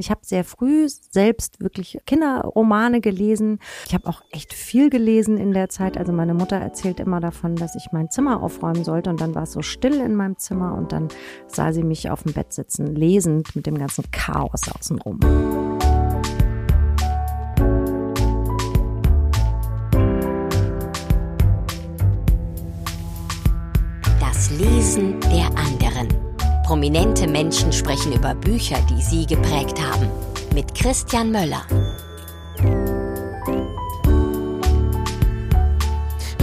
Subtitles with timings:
[0.00, 3.58] Ich habe sehr früh selbst wirklich Kinderromane gelesen.
[3.86, 5.96] Ich habe auch echt viel gelesen in der Zeit.
[5.96, 9.44] Also meine Mutter erzählt immer davon, dass ich mein Zimmer aufräumen sollte und dann war
[9.44, 11.08] es so still in meinem Zimmer und dann
[11.46, 15.18] sah sie mich auf dem Bett sitzen, lesend mit dem ganzen Chaos außenrum.
[24.20, 25.27] Das Lesen.
[26.68, 30.10] Prominente Menschen sprechen über Bücher, die sie geprägt haben.
[30.52, 31.62] Mit Christian Möller.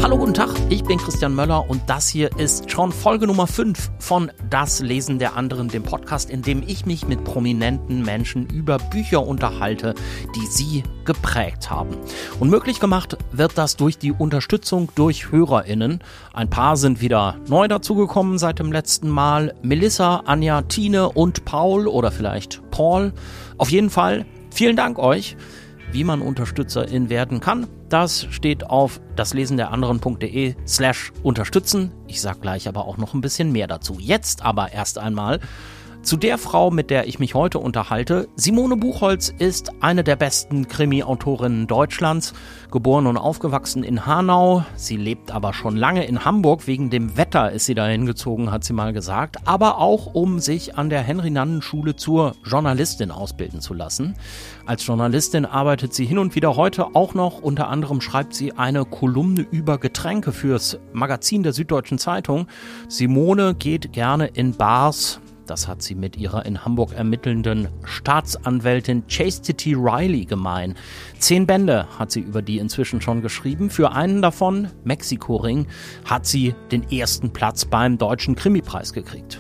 [0.06, 3.90] Hallo, guten Tag, ich bin Christian Möller und das hier ist schon Folge Nummer 5
[3.98, 8.78] von Das Lesen der anderen, dem Podcast, in dem ich mich mit prominenten Menschen über
[8.78, 9.96] Bücher unterhalte,
[10.36, 11.98] die sie geprägt haben.
[12.40, 16.04] Und möglich gemacht wird das durch die Unterstützung durch HörerInnen.
[16.34, 19.56] Ein paar sind wieder neu dazugekommen seit dem letzten Mal.
[19.64, 23.12] Melissa, Anja, Tine und Paul oder vielleicht Paul.
[23.58, 25.36] Auf jeden Fall vielen Dank euch
[25.96, 27.68] wie man Unterstützerin werden kann.
[27.96, 31.94] Das steht auf daslesen der anderen.de slash unterstützen.
[32.08, 33.96] Ich sag gleich aber auch noch ein bisschen mehr dazu.
[34.02, 35.40] Jetzt aber erst einmal
[36.06, 38.30] zu der Frau, mit der ich mich heute unterhalte.
[38.36, 42.34] Simone Buchholz ist eine der besten Krimi-Autorinnen Deutschlands.
[42.72, 44.64] Geboren und aufgewachsen in Hanau.
[44.76, 46.68] Sie lebt aber schon lange in Hamburg.
[46.68, 49.48] Wegen dem Wetter ist sie dahin gezogen, hat sie mal gesagt.
[49.48, 54.14] Aber auch, um sich an der Henry-Nannen-Schule zur Journalistin ausbilden zu lassen.
[54.68, 57.42] Als Journalistin arbeitet sie hin und wieder heute auch noch.
[57.42, 62.46] Unter anderem schreibt sie eine Kolumne über Getränke fürs Magazin der Süddeutschen Zeitung.
[62.90, 69.74] Simone geht gerne in Bars, das hat sie mit ihrer in Hamburg ermittelnden Staatsanwältin Chastity
[69.74, 70.76] Riley gemein.
[71.20, 73.70] Zehn Bände hat sie über die inzwischen schon geschrieben.
[73.70, 75.68] Für einen davon, Mexiko Ring,
[76.06, 79.40] hat sie den ersten Platz beim Deutschen Krimipreis gekriegt.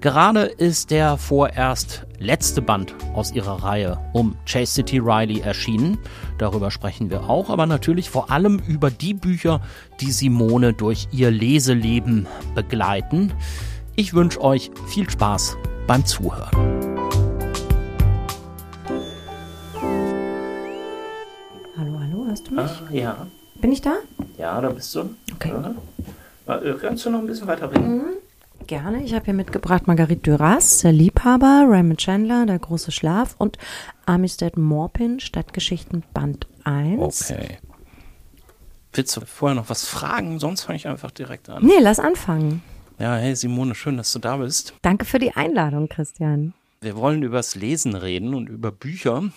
[0.00, 5.98] Gerade ist der vorerst letzte Band aus ihrer Reihe um Chastity Riley erschienen.
[6.38, 9.60] Darüber sprechen wir auch, aber natürlich vor allem über die Bücher,
[10.00, 13.32] die Simone durch ihr Leseleben begleiten.
[13.96, 15.56] Ich wünsche euch viel Spaß
[15.86, 16.50] beim Zuhören.
[21.76, 22.64] Hallo, hallo, hörst du mich?
[22.64, 23.26] Ah, ja.
[23.60, 23.94] Bin ich da?
[24.36, 25.14] Ja, da bist du.
[25.34, 25.52] Okay.
[26.46, 26.56] Ja.
[26.56, 27.98] Äh, kannst du noch ein bisschen weiter reden?
[27.98, 28.04] Mhm.
[28.66, 29.04] Gerne.
[29.04, 33.58] Ich habe hier mitgebracht Marguerite Duras, der Liebhaber, Raymond Chandler, Der große Schlaf und
[34.06, 37.30] Armistead Morpin, Stadtgeschichten Band 1.
[37.30, 37.58] Okay.
[38.92, 40.40] Willst du vorher noch was fragen?
[40.40, 41.64] Sonst fange ich einfach direkt an.
[41.64, 42.62] Nee, lass anfangen.
[42.98, 44.72] Ja, hey Simone, schön, dass du da bist.
[44.82, 46.54] Danke für die Einladung, Christian.
[46.80, 49.30] Wir wollen übers Lesen reden und über Bücher.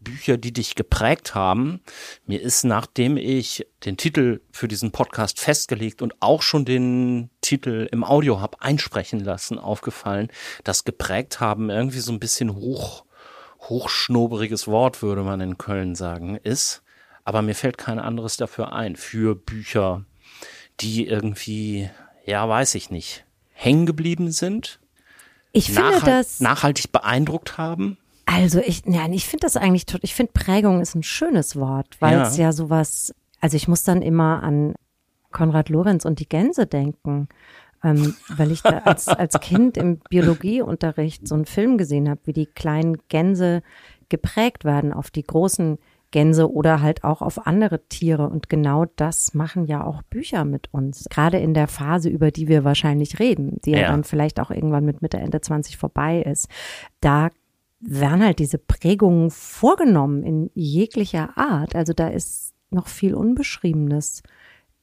[0.00, 1.80] Bücher, die dich geprägt haben.
[2.26, 7.88] Mir ist, nachdem ich den Titel für diesen Podcast festgelegt und auch schon den Titel
[7.90, 10.28] im Audio habe einsprechen lassen, aufgefallen,
[10.64, 13.04] dass geprägt haben irgendwie so ein bisschen hoch,
[13.60, 16.82] hochschnoberiges Wort, würde man in Köln sagen, ist.
[17.24, 20.04] Aber mir fällt kein anderes dafür ein, für Bücher,
[20.80, 21.90] die irgendwie
[22.24, 24.80] ja, weiß ich nicht, hängen geblieben sind?
[25.52, 27.98] Ich finde nachhalt, das nachhaltig beeindruckt haben.
[28.26, 32.18] Also ich, ja, ich finde das eigentlich, ich finde Prägung ist ein schönes Wort, weil
[32.18, 32.26] ja.
[32.26, 34.74] es ja sowas, also ich muss dann immer an
[35.32, 37.28] Konrad Lorenz und die Gänse denken,
[37.82, 42.32] ähm, weil ich da als, als Kind im Biologieunterricht so einen Film gesehen habe, wie
[42.32, 43.62] die kleinen Gänse
[44.08, 45.78] geprägt werden auf die großen
[46.10, 48.28] Gänse oder halt auch auf andere Tiere.
[48.28, 51.06] Und genau das machen ja auch Bücher mit uns.
[51.10, 54.50] Gerade in der Phase, über die wir wahrscheinlich reden, die ja, ja dann vielleicht auch
[54.50, 56.48] irgendwann mit Mitte, Ende 20 vorbei ist.
[57.00, 57.30] Da
[57.80, 61.74] werden halt diese Prägungen vorgenommen in jeglicher Art.
[61.74, 64.22] Also da ist noch viel Unbeschriebenes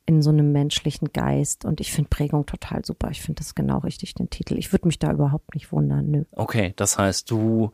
[0.05, 1.65] in so einem menschlichen Geist.
[1.65, 3.09] Und ich finde Prägung total super.
[3.11, 4.57] Ich finde das genau richtig, den Titel.
[4.57, 6.09] Ich würde mich da überhaupt nicht wundern.
[6.09, 6.23] Nö.
[6.31, 7.71] Okay, das heißt, du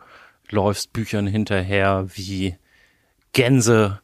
[0.49, 2.57] läufst Büchern hinterher wie
[3.33, 3.99] Gänse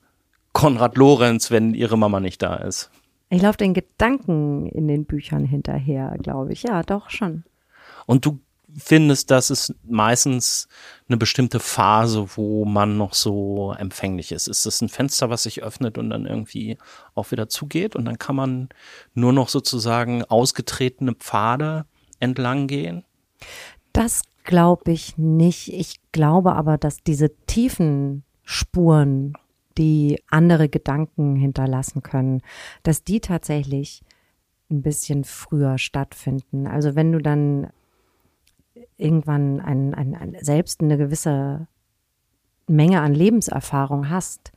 [0.53, 2.91] Konrad Lorenz, wenn ihre Mama nicht da ist.
[3.29, 6.63] Ich laufe den Gedanken in den Büchern hinterher, glaube ich.
[6.63, 7.43] Ja, doch schon.
[8.07, 8.39] Und du
[8.77, 10.67] findest, das ist meistens
[11.07, 14.47] eine bestimmte Phase, wo man noch so empfänglich ist.
[14.47, 16.77] Ist das ein Fenster, was sich öffnet und dann irgendwie
[17.15, 18.69] auch wieder zugeht und dann kann man
[19.13, 21.85] nur noch sozusagen ausgetretene Pfade
[22.19, 23.05] entlang gehen?
[23.93, 25.71] Das glaube ich nicht.
[25.73, 29.33] Ich glaube aber, dass diese tiefen Spuren,
[29.77, 32.41] die andere Gedanken hinterlassen können,
[32.81, 34.01] dass die tatsächlich
[34.71, 36.65] ein bisschen früher stattfinden.
[36.65, 37.69] Also wenn du dann
[38.97, 41.67] irgendwann ein, ein, ein, selbst eine gewisse
[42.65, 44.51] Menge an Lebenserfahrung hast,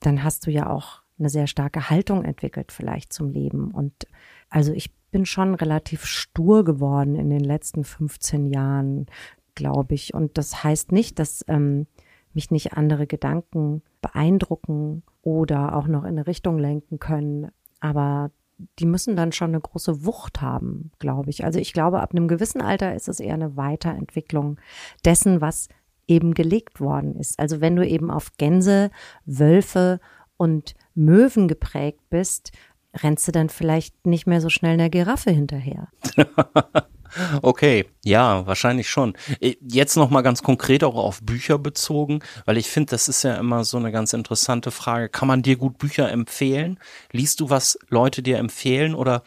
[0.00, 3.70] dann hast du ja auch eine sehr starke Haltung entwickelt vielleicht zum Leben.
[3.70, 4.06] Und
[4.50, 9.06] also ich bin schon relativ stur geworden in den letzten 15 Jahren
[9.54, 10.12] glaube ich.
[10.12, 11.86] Und das heißt nicht, dass ähm,
[12.34, 17.50] mich nicht andere Gedanken beeindrucken oder auch noch in eine Richtung lenken können.
[17.80, 18.30] Aber
[18.78, 21.44] die müssen dann schon eine große Wucht haben, glaube ich.
[21.44, 24.58] Also ich glaube, ab einem gewissen Alter ist es eher eine Weiterentwicklung
[25.04, 25.68] dessen, was
[26.06, 27.38] eben gelegt worden ist.
[27.38, 28.90] Also wenn du eben auf Gänse,
[29.24, 30.00] Wölfe
[30.36, 32.52] und Möwen geprägt bist,
[32.94, 35.88] rennst du dann vielleicht nicht mehr so schnell einer Giraffe hinterher.
[37.42, 39.14] Okay, ja, wahrscheinlich schon.
[39.40, 43.22] Äh, jetzt noch mal ganz konkret auch auf Bücher bezogen, weil ich finde, das ist
[43.22, 45.08] ja immer so eine ganz interessante Frage.
[45.08, 46.78] Kann man dir gut Bücher empfehlen?
[47.10, 48.94] Liest du, was Leute dir empfehlen?
[48.94, 49.22] Oder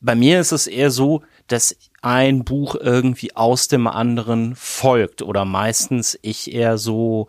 [0.00, 5.44] bei mir ist es eher so, dass ein Buch irgendwie aus dem anderen folgt oder
[5.44, 7.28] meistens ich eher so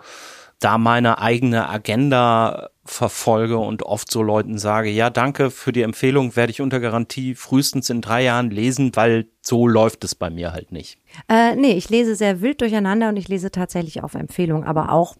[0.65, 6.35] da meine eigene Agenda verfolge und oft so Leuten sage, ja, danke für die Empfehlung,
[6.35, 10.53] werde ich unter Garantie frühestens in drei Jahren lesen, weil so läuft es bei mir
[10.53, 10.97] halt nicht.
[11.29, 15.15] Äh, nee, ich lese sehr wild durcheinander und ich lese tatsächlich auf Empfehlung, aber auch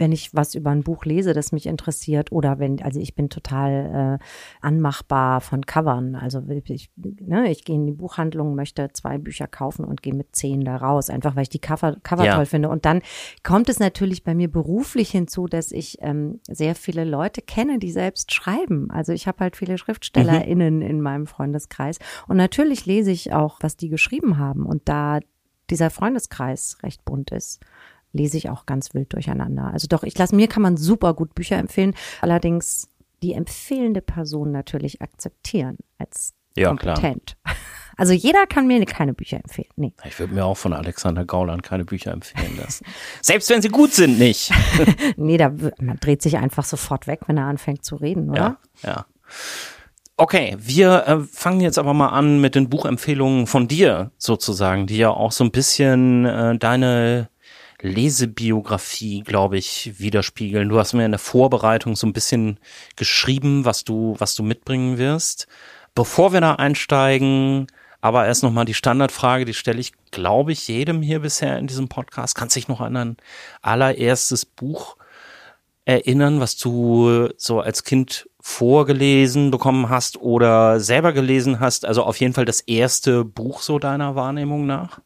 [0.00, 3.28] wenn ich was über ein Buch lese, das mich interessiert oder wenn, also ich bin
[3.28, 4.24] total äh,
[4.66, 6.16] anmachbar von Covern.
[6.16, 10.34] Also ich, ne, ich gehe in die Buchhandlung, möchte zwei Bücher kaufen und gehe mit
[10.34, 12.34] zehn da raus, einfach weil ich die Cover, Cover ja.
[12.34, 12.70] toll finde.
[12.70, 13.02] Und dann
[13.42, 17.92] kommt es natürlich bei mir beruflich hinzu, dass ich ähm, sehr viele Leute kenne, die
[17.92, 18.90] selbst schreiben.
[18.90, 20.82] Also ich habe halt viele SchriftstellerInnen mhm.
[20.82, 21.98] in meinem Freundeskreis.
[22.26, 24.64] Und natürlich lese ich auch, was die geschrieben haben.
[24.64, 25.20] Und da
[25.68, 27.60] dieser Freundeskreis recht bunt ist
[28.12, 29.70] lese ich auch ganz wild durcheinander.
[29.72, 32.88] Also doch, ich lasse mir kann man super gut Bücher empfehlen, allerdings
[33.22, 37.36] die empfehlende Person natürlich akzeptieren als ja, kompetent.
[37.42, 37.56] Klar.
[37.96, 39.68] Also jeder kann mir keine Bücher empfehlen.
[39.76, 39.92] Nee.
[40.06, 42.86] Ich würde mir auch von Alexander Gauland keine Bücher empfehlen lassen.
[43.20, 44.50] Selbst wenn sie gut sind, nicht.
[45.18, 48.56] nee, da man dreht sich einfach sofort weg, wenn er anfängt zu reden, oder?
[48.82, 49.06] Ja, ja.
[50.16, 54.96] Okay, wir äh, fangen jetzt aber mal an mit den Buchempfehlungen von dir sozusagen, die
[54.96, 57.28] ja auch so ein bisschen äh, deine
[57.82, 60.68] Lesebiografie, glaube ich, widerspiegeln.
[60.68, 62.58] Du hast mir in der Vorbereitung so ein bisschen
[62.96, 65.46] geschrieben, was du, was du mitbringen wirst.
[65.94, 67.66] Bevor wir da einsteigen,
[68.00, 71.88] aber erst nochmal die Standardfrage, die stelle ich, glaube ich, jedem hier bisher in diesem
[71.88, 72.34] Podcast.
[72.34, 73.16] Kannst dich noch an ein
[73.62, 74.96] allererstes Buch
[75.84, 81.84] erinnern, was du so als Kind vorgelesen bekommen hast oder selber gelesen hast?
[81.84, 85.00] Also auf jeden Fall das erste Buch so deiner Wahrnehmung nach?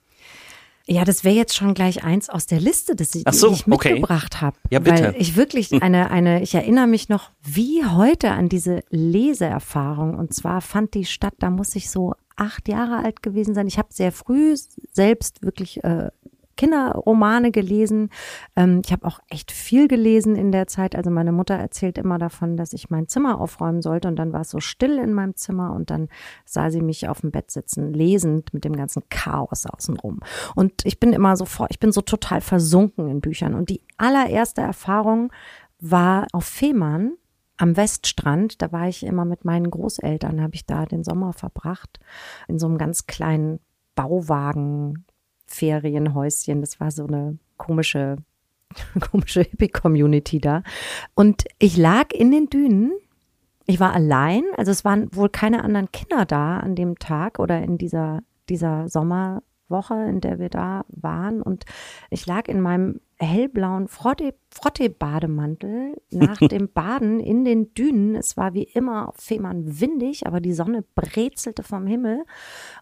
[0.86, 4.34] Ja, das wäre jetzt schon gleich eins aus der Liste, das ich, so, ich mitgebracht
[4.34, 4.44] okay.
[4.44, 4.56] habe.
[4.68, 5.04] Ja, bitte.
[5.04, 10.14] Weil ich wirklich eine, eine, ich erinnere mich noch wie heute an diese Leseerfahrung.
[10.18, 13.66] Und zwar fand die statt, da muss ich so acht Jahre alt gewesen sein.
[13.66, 14.54] Ich habe sehr früh
[14.92, 16.10] selbst wirklich äh,
[16.56, 18.10] Kinderromane gelesen.
[18.56, 20.96] Ähm, ich habe auch echt viel gelesen in der Zeit.
[20.96, 24.42] Also meine Mutter erzählt immer davon, dass ich mein Zimmer aufräumen sollte und dann war
[24.42, 26.08] es so still in meinem Zimmer und dann
[26.44, 30.20] sah sie mich auf dem Bett sitzen, lesend mit dem ganzen Chaos außenrum.
[30.54, 33.54] Und ich bin immer so vor, ich bin so total versunken in Büchern.
[33.54, 35.32] Und die allererste Erfahrung
[35.80, 37.12] war auf Fehmarn
[37.56, 42.00] am Weststrand, da war ich immer mit meinen Großeltern, habe ich da den Sommer verbracht,
[42.48, 43.60] in so einem ganz kleinen
[43.94, 45.04] Bauwagen,
[45.46, 46.60] Ferienhäuschen.
[46.60, 48.16] Das war so eine komische,
[49.10, 50.62] komische Hippie-Community da.
[51.14, 52.92] Und ich lag in den Dünen.
[53.66, 57.62] Ich war allein, also es waren wohl keine anderen Kinder da an dem Tag oder
[57.62, 61.40] in dieser, dieser Sommerwoche, in der wir da waren.
[61.40, 61.64] Und
[62.10, 68.16] ich lag in meinem hellblauen Frottee-Bademantel nach dem Baden in den Dünen.
[68.16, 72.24] Es war wie immer auf Fehmarn windig, aber die Sonne brezelte vom Himmel.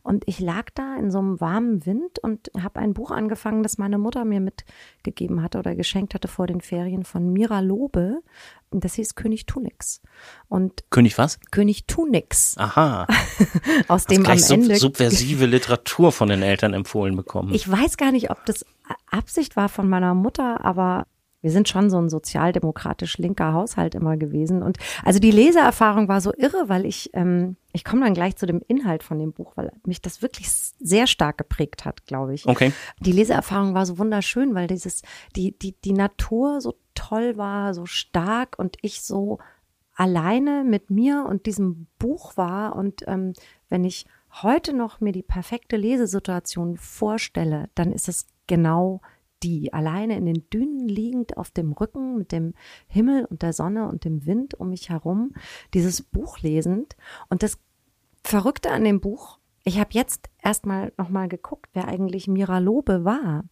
[0.02, 3.78] Und ich lag da in so einem warmen Wind und habe ein Buch angefangen, das
[3.78, 8.21] meine Mutter mir mitgegeben hatte oder geschenkt hatte vor den Ferien von Mira Lobe.
[8.71, 10.00] Das hieß König Tunix.
[10.49, 11.38] Und König was?
[11.50, 12.56] König Tunix.
[12.56, 13.06] Aha.
[13.88, 17.52] Aus dem am Ende subversive Literatur von den Eltern empfohlen bekommen.
[17.52, 18.64] Ich weiß gar nicht, ob das
[19.11, 21.06] Absicht war von meiner Mutter, aber
[21.42, 24.62] wir sind schon so ein sozialdemokratisch linker Haushalt immer gewesen.
[24.62, 28.46] Und also die Leseerfahrung war so irre, weil ich, ähm, ich komme dann gleich zu
[28.46, 32.46] dem Inhalt von dem Buch, weil mich das wirklich sehr stark geprägt hat, glaube ich.
[32.46, 32.72] Okay.
[33.00, 35.02] Die Leseerfahrung war so wunderschön, weil dieses,
[35.34, 39.38] die, die, die Natur so toll war, so stark und ich so
[39.94, 42.76] alleine mit mir und diesem Buch war.
[42.76, 43.32] Und ähm,
[43.68, 44.06] wenn ich
[44.42, 49.00] heute noch mir die perfekte Lesesituation vorstelle, dann ist es genau
[49.42, 52.52] die, alleine in den Dünen liegend auf dem Rücken mit dem
[52.87, 55.32] Himmel und der Sonne und dem Wind um mich herum,
[55.73, 56.97] dieses Buch lesend.
[57.30, 57.59] Und das
[58.23, 63.44] Verrückte an dem Buch, ich habe jetzt erstmal nochmal geguckt, wer eigentlich Mira Lobe war.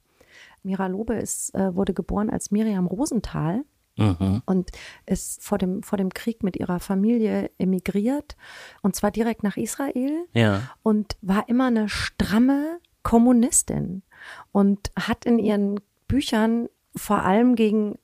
[0.62, 3.64] Mira Lobe ist, äh, wurde geboren als Miriam Rosenthal
[3.96, 4.42] mhm.
[4.44, 4.70] und
[5.06, 8.36] ist vor dem, vor dem Krieg mit ihrer Familie emigriert
[8.82, 10.60] und zwar direkt nach Israel ja.
[10.82, 14.02] und war immer eine stramme Kommunistin.
[14.52, 17.96] Und hat in ihren Büchern vor allem gegen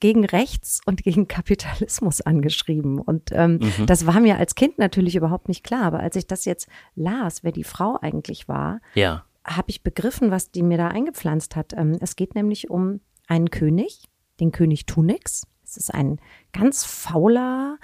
[0.00, 2.98] gegen Rechts und gegen Kapitalismus angeschrieben.
[2.98, 3.86] Und ähm, mhm.
[3.86, 5.84] das war mir als Kind natürlich überhaupt nicht klar.
[5.84, 9.24] Aber als ich das jetzt las, wer die Frau eigentlich war, ja.
[9.44, 11.72] habe ich begriffen, was die mir da eingepflanzt hat.
[11.72, 14.04] Ähm, es geht nämlich um einen König,
[14.40, 15.46] den König Tunix.
[15.64, 16.20] Es ist ein
[16.52, 17.78] ganz fauler,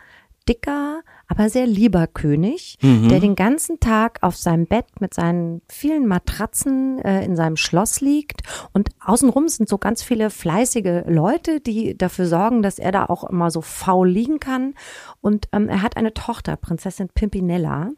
[0.49, 3.09] dicker, aber sehr lieber König, mhm.
[3.09, 8.01] der den ganzen Tag auf seinem Bett mit seinen vielen Matratzen äh, in seinem Schloss
[8.01, 13.07] liegt und außenrum sind so ganz viele fleißige Leute, die dafür sorgen, dass er da
[13.07, 14.75] auch immer so faul liegen kann.
[15.21, 17.91] Und ähm, er hat eine Tochter, Prinzessin Pimpinella,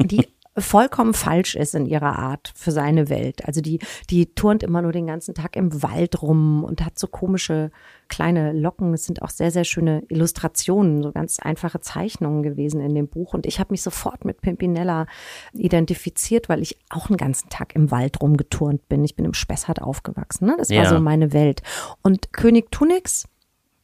[0.00, 3.44] die vollkommen falsch ist in ihrer Art für seine Welt.
[3.46, 3.80] Also die,
[4.10, 7.70] die turnt immer nur den ganzen Tag im Wald rum und hat so komische
[8.08, 8.94] kleine Locken.
[8.94, 13.34] Es sind auch sehr, sehr schöne Illustrationen, so ganz einfache Zeichnungen gewesen in dem Buch.
[13.34, 15.06] Und ich habe mich sofort mit Pimpinella
[15.52, 19.04] identifiziert, weil ich auch einen ganzen Tag im Wald rumgeturnt bin.
[19.04, 20.46] Ich bin im Spessart aufgewachsen.
[20.46, 20.54] Ne?
[20.56, 20.88] Das war ja.
[20.88, 21.62] so meine Welt.
[22.02, 23.26] Und König Tunix,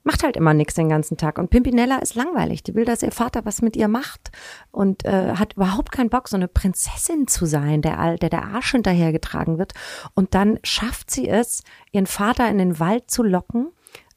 [0.03, 1.39] macht halt immer nichts den ganzen Tag.
[1.39, 2.63] Und Pimpinella ist langweilig.
[2.63, 4.31] Die will, dass ihr Vater was mit ihr macht
[4.71, 8.73] und äh, hat überhaupt keinen Bock, so eine Prinzessin zu sein, der, der der Arsch
[8.73, 9.75] hinterhergetragen wird.
[10.15, 13.69] Und dann schafft sie es, ihren Vater in den Wald zu locken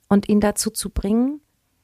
[0.07, 1.41] und ihn dazu zu bringen,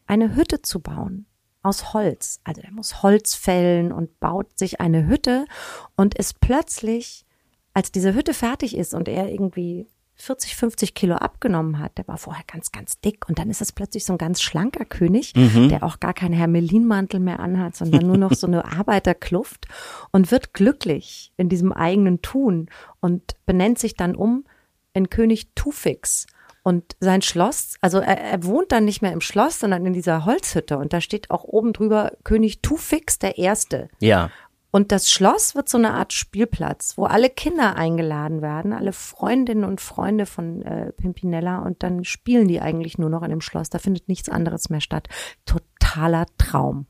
[0.08, 1.26] eine Hütte zu bauen
[1.62, 2.40] aus Holz.
[2.44, 5.46] Also er muss Holz fällen und baut sich eine Hütte
[5.96, 7.26] und ist plötzlich,
[7.74, 9.88] als diese Hütte fertig ist und er irgendwie
[10.20, 11.98] 40, 50 Kilo abgenommen hat.
[11.98, 14.84] Der war vorher ganz, ganz dick und dann ist es plötzlich so ein ganz schlanker
[14.84, 15.70] König, mhm.
[15.70, 19.68] der auch gar keinen Hermelinmantel mehr anhat, sondern nur noch so eine Arbeiterkluft
[20.12, 24.46] und wird glücklich in diesem eigenen Tun und benennt sich dann um
[24.94, 26.28] in König Tufix.
[26.64, 30.26] Und sein Schloss, also er, er, wohnt dann nicht mehr im Schloss, sondern in dieser
[30.26, 30.78] Holzhütte.
[30.78, 33.88] Und da steht auch oben drüber König Tufix der Erste.
[34.00, 34.30] Ja.
[34.72, 39.64] Und das Schloss wird so eine Art Spielplatz, wo alle Kinder eingeladen werden, alle Freundinnen
[39.64, 43.70] und Freunde von äh, Pimpinella und dann spielen die eigentlich nur noch in dem Schloss.
[43.70, 45.08] Da findet nichts anderes mehr statt.
[45.46, 46.86] Totaler Traum.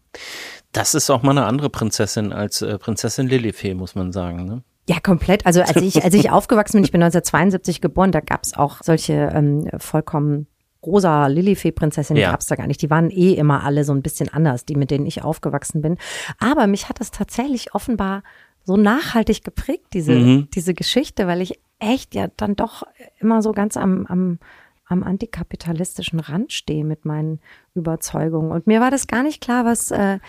[0.73, 4.43] Das ist auch mal eine andere Prinzessin als äh, Prinzessin Lilifee, muss man sagen.
[4.43, 4.63] Ne?
[4.89, 5.45] Ja, komplett.
[5.45, 8.79] Also als ich, als ich aufgewachsen bin, ich bin 1972 geboren, da gab es auch
[8.83, 10.47] solche ähm, vollkommen
[10.85, 12.31] rosa Lilifee-Prinzessin ja.
[12.31, 12.81] gab es da gar nicht.
[12.81, 15.97] Die waren eh immer alle so ein bisschen anders, die mit denen ich aufgewachsen bin.
[16.39, 18.23] Aber mich hat das tatsächlich offenbar
[18.63, 20.47] so nachhaltig geprägt, diese, mhm.
[20.53, 22.83] diese Geschichte, weil ich echt ja dann doch
[23.19, 24.39] immer so ganz am, am,
[24.85, 27.39] am antikapitalistischen Rand stehe mit meinen
[27.73, 28.51] Überzeugungen.
[28.51, 30.19] Und mir war das gar nicht klar, was äh,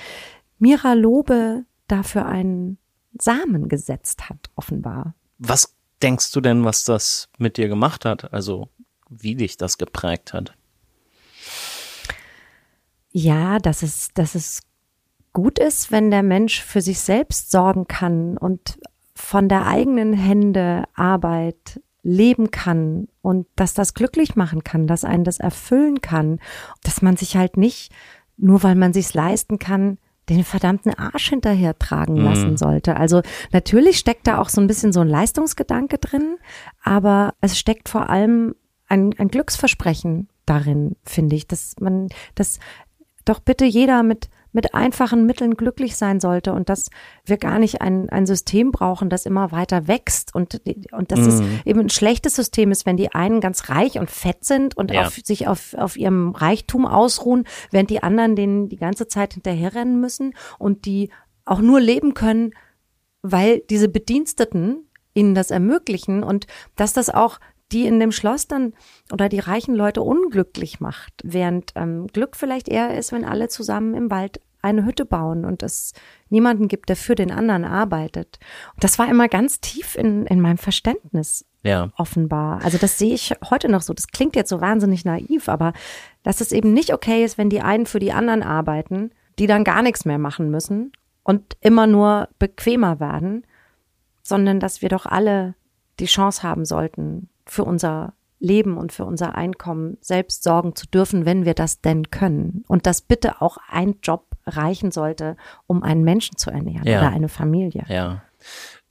[0.59, 2.79] Mira Lobe da für einen
[3.19, 5.15] Samen gesetzt hat, offenbar.
[5.39, 8.33] Was denkst du denn, was das mit dir gemacht hat?
[8.33, 8.69] Also
[9.11, 10.55] wie dich das geprägt hat.
[13.13, 14.63] Ja, dass es, dass es
[15.33, 18.79] gut ist, wenn der Mensch für sich selbst sorgen kann und
[19.15, 25.25] von der eigenen Hände Arbeit leben kann und dass das glücklich machen kann, dass einen
[25.25, 26.41] das erfüllen kann,
[26.83, 27.93] dass man sich halt nicht,
[28.37, 29.99] nur weil man sich's leisten kann,
[30.31, 32.25] den verdammten Arsch hinterher tragen mhm.
[32.25, 32.97] lassen sollte.
[32.97, 33.21] Also
[33.53, 36.37] natürlich steckt da auch so ein bisschen so ein Leistungsgedanke drin,
[36.83, 38.55] aber es steckt vor allem
[38.91, 42.59] ein, ein Glücksversprechen darin, finde ich, dass man, dass
[43.25, 46.91] doch bitte jeder mit, mit einfachen Mitteln glücklich sein sollte und dass
[47.25, 51.29] wir gar nicht ein, ein System brauchen, das immer weiter wächst und, und dass mm.
[51.29, 51.61] es mhm.
[51.65, 55.07] eben ein schlechtes System ist, wenn die einen ganz reich und fett sind und ja.
[55.07, 60.01] auf, sich auf, auf ihrem Reichtum ausruhen, während die anderen denen die ganze Zeit hinterherrennen
[60.01, 61.11] müssen und die
[61.45, 62.53] auch nur leben können,
[63.23, 67.39] weil diese Bediensteten ihnen das ermöglichen und dass das auch
[67.73, 68.73] die in dem Schloss dann
[69.13, 73.95] oder die reichen Leute unglücklich macht, während ähm, Glück vielleicht eher ist, wenn alle zusammen
[73.95, 75.95] im Wald eine Hütte bauen und es
[76.29, 78.39] niemanden gibt, der für den anderen arbeitet.
[78.75, 81.91] Und das war immer ganz tief in, in meinem Verständnis ja.
[81.97, 82.63] offenbar.
[82.63, 83.95] Also das sehe ich heute noch so.
[83.95, 85.73] Das klingt jetzt so wahnsinnig naiv, aber
[86.23, 89.65] dass es eben nicht okay ist, wenn die einen für die anderen arbeiten, die dann
[89.65, 93.47] gar nichts mehr machen müssen und immer nur bequemer werden,
[94.23, 95.55] sondern dass wir doch alle
[95.99, 101.27] die Chance haben sollten, für unser Leben und für unser Einkommen selbst sorgen zu dürfen,
[101.27, 102.65] wenn wir das denn können.
[102.69, 107.01] Und dass bitte auch ein Job reichen sollte, um einen Menschen zu ernähren ja.
[107.01, 107.85] oder eine Familie.
[107.89, 108.23] Ja.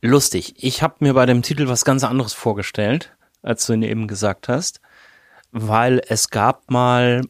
[0.01, 0.55] Lustig.
[0.57, 4.49] Ich habe mir bei dem Titel was ganz anderes vorgestellt, als du ihn eben gesagt
[4.49, 4.81] hast,
[5.51, 7.21] weil es gab mal,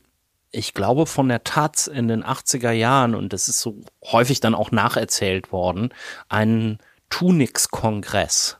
[0.51, 4.55] ich glaube von der Taz in den 80er Jahren, und das ist so häufig dann
[4.55, 5.93] auch nacherzählt worden,
[6.27, 8.59] einen Tunix-Kongress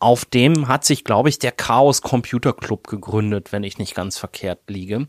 [0.00, 4.18] auf dem hat sich, glaube ich, der Chaos Computer Club gegründet, wenn ich nicht ganz
[4.18, 5.06] verkehrt liege.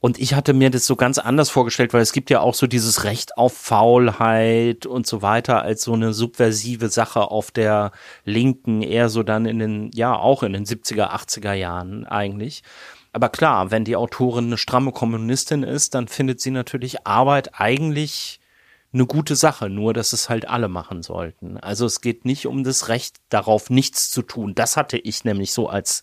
[0.00, 2.68] Und ich hatte mir das so ganz anders vorgestellt, weil es gibt ja auch so
[2.68, 7.90] dieses Recht auf Faulheit und so weiter als so eine subversive Sache auf der
[8.24, 12.62] Linken, eher so dann in den, ja, auch in den 70er, 80er Jahren eigentlich.
[13.12, 18.38] Aber klar, wenn die Autorin eine stramme Kommunistin ist, dann findet sie natürlich Arbeit eigentlich
[18.92, 21.58] eine gute Sache, nur dass es halt alle machen sollten.
[21.58, 24.54] Also es geht nicht um das Recht darauf, nichts zu tun.
[24.54, 26.02] Das hatte ich nämlich so als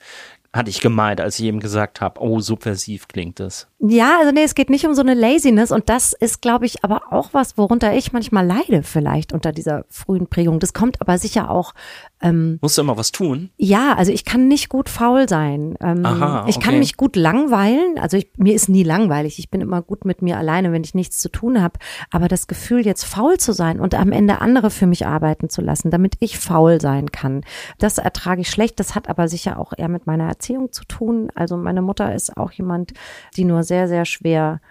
[0.56, 3.68] hatte ich gemeint, als ich eben gesagt habe, oh, subversiv klingt es.
[3.80, 6.84] Ja, also nee, es geht nicht um so eine Laziness und das ist, glaube ich,
[6.84, 10.60] aber auch was, worunter ich manchmal leide vielleicht unter dieser frühen Prägung.
[10.60, 11.74] Das kommt aber sicher auch.
[12.22, 13.52] Ähm, Musst du immer was tun?
[13.58, 15.76] Ja, also ich kann nicht gut faul sein.
[15.82, 16.46] Ähm, Aha.
[16.48, 18.00] Ich kann mich gut langweilen.
[18.00, 19.38] Also ich, mir ist nie langweilig.
[19.38, 21.78] Ich bin immer gut mit mir alleine, wenn ich nichts zu tun habe.
[22.12, 25.62] Aber das Gefühl, jetzt faul zu sein und am Ende andere für mich arbeiten zu
[25.62, 27.44] lassen, damit ich faul sein kann,
[27.78, 28.80] das ertrage ich schlecht.
[28.80, 31.30] Das hat aber sicher auch eher mit meiner Erziehung zu tun.
[31.36, 32.94] Also meine Mutter ist auch jemand,
[33.36, 34.62] die nur sehr sehr, sehr schwer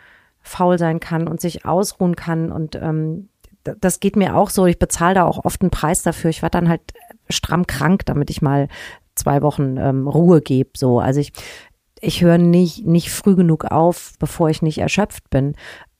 [0.40, 2.52] faul sein kann und sich ausruhen kann.
[2.52, 3.28] Und ähm,
[3.62, 4.66] das geht mir auch so.
[4.66, 6.30] Ich bezahle da auch oft einen Preis dafür.
[6.30, 6.80] Ich war dann halt
[7.28, 8.68] stramm krank, damit ich mal
[9.14, 10.70] zwei Wochen ähm, Ruhe gebe.
[10.76, 11.32] So, also ich,
[12.00, 15.54] ich höre nicht, nicht früh genug auf, bevor ich nicht erschöpft bin.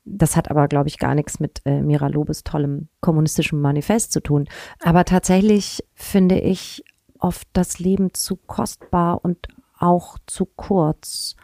[0.05, 4.21] Das hat aber, glaube ich, gar nichts mit äh, Mira Lobes tollem kommunistischen Manifest zu
[4.21, 4.47] tun.
[4.81, 6.85] Aber tatsächlich finde ich
[7.19, 11.37] oft das Leben zu kostbar und auch zu kurz,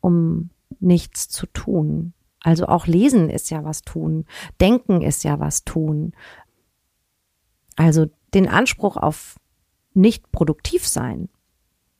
[0.00, 2.12] um nichts zu tun.
[2.42, 4.24] Also auch lesen ist ja was tun,
[4.60, 6.12] denken ist ja was tun.
[7.76, 9.36] Also den Anspruch auf
[9.94, 11.28] nicht produktiv sein,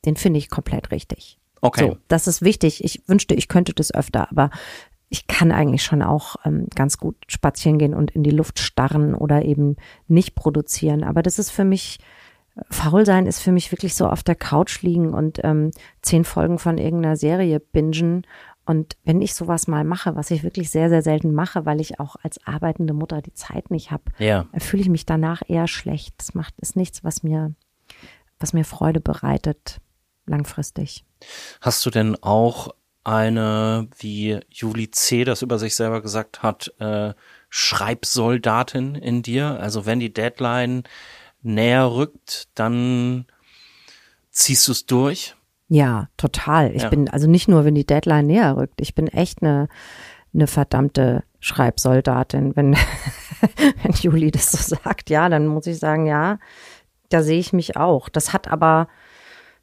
[0.04, 1.38] den finde ich komplett richtig.
[1.60, 1.88] Okay.
[1.88, 2.84] So, das ist wichtig.
[2.84, 4.50] Ich wünschte, ich könnte das öfter, aber
[5.08, 9.14] ich kann eigentlich schon auch ähm, ganz gut spazieren gehen und in die Luft starren
[9.14, 11.02] oder eben nicht produzieren.
[11.02, 11.98] Aber das ist für mich
[12.70, 15.70] faul sein ist für mich wirklich so auf der Couch liegen und ähm,
[16.02, 18.26] zehn Folgen von irgendeiner Serie bingen
[18.68, 22.00] und wenn ich sowas mal mache, was ich wirklich sehr, sehr selten mache, weil ich
[22.00, 24.46] auch als arbeitende Mutter die Zeit nicht habe, ja.
[24.58, 26.14] fühle ich mich danach eher schlecht.
[26.18, 27.54] Das macht ist nichts, was mir,
[28.38, 29.80] was mir Freude bereitet,
[30.26, 31.06] langfristig.
[31.62, 35.24] Hast du denn auch eine, wie Juli C.
[35.24, 37.14] das über sich selber gesagt hat, äh,
[37.48, 39.58] Schreibsoldatin in dir?
[39.60, 40.82] Also wenn die Deadline
[41.40, 43.24] näher rückt, dann
[44.30, 45.36] ziehst du es durch?
[45.68, 46.74] Ja, total.
[46.74, 46.88] Ich ja.
[46.88, 49.68] bin, also nicht nur, wenn die Deadline näher rückt, ich bin echt eine,
[50.34, 52.56] eine verdammte Schreibsoldatin.
[52.56, 52.74] Wenn,
[53.82, 56.38] wenn Juli das so sagt, ja, dann muss ich sagen, ja,
[57.10, 58.08] da sehe ich mich auch.
[58.08, 58.88] Das hat aber,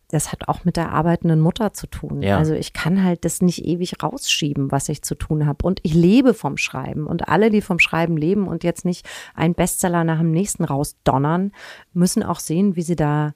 [0.10, 2.22] das hat auch mit der arbeitenden Mutter zu tun.
[2.22, 2.38] Ja.
[2.38, 5.66] Also ich kann halt das nicht ewig rausschieben, was ich zu tun habe.
[5.66, 7.08] Und ich lebe vom Schreiben.
[7.08, 11.52] Und alle, die vom Schreiben leben und jetzt nicht ein Bestseller nach dem nächsten rausdonnern,
[11.94, 13.34] müssen auch sehen, wie sie da,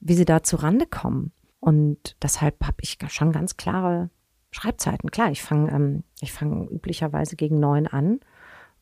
[0.00, 1.32] wie sie da zurande kommen.
[1.60, 4.10] Und deshalb habe ich schon ganz klare
[4.50, 5.10] Schreibzeiten.
[5.10, 8.20] Klar, ich fange ähm, ich fange üblicherweise gegen neun an.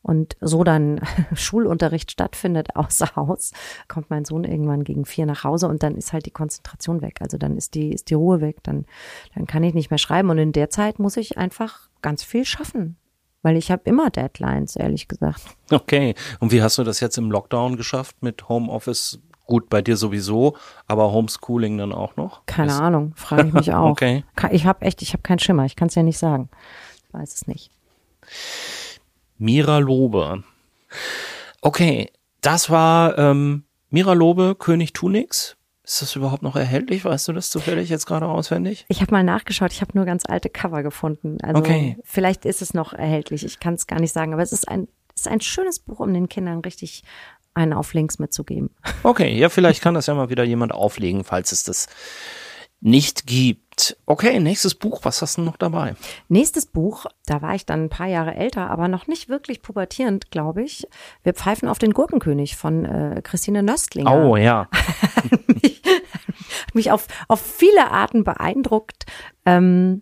[0.01, 1.01] Und so dann
[1.33, 3.51] Schulunterricht stattfindet außer Haus,
[3.89, 7.17] kommt mein Sohn irgendwann gegen vier nach Hause und dann ist halt die Konzentration weg.
[7.19, 8.85] Also dann ist die, ist die Ruhe weg, dann,
[9.35, 10.29] dann kann ich nicht mehr schreiben.
[10.29, 12.95] Und in der Zeit muss ich einfach ganz viel schaffen.
[13.41, 15.41] Weil ich habe immer Deadlines, ehrlich gesagt.
[15.71, 16.13] Okay.
[16.39, 20.55] Und wie hast du das jetzt im Lockdown geschafft mit Homeoffice Gut, bei dir sowieso,
[20.85, 22.45] aber Homeschooling dann auch noch?
[22.45, 23.89] Keine ist Ahnung, frage ich mich auch.
[23.89, 24.23] okay.
[24.51, 26.49] Ich habe echt, ich habe keinen Schimmer, ich kann es ja nicht sagen.
[27.07, 27.71] Ich weiß es nicht.
[29.39, 30.43] Mira Lobe.
[31.61, 35.57] Okay, das war ähm, Mira Lobe, König Tunix.
[35.83, 37.03] Ist das überhaupt noch erhältlich?
[37.03, 38.85] Weißt du das zufällig jetzt gerade auswendig?
[38.87, 41.39] Ich habe mal nachgeschaut, ich habe nur ganz alte Cover gefunden.
[41.41, 41.97] Also okay.
[42.03, 44.87] vielleicht ist es noch erhältlich, ich kann es gar nicht sagen, aber es ist ein,
[45.15, 47.03] es ist ein schönes Buch, um den Kindern richtig
[47.59, 48.69] einen auf Links mitzugeben.
[49.03, 51.87] Okay, ja, vielleicht kann das ja mal wieder jemand auflegen, falls es das
[52.81, 53.97] nicht gibt.
[54.05, 55.95] Okay, nächstes Buch, was hast du noch dabei?
[56.27, 60.31] Nächstes Buch, da war ich dann ein paar Jahre älter, aber noch nicht wirklich pubertierend,
[60.31, 60.87] glaube ich.
[61.23, 64.11] Wir pfeifen auf den Gurkenkönig von äh, Christine Nöstlinger.
[64.11, 64.69] Oh ja.
[65.61, 65.81] mich,
[66.73, 69.05] mich auf, auf viele Arten beeindruckt.
[69.45, 70.01] Ähm,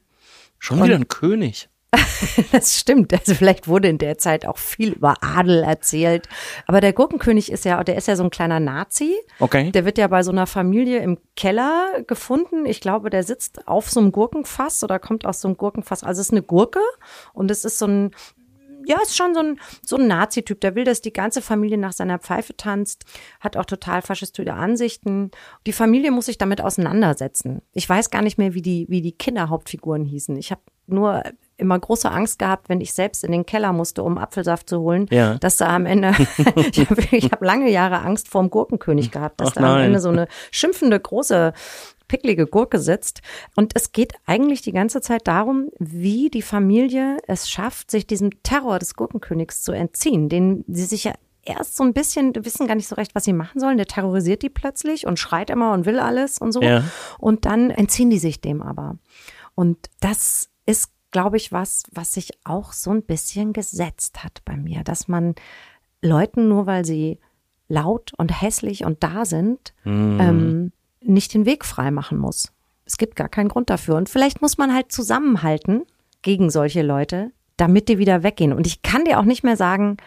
[0.60, 1.70] Schon wieder ein König.
[2.52, 3.14] das stimmt.
[3.14, 6.28] Also vielleicht wurde in der Zeit auch viel über Adel erzählt.
[6.66, 9.16] Aber der Gurkenkönig ist ja, der ist ja so ein kleiner Nazi.
[9.40, 9.72] Okay.
[9.72, 12.66] Der wird ja bei so einer Familie im Keller gefunden.
[12.66, 16.04] Ich glaube, der sitzt auf so einem Gurkenfass oder kommt aus so einem Gurkenfass.
[16.04, 16.82] Also es ist eine Gurke
[17.34, 18.12] und es ist so ein
[18.86, 20.62] ja, ist schon so ein, so ein Nazi-Typ.
[20.62, 23.04] Der will, dass die ganze Familie nach seiner Pfeife tanzt,
[23.42, 25.32] hat auch total faschistoide Ansichten.
[25.66, 27.62] Die Familie muss sich damit auseinandersetzen.
[27.74, 30.38] Ich weiß gar nicht mehr, wie die, wie die Kinderhauptfiguren hießen.
[30.38, 31.22] Ich habe nur
[31.58, 35.08] immer große Angst gehabt, wenn ich selbst in den Keller musste, um Apfelsaft zu holen,
[35.10, 35.36] ja.
[35.36, 36.12] dass da am Ende,
[36.72, 40.00] ich habe hab lange Jahre Angst vor dem Gurkenkönig gehabt, dass Ach da am Ende
[40.00, 41.54] so eine schimpfende große
[42.08, 43.22] picklige Gurke sitzt.
[43.56, 48.44] Und es geht eigentlich die ganze Zeit darum, wie die Familie es schafft, sich diesem
[48.44, 52.76] Terror des Gurkenkönigs zu entziehen, den sie sich ja erst so ein bisschen, wissen gar
[52.76, 53.78] nicht so recht, was sie machen sollen.
[53.78, 56.62] Der terrorisiert die plötzlich und schreit immer und will alles und so.
[56.62, 56.84] Ja.
[57.20, 58.98] Und dann entziehen die sich dem aber.
[59.56, 64.56] Und das ist, glaube ich, was, was sich auch so ein bisschen gesetzt hat bei
[64.56, 65.34] mir, dass man
[66.00, 67.18] Leuten, nur weil sie
[67.68, 70.20] laut und hässlich und da sind, mhm.
[70.22, 72.54] ähm, nicht den Weg frei machen muss.
[72.86, 73.96] Es gibt gar keinen Grund dafür.
[73.96, 75.86] Und vielleicht muss man halt zusammenhalten
[76.22, 78.54] gegen solche Leute, damit die wieder weggehen.
[78.54, 79.98] Und ich kann dir auch nicht mehr sagen,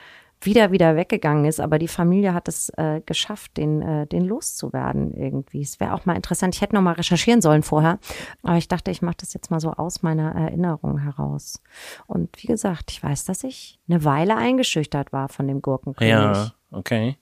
[0.40, 4.24] wie der wieder weggegangen ist, aber die Familie hat es äh, geschafft, den, äh, den
[4.24, 5.61] loszuwerden irgendwie.
[5.61, 6.55] Es wäre auch mal interessant.
[6.55, 7.98] Ich hätte noch mal recherchieren sollen vorher,
[8.42, 11.62] aber ich dachte, ich mache das jetzt mal so aus meiner Erinnerung heraus.
[12.07, 16.11] Und wie gesagt, ich weiß, dass ich eine Weile eingeschüchtert war von dem Gurkenkönig.
[16.11, 17.16] Ja, okay.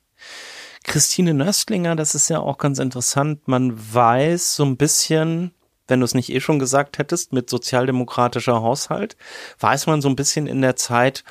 [0.84, 3.46] Christine Nöstlinger, das ist ja auch ganz interessant.
[3.48, 5.52] Man weiß so ein bisschen,
[5.88, 9.16] wenn du es nicht eh schon gesagt hättest, mit sozialdemokratischer Haushalt,
[9.58, 11.24] weiß man so ein bisschen in der Zeit,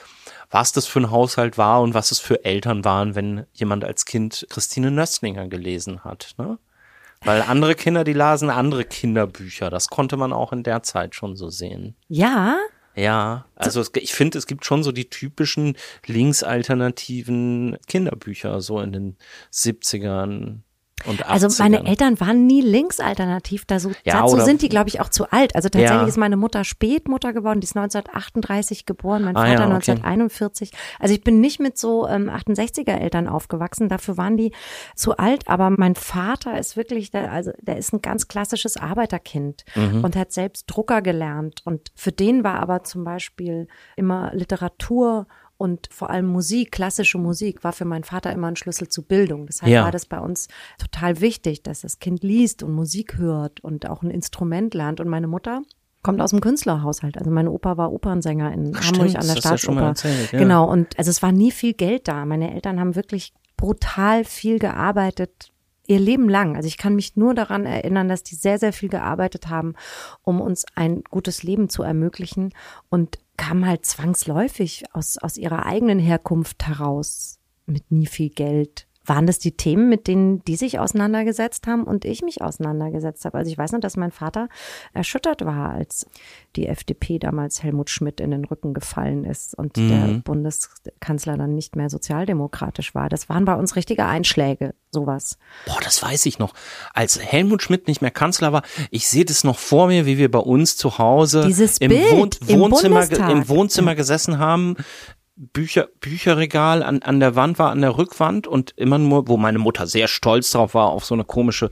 [0.50, 4.06] was das für ein Haushalt war und was es für Eltern waren, wenn jemand als
[4.06, 6.36] Kind Christine Nöstlinger gelesen hat.
[6.38, 6.58] Ne?
[7.22, 9.70] Weil andere Kinder, die lasen andere Kinderbücher.
[9.70, 11.96] Das konnte man auch in der Zeit schon so sehen.
[12.08, 12.58] Ja.
[12.96, 18.92] Ja, also es, ich finde, es gibt schon so die typischen linksalternativen Kinderbücher, so in
[18.92, 19.18] den
[19.54, 20.62] 70ern,
[21.26, 25.10] also meine Eltern waren nie linksalternativ, da so, ja, dazu sind die, glaube ich, auch
[25.10, 25.56] zu alt.
[25.56, 26.08] Also tatsächlich ja.
[26.08, 29.92] ist meine Mutter Spätmutter geworden, die ist 1938 geboren, mein ah, Vater ja, okay.
[29.92, 30.72] 1941.
[31.00, 34.52] Also ich bin nicht mit so ähm, 68er Eltern aufgewachsen, dafür waren die
[34.96, 39.66] zu alt, aber mein Vater ist wirklich, der, also der ist ein ganz klassisches Arbeiterkind
[39.76, 40.04] mhm.
[40.04, 41.62] und hat selbst Drucker gelernt.
[41.64, 47.64] Und für den war aber zum Beispiel immer Literatur und vor allem Musik, klassische Musik,
[47.64, 49.48] war für meinen Vater immer ein Schlüssel zu Bildung.
[49.48, 49.84] Deshalb ja.
[49.84, 54.04] war das bei uns total wichtig, dass das Kind liest und Musik hört und auch
[54.04, 55.00] ein Instrument lernt.
[55.00, 55.64] Und meine Mutter
[56.04, 57.18] kommt aus dem Künstlerhaushalt.
[57.18, 59.82] Also mein Opa war Opernsänger in Hamburg stimmt, an der Staatsoper.
[59.82, 60.40] Ja erzählt, ja.
[60.40, 60.70] Genau.
[60.70, 62.26] Und also es war nie viel Geld da.
[62.26, 65.52] Meine Eltern haben wirklich brutal viel gearbeitet,
[65.88, 66.56] ihr Leben lang.
[66.56, 69.74] Also ich kann mich nur daran erinnern, dass die sehr, sehr viel gearbeitet haben,
[70.22, 72.54] um uns ein gutes Leben zu ermöglichen
[72.90, 79.26] und kam halt zwangsläufig aus, aus ihrer eigenen Herkunft heraus mit nie viel Geld waren
[79.26, 83.38] das die Themen, mit denen die sich auseinandergesetzt haben und ich mich auseinandergesetzt habe?
[83.38, 84.50] Also ich weiß noch, dass mein Vater
[84.94, 86.08] erschüttert war, als
[86.56, 89.90] die FDP damals Helmut Schmidt in den Rücken gefallen ist und mhm.
[89.90, 93.10] der Bundeskanzler dann nicht mehr sozialdemokratisch war.
[93.10, 95.38] Das waren bei uns richtige Einschläge, sowas.
[95.66, 96.54] Boah, das weiß ich noch.
[96.94, 100.30] Als Helmut Schmidt nicht mehr Kanzler war, ich sehe das noch vor mir, wie wir
[100.32, 104.76] bei uns zu Hause Dieses im, Bild, Wohn im Wohnzimmer, im Wohnzimmer gesessen haben,
[105.40, 109.60] Bücher, Bücherregal an, an der Wand war, an der Rückwand und immer nur, wo meine
[109.60, 111.70] Mutter sehr stolz drauf war, auf so eine komische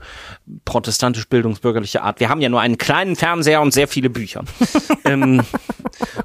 [0.64, 2.20] protestantisch-bildungsbürgerliche Art.
[2.20, 4.44] Wir haben ja nur einen kleinen Fernseher und sehr viele Bücher.
[5.04, 5.42] ähm,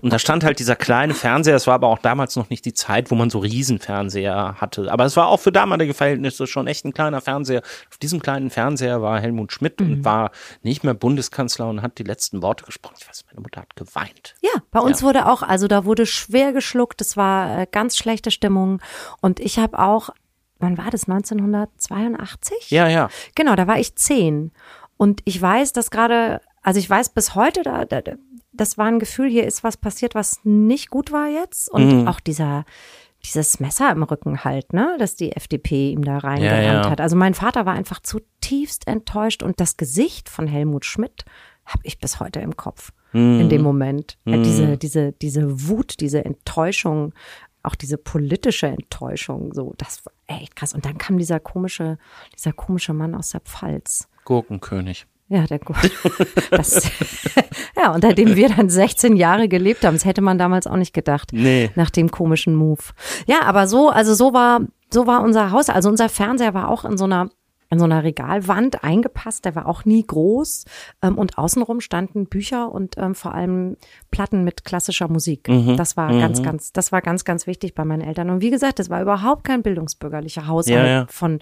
[0.02, 2.74] und da stand halt dieser kleine Fernseher, es war aber auch damals noch nicht die
[2.74, 4.92] Zeit, wo man so Riesenfernseher hatte.
[4.92, 7.62] Aber es war auch für damalige Verhältnisse schon echt ein kleiner Fernseher.
[7.90, 9.92] Auf diesem kleinen Fernseher war Helmut Schmidt mhm.
[9.92, 10.32] und war
[10.62, 12.96] nicht mehr Bundeskanzler und hat die letzten Worte gesprochen.
[13.00, 14.36] Ich weiß, meine Mutter hat geweint.
[14.42, 15.08] Ja, bei uns ja.
[15.08, 17.02] wurde auch, also da wurde schwer geschluckt.
[17.02, 18.82] Es war äh, ganz schlechte Stimmung.
[19.22, 20.10] Und ich habe auch,
[20.60, 22.72] wann war das, 1982?
[22.72, 23.10] Ja, ja.
[23.36, 24.52] Genau, da war ich zehn.
[24.98, 28.02] Und ich weiß, dass gerade, also ich weiß bis heute, da, da,
[28.54, 31.70] das war ein Gefühl, hier ist was passiert, was nicht gut war jetzt.
[31.70, 32.08] Und mhm.
[32.08, 32.66] auch dieser,
[33.26, 36.90] dieses Messer im Rücken halt, ne, dass die FDP ihm da reingerannt ja, ja.
[36.90, 37.02] hat.
[37.02, 41.26] Also mein Vater war einfach zutiefst enttäuscht und das Gesicht von Helmut Schmidt
[41.66, 43.68] habe ich bis heute im Kopf in dem mhm.
[43.68, 44.18] Moment.
[44.24, 44.44] Mhm.
[44.44, 47.14] Diese, diese, diese Wut, diese Enttäuschung,
[47.62, 50.74] auch diese politische Enttäuschung, so, das war echt krass.
[50.74, 51.98] Und dann kam dieser komische,
[52.36, 54.08] dieser komische Mann aus der Pfalz.
[54.24, 55.08] Gurkenkönig.
[55.32, 55.62] Ja, der
[56.52, 56.92] das,
[57.78, 59.96] Ja, unter dem wir dann 16 Jahre gelebt haben.
[59.96, 61.30] Das hätte man damals auch nicht gedacht.
[61.32, 61.72] Nee.
[61.76, 62.82] Nach dem komischen Move.
[63.28, 65.70] Ja, aber so, also so war, so war unser Haus.
[65.70, 67.30] Also unser Fernseher war auch in so einer
[67.70, 69.46] in so einer Regalwand eingepasst.
[69.46, 70.66] Der war auch nie groß.
[71.02, 73.78] Ähm, und außenrum standen Bücher und ähm, vor allem
[74.12, 75.48] Platten mit klassischer Musik.
[75.48, 75.78] Mhm.
[75.78, 76.20] Das war mhm.
[76.20, 78.30] ganz, ganz, das war ganz, ganz wichtig bei meinen Eltern.
[78.30, 81.06] Und wie gesagt, das war überhaupt kein bildungsbürgerlicher Haushalt ja, ja.
[81.08, 81.40] von,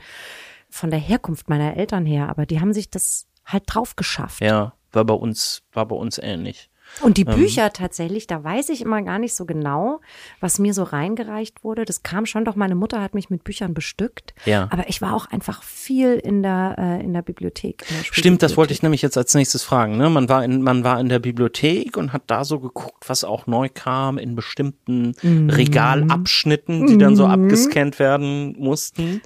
[0.70, 2.30] von der Herkunft meiner Eltern her.
[2.30, 4.42] Aber die haben sich das halt drauf geschafft.
[4.42, 6.69] Ja, war bei uns, war bei uns ähnlich.
[7.02, 10.02] Und die ähm, Bücher ähm, tatsächlich, da weiß ich immer gar nicht so genau,
[10.40, 11.86] was mir so reingereicht wurde.
[11.86, 14.34] Das kam schon doch, meine Mutter hat mich mit Büchern bestückt.
[14.46, 14.68] Ja.
[14.72, 17.86] Aber ich war auch einfach viel in der, äh, in der Bibliothek.
[17.90, 19.98] In der Stimmt, das wollte ich nämlich jetzt als nächstes fragen.
[19.98, 20.10] Ne?
[20.10, 23.48] Man, war in, man war in der Bibliothek und hat da so geguckt, was auch
[23.48, 25.50] neu kam in bestimmten mhm.
[25.50, 27.00] Regalabschnitten, die mhm.
[27.00, 27.32] dann so mhm.
[27.32, 29.22] abgescannt werden mussten.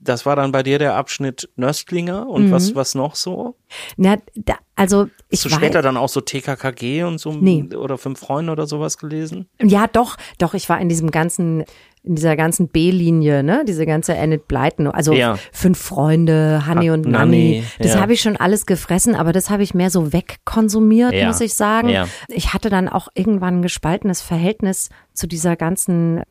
[0.00, 2.50] Das war dann bei dir der Abschnitt Nöstlinger und mhm.
[2.52, 3.56] was, was noch so?
[3.96, 7.64] Na, da, also ich Hast du später dann auch so TKKG und so nee.
[7.74, 9.46] oder Fünf Freunde oder sowas gelesen?
[9.62, 10.54] Ja, doch, doch.
[10.54, 11.64] Ich war in diesem ganzen,
[12.02, 15.36] in dieser ganzen B-Linie, ne, diese ganze Enid Blyton, also ja.
[15.52, 17.64] Fünf Freunde, Honey und Nanny.
[17.78, 18.00] Das ja.
[18.00, 21.26] habe ich schon alles gefressen, aber das habe ich mehr so wegkonsumiert, ja.
[21.26, 21.94] muss ich sagen.
[22.28, 26.22] Ich hatte dann auch irgendwann ein gespaltenes Verhältnis zu dieser ganzen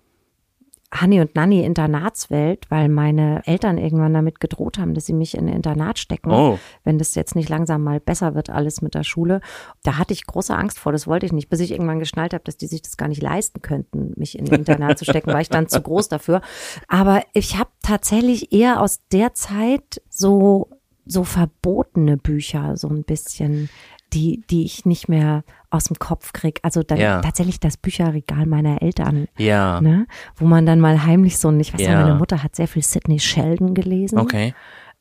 [0.92, 5.48] Hanni und Nanni Internatswelt, weil meine Eltern irgendwann damit gedroht haben, dass sie mich in
[5.48, 6.58] ein Internat stecken, oh.
[6.84, 9.42] wenn das jetzt nicht langsam mal besser wird, alles mit der Schule.
[9.84, 12.44] Da hatte ich große Angst vor, das wollte ich nicht, bis ich irgendwann geschnallt habe,
[12.44, 15.42] dass die sich das gar nicht leisten könnten, mich in ein Internat zu stecken, war
[15.42, 16.42] ich dann zu groß dafür.
[16.88, 20.70] Aber ich habe tatsächlich eher aus der Zeit so
[21.06, 23.70] so verbotene Bücher so ein bisschen
[24.14, 26.60] die, die ich nicht mehr aus dem Kopf krieg.
[26.64, 27.22] Also dann ja.
[27.22, 29.28] tatsächlich das Bücherregal meiner Eltern.
[29.38, 29.82] Ja.
[29.82, 30.08] Ne?
[30.36, 32.02] Wo man dann mal heimlich so, und ich weiß ja.
[32.02, 34.20] meine Mutter hat sehr viel Sidney Sheldon gelesen.
[34.20, 34.54] Okay.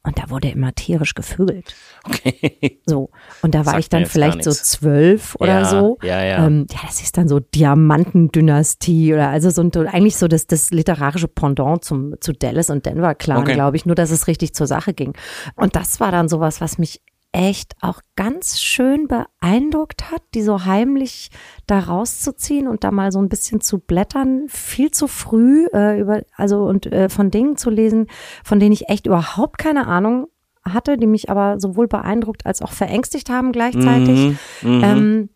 [0.04, 1.74] Und da wurde immer tierisch gevögelt.
[2.04, 2.80] Okay.
[2.86, 3.10] So.
[3.42, 5.98] Und da war Sagt ich dann vielleicht so zwölf oder ja, so.
[6.02, 6.46] Ja, ja.
[6.46, 11.28] Ähm, ja, das ist dann so Diamantendynastie oder also so eigentlich so das, das literarische
[11.28, 13.54] Pendant zum, zu Dallas und Denver Clan, okay.
[13.54, 13.84] glaube ich.
[13.84, 15.14] Nur, dass es richtig zur Sache ging.
[15.56, 20.64] Und das war dann sowas, was mich echt auch ganz schön beeindruckt hat, die so
[20.64, 21.30] heimlich
[21.66, 26.22] da rauszuziehen und da mal so ein bisschen zu blättern, viel zu früh äh, über,
[26.36, 28.06] also und äh, von Dingen zu lesen,
[28.44, 30.28] von denen ich echt überhaupt keine Ahnung
[30.64, 34.36] hatte, die mich aber sowohl beeindruckt als auch verängstigt haben gleichzeitig.
[34.62, 34.84] Mhm, mhm.
[34.84, 35.28] ähm,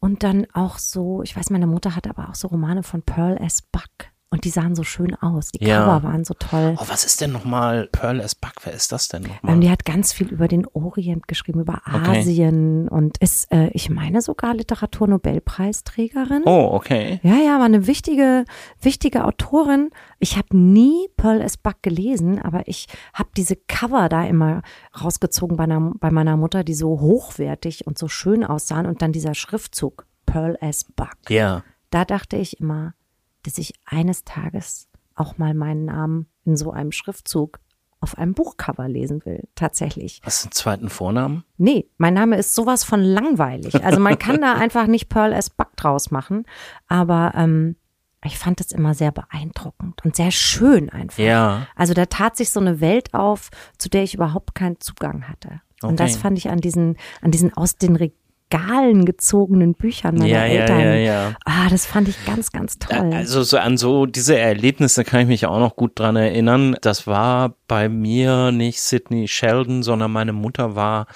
[0.00, 3.36] und dann auch so, ich weiß, meine Mutter hatte aber auch so Romane von Pearl
[3.38, 3.62] S.
[3.62, 4.10] Buck.
[4.36, 5.48] Und die sahen so schön aus.
[5.48, 5.82] Die ja.
[5.82, 6.76] Cover waren so toll.
[6.78, 8.34] Oh, was ist denn nochmal Pearl S.
[8.34, 8.52] Buck?
[8.64, 9.54] Wer ist das denn nochmal?
[9.54, 12.94] Ähm, die hat ganz viel über den Orient geschrieben, über Asien okay.
[12.94, 16.42] und ist, äh, ich meine sogar Literaturnobelpreisträgerin.
[16.44, 17.18] Oh, okay.
[17.22, 18.44] Ja, ja, war eine wichtige,
[18.82, 19.88] wichtige Autorin.
[20.18, 21.56] Ich habe nie Pearl S.
[21.56, 24.60] Buck gelesen, aber ich habe diese Cover da immer
[25.02, 29.12] rausgezogen bei, einer, bei meiner Mutter, die so hochwertig und so schön aussahen und dann
[29.12, 30.84] dieser Schriftzug Pearl S.
[30.84, 31.16] Buck.
[31.30, 31.62] Ja.
[31.88, 32.92] Da dachte ich immer,
[33.46, 37.60] dass ich eines Tages auch mal meinen Namen in so einem Schriftzug
[38.00, 40.20] auf einem Buchcover lesen will, tatsächlich.
[40.22, 41.44] Hast du einen zweiten Vornamen?
[41.56, 43.82] Nee, mein Name ist sowas von langweilig.
[43.84, 45.50] Also man kann da einfach nicht Pearl S.
[45.50, 46.44] Buck draus machen,
[46.88, 47.76] aber ähm,
[48.24, 51.22] ich fand es immer sehr beeindruckend und sehr schön einfach.
[51.22, 51.66] Ja.
[51.74, 55.60] Also da tat sich so eine Welt auf, zu der ich überhaupt keinen Zugang hatte.
[55.80, 55.90] Okay.
[55.90, 57.96] Und das fand ich an diesen, an diesen aus den
[58.52, 60.80] Regalen gezogenen Büchern meiner ja, Eltern.
[60.80, 61.34] Ja, ja, ja.
[61.44, 63.12] Ah, das fand ich ganz, ganz toll.
[63.12, 66.76] Also so an so diese Erlebnisse kann ich mich auch noch gut dran erinnern.
[66.80, 71.06] Das war bei mir nicht Sidney Sheldon, sondern meine Mutter war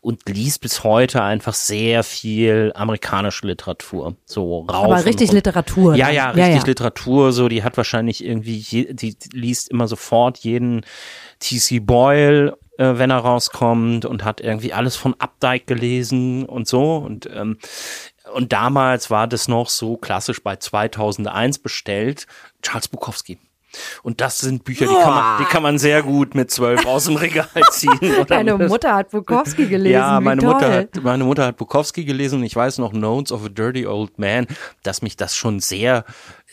[0.00, 4.16] und liest bis heute einfach sehr viel amerikanische Literatur.
[4.24, 4.84] So rauf.
[4.84, 5.94] Aber richtig Literatur.
[5.94, 6.66] Ja, ja, richtig.
[6.66, 7.32] Literatur.
[7.32, 10.82] So, die hat wahrscheinlich irgendwie, je, die liest immer sofort jeden
[11.40, 11.80] T.C.
[11.80, 17.28] Boyle äh, wenn er rauskommt und hat irgendwie alles von Updike gelesen und so und
[17.32, 17.58] ähm,
[18.34, 22.26] und damals war das noch so klassisch bei 2001 bestellt
[22.62, 23.38] Charles Bukowski.
[24.02, 27.04] Und das sind Bücher, die kann, man, die kann man sehr gut mit zwölf aus
[27.04, 28.26] dem Regal ziehen.
[28.26, 29.92] Deine Mutter hat Bukowski gelesen.
[29.92, 33.44] Ja, meine Mutter hat, meine Mutter hat Bukowski gelesen und ich weiß noch Notes of
[33.44, 34.46] a Dirty Old Man,
[34.82, 36.04] dass mich das schon sehr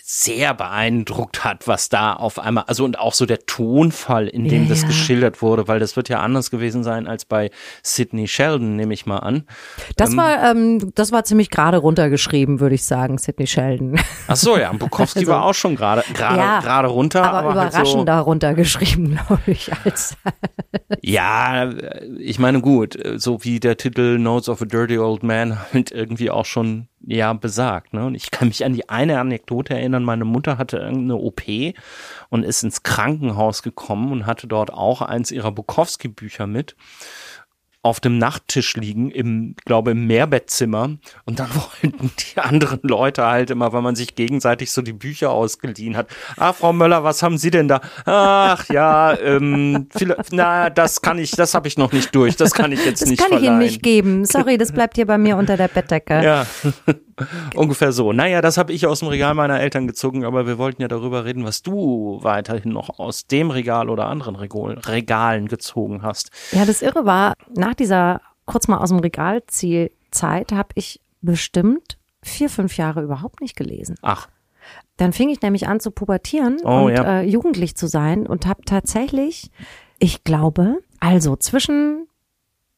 [0.03, 4.63] sehr beeindruckt hat, was da auf einmal, also und auch so der Tonfall, in dem
[4.63, 4.87] ja, das ja.
[4.87, 7.49] geschildert wurde, weil das wird ja anders gewesen sein als bei
[7.81, 9.45] Sidney Sheldon, nehme ich mal an.
[9.95, 13.99] Das ähm, war, ähm, das war ziemlich gerade runtergeschrieben, würde ich sagen, Sidney Sheldon.
[14.27, 17.23] Ach so, ja, Bukowski also, war auch schon gerade, gerade, ja, gerade runter.
[17.23, 20.15] Aber, aber überraschender halt so, runtergeschrieben, glaube ich, als.
[21.01, 21.71] ja,
[22.19, 26.29] ich meine, gut, so wie der Titel Notes of a Dirty Old Man halt irgendwie
[26.29, 27.93] auch schon ja besagt.
[27.93, 28.05] Ne?
[28.05, 31.43] Und ich kann mich an die eine Anekdote erinnern, meine Mutter hatte irgendeine OP
[32.29, 36.75] und ist ins Krankenhaus gekommen und hatte dort auch eins ihrer Bukowski-Bücher mit
[37.85, 40.97] auf dem Nachttisch liegen, im, glaube im Mehrbettzimmer.
[41.25, 45.29] Und dann wollten die anderen Leute halt immer, weil man sich gegenseitig so die Bücher
[45.29, 46.07] ausgeliehen hat.
[46.35, 47.81] Ah, Frau Möller, was haben Sie denn da?
[48.05, 52.35] Ach ja, ähm, viele, na, das kann ich, das habe ich noch nicht durch.
[52.35, 53.61] Das kann ich jetzt das nicht Das kann verleihen.
[53.61, 54.25] ich Ihnen nicht geben.
[54.25, 56.23] Sorry, das bleibt hier bei mir unter der Bettdecke.
[56.23, 56.47] Ja.
[57.55, 58.11] Ungefähr so.
[58.11, 61.25] Naja, das habe ich aus dem Regal meiner Eltern gezogen, aber wir wollten ja darüber
[61.25, 66.31] reden, was du weiterhin noch aus dem Regal oder anderen Regalen gezogen hast.
[66.51, 72.49] Ja, das Irre war, nach dieser kurz mal aus dem Regalzielzeit habe ich bestimmt vier,
[72.49, 73.95] fünf Jahre überhaupt nicht gelesen.
[74.01, 74.27] Ach.
[74.97, 77.19] Dann fing ich nämlich an zu pubertieren Oh, und ja.
[77.19, 79.51] äh, jugendlich zu sein und habe tatsächlich,
[79.99, 82.07] ich glaube, also zwischen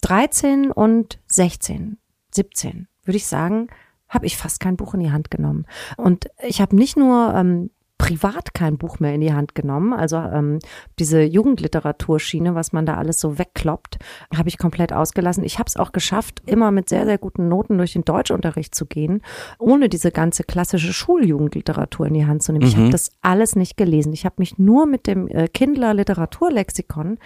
[0.02, 1.98] 13 und 16,
[2.32, 3.68] 17, würde ich sagen,
[4.10, 5.66] habe ich fast kein Buch in die Hand genommen.
[5.98, 10.18] Und ich habe nicht nur ähm, privat kein Buch mehr in die Hand genommen, also
[10.18, 10.60] ähm,
[11.00, 13.98] diese Jugendliteraturschiene, was man da alles so wegkloppt,
[14.36, 15.44] habe ich komplett ausgelassen.
[15.44, 18.86] Ich habe es auch geschafft, immer mit sehr, sehr guten Noten durch den Deutschunterricht zu
[18.86, 19.24] gehen,
[19.58, 22.68] ohne diese ganze klassische Schuljugendliteratur in die Hand zu nehmen.
[22.68, 24.14] Ich habe das alles nicht gelesen.
[24.14, 27.18] Ich habe mich nur mit dem äh, Kindler Literaturlexikon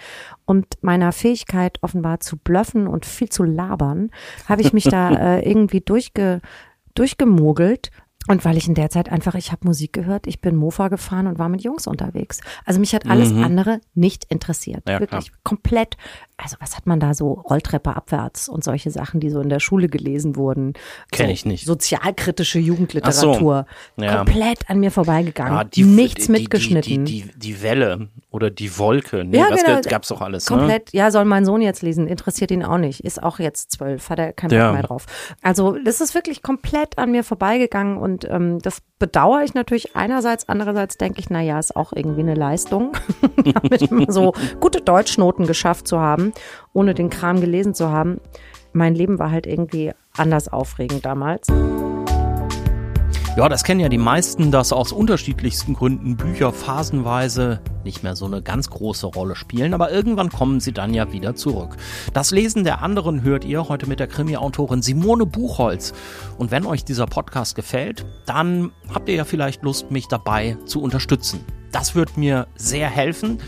[0.46, 4.10] und meiner Fähigkeit offenbar zu blöffen und viel zu labern,
[4.48, 6.40] habe ich mich da äh, irgendwie durchge,
[6.94, 7.90] durchgemogelt.
[8.28, 11.26] Und weil ich in der Zeit einfach, ich habe Musik gehört, ich bin Mofa gefahren
[11.26, 12.40] und war mit Jungs unterwegs.
[12.64, 14.88] Also mich hat alles andere nicht interessiert.
[14.88, 15.96] Ja, Wirklich komplett.
[16.42, 19.60] Also was hat man da so Rolltreppe abwärts und solche Sachen, die so in der
[19.60, 20.74] Schule gelesen wurden.
[21.10, 21.66] Kenn so ich nicht.
[21.66, 23.66] Sozialkritische Jugendliteratur.
[23.96, 24.16] Ja.
[24.16, 25.52] Komplett an mir vorbeigegangen.
[25.58, 27.04] Ah, die, Nichts die, mitgeschnitten.
[27.04, 29.24] Die, die, die, Welle oder die Wolke.
[29.24, 29.80] Nee, Ja, das genau.
[29.82, 30.48] gab's doch alles.
[30.48, 30.56] Ne?
[30.56, 34.10] Komplett, ja, soll mein Sohn jetzt lesen, interessiert ihn auch nicht, ist auch jetzt zwölf,
[34.10, 34.72] hat er keinen Bock Ja.
[34.72, 35.06] mehr drauf.
[35.42, 40.48] Also das ist wirklich komplett an mir vorbeigegangen und ähm, das bedauere ich natürlich einerseits,
[40.48, 42.92] andererseits denke ich, na ja, ist auch irgendwie eine Leistung,
[43.44, 46.31] damit immer so gute Deutschnoten geschafft zu haben,
[46.72, 48.20] ohne den Kram gelesen zu haben.
[48.72, 51.48] Mein Leben war halt irgendwie anders aufregend damals.
[53.34, 58.26] Ja, das kennen ja die meisten, dass aus unterschiedlichsten Gründen Bücher phasenweise nicht mehr so
[58.26, 61.78] eine ganz große Rolle spielen, aber irgendwann kommen sie dann ja wieder zurück.
[62.12, 65.94] Das Lesen der anderen hört ihr heute mit der Krimi-Autorin Simone Buchholz.
[66.36, 70.82] Und wenn euch dieser Podcast gefällt, dann habt ihr ja vielleicht Lust, mich dabei zu
[70.82, 71.40] unterstützen.
[71.72, 73.38] Das wird mir sehr helfen,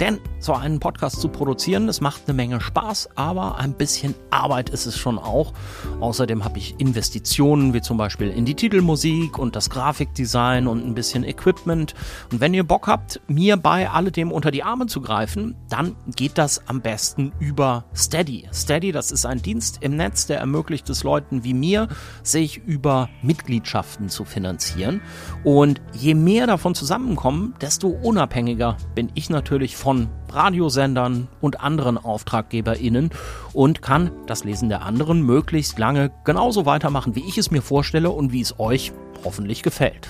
[0.00, 4.70] denn so einen Podcast zu produzieren, das macht eine Menge Spaß, aber ein bisschen Arbeit
[4.70, 5.52] ist es schon auch.
[6.00, 10.94] Außerdem habe ich Investitionen wie zum Beispiel in die Titelmusik und das Grafikdesign und ein
[10.94, 11.94] bisschen Equipment.
[12.30, 16.38] Und wenn ihr Bock habt, mir bei alledem unter die Arme zu greifen, dann geht
[16.38, 18.48] das am besten über Steady.
[18.52, 21.88] Steady, das ist ein Dienst im Netz, der ermöglicht es Leuten wie mir,
[22.22, 25.00] sich über Mitgliedschaften zu finanzieren.
[25.42, 33.10] Und je mehr davon zusammenkommen, desto unabhängiger bin ich natürlich von Radiosendern und anderen AuftraggeberInnen
[33.52, 38.10] und kann das Lesen der anderen möglichst lange genauso weitermachen, wie ich es mir vorstelle
[38.10, 38.92] und wie es euch
[39.24, 40.08] hoffentlich gefällt.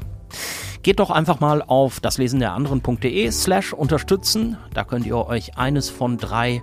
[0.84, 4.58] Geht doch einfach mal auf das der anderen.de slash unterstützen.
[4.74, 6.60] Da könnt ihr euch eines von drei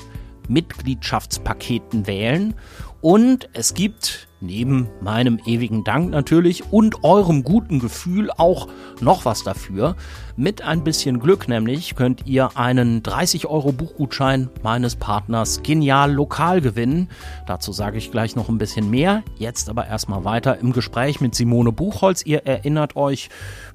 [0.47, 2.53] Mitgliedschaftspaketen wählen.
[3.01, 8.67] Und es gibt neben meinem ewigen Dank natürlich und eurem guten Gefühl auch
[8.99, 9.95] noch was dafür.
[10.41, 16.61] Mit ein bisschen Glück nämlich könnt ihr einen 30 Euro Buchgutschein meines Partners Genial Lokal
[16.61, 17.09] gewinnen.
[17.45, 19.21] Dazu sage ich gleich noch ein bisschen mehr.
[19.37, 22.25] Jetzt aber erstmal weiter im Gespräch mit Simone Buchholz.
[22.25, 23.29] Ihr erinnert euch,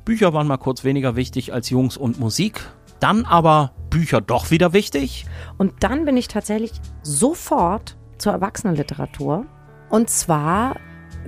[0.05, 2.61] Bücher waren mal kurz weniger wichtig als Jungs und Musik.
[2.99, 5.25] Dann aber Bücher doch wieder wichtig.
[5.59, 9.47] Und dann bin ich tatsächlich sofort zur Erwachsenenliteratur.
[9.89, 10.75] Und zwar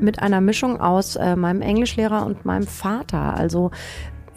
[0.00, 3.34] mit einer Mischung aus äh, meinem Englischlehrer und meinem Vater.
[3.34, 3.70] Also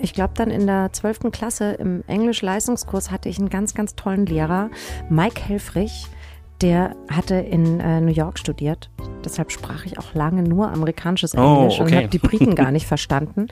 [0.02, 1.32] ich glaube dann in der 12.
[1.32, 4.70] Klasse im Englisch-Leistungskurs hatte ich einen ganz, ganz tollen Lehrer,
[5.10, 6.08] Mike Helfrich.
[6.62, 8.92] Der hatte in äh, New York studiert.
[9.26, 11.96] Deshalb sprach ich auch lange nur amerikanisches Oh, Englisch und okay.
[11.98, 13.48] habe die Briten gar nicht verstanden.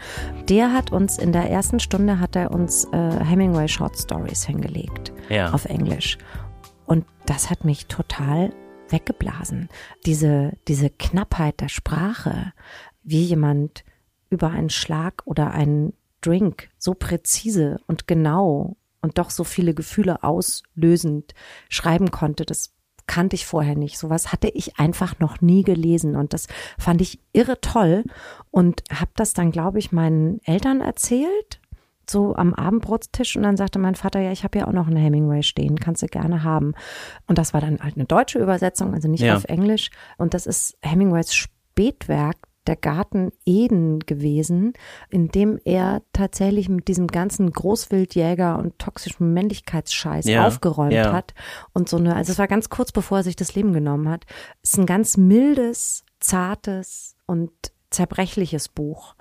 [0.47, 5.12] Der hat uns in der ersten Stunde hat er uns äh, Hemingway Short Stories hingelegt
[5.29, 5.51] Ja.
[5.53, 6.19] auf Englisch.
[6.85, 8.51] Und das hat mich total
[8.89, 9.69] weggeblasen.
[10.05, 12.53] Diese, diese Knappheit der Sprache,
[13.01, 13.83] wie jemand
[14.29, 20.23] über einen Schlag oder einen Drink so präzise und genau und doch so viele Gefühle
[20.23, 21.34] auslösend
[21.69, 22.73] schreiben konnte, das
[23.08, 23.97] kannte ich vorher nicht.
[23.97, 28.03] Sowas hatte ich einfach noch nie gelesen und das fand ich irre toll
[28.51, 31.60] und habe das dann, glaube ich, meinen Eltern erzählt
[32.10, 34.97] so am Abendbrotstisch und dann sagte mein Vater, ja, ich habe ja auch noch einen
[34.97, 36.73] Hemingway stehen, kannst du gerne haben.
[37.27, 39.36] Und das war dann halt eine deutsche Übersetzung, also nicht Ja.
[39.36, 39.91] auf Englisch.
[40.17, 44.73] Und das ist Hemingways Spätwerk, der Garten Eden gewesen,
[45.09, 51.11] in dem er tatsächlich mit diesem ganzen Großwildjäger und toxischen Männlichkeitsscheiß Ja, aufgeräumt ja.
[51.11, 51.33] hat.
[51.73, 54.25] Und so eine, also es war ganz kurz bevor er sich das Leben genommen hat.
[54.61, 57.51] Es ist ein ganz mildes, zartes und
[57.89, 59.15] zerbrechliches Buch.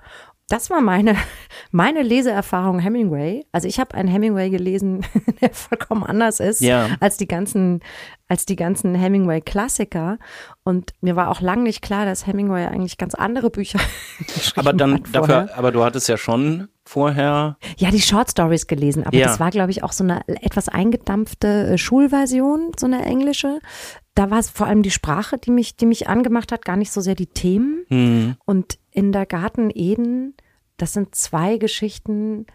[0.49, 1.15] Das war meine,
[1.71, 3.45] meine Leseerfahrung Hemingway.
[3.51, 5.05] Also ich habe einen Hemingway gelesen,
[5.41, 6.87] der vollkommen anders ist Ja.
[6.99, 7.79] als die ganzen,
[8.27, 10.17] als die ganzen Hemingway-Klassiker.
[10.63, 13.79] Und mir war auch lang nicht klar, dass Hemingway eigentlich ganz andere Bücher
[14.19, 17.57] geschrieben Aber dann hat dafür, aber du hattest ja schon vorher.
[17.77, 19.27] Ja, die Short Stories gelesen, aber Ja.
[19.27, 23.59] das war, glaube ich, auch so eine etwas eingedampfte äh, Schulversion, so eine englische.
[24.15, 26.91] Da war es vor allem die Sprache, die mich, die mich angemacht hat, gar nicht
[26.91, 27.85] so sehr die Themen.
[27.89, 30.35] Hm, Und in der Garten Eden,
[30.81, 32.45] das sind zwei Geschichten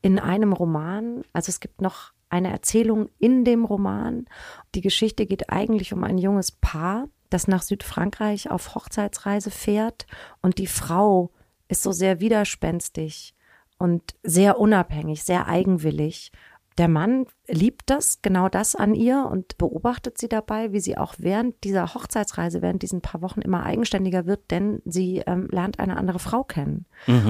[0.00, 1.24] in einem Roman.
[1.32, 4.26] Also es gibt noch eine Erzählung in dem Roman.
[4.74, 10.06] Die Geschichte geht eigentlich um ein junges Paar, das nach Südfrankreich auf Hochzeitsreise fährt
[10.40, 11.30] und die Frau
[11.68, 13.34] ist so sehr widerspenstig
[13.78, 16.30] und sehr unabhängig, sehr eigenwillig.
[16.76, 21.14] Der Mann liebt das, genau das an ihr und beobachtet sie dabei, wie sie auch
[21.18, 25.96] während dieser Hochzeitsreise, während diesen paar Wochen immer eigenständiger wird, denn sie ähm, lernt eine
[25.96, 26.86] andere Frau kennen.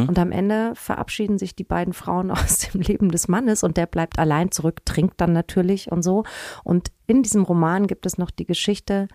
[0.09, 3.87] Und am Ende verabschieden sich die beiden Frauen aus dem Leben des Mannes und der
[3.87, 6.25] bleibt allein zurück, trinkt dann natürlich und so.
[6.63, 9.09] Und in diesem Roman gibt es noch die Geschichte,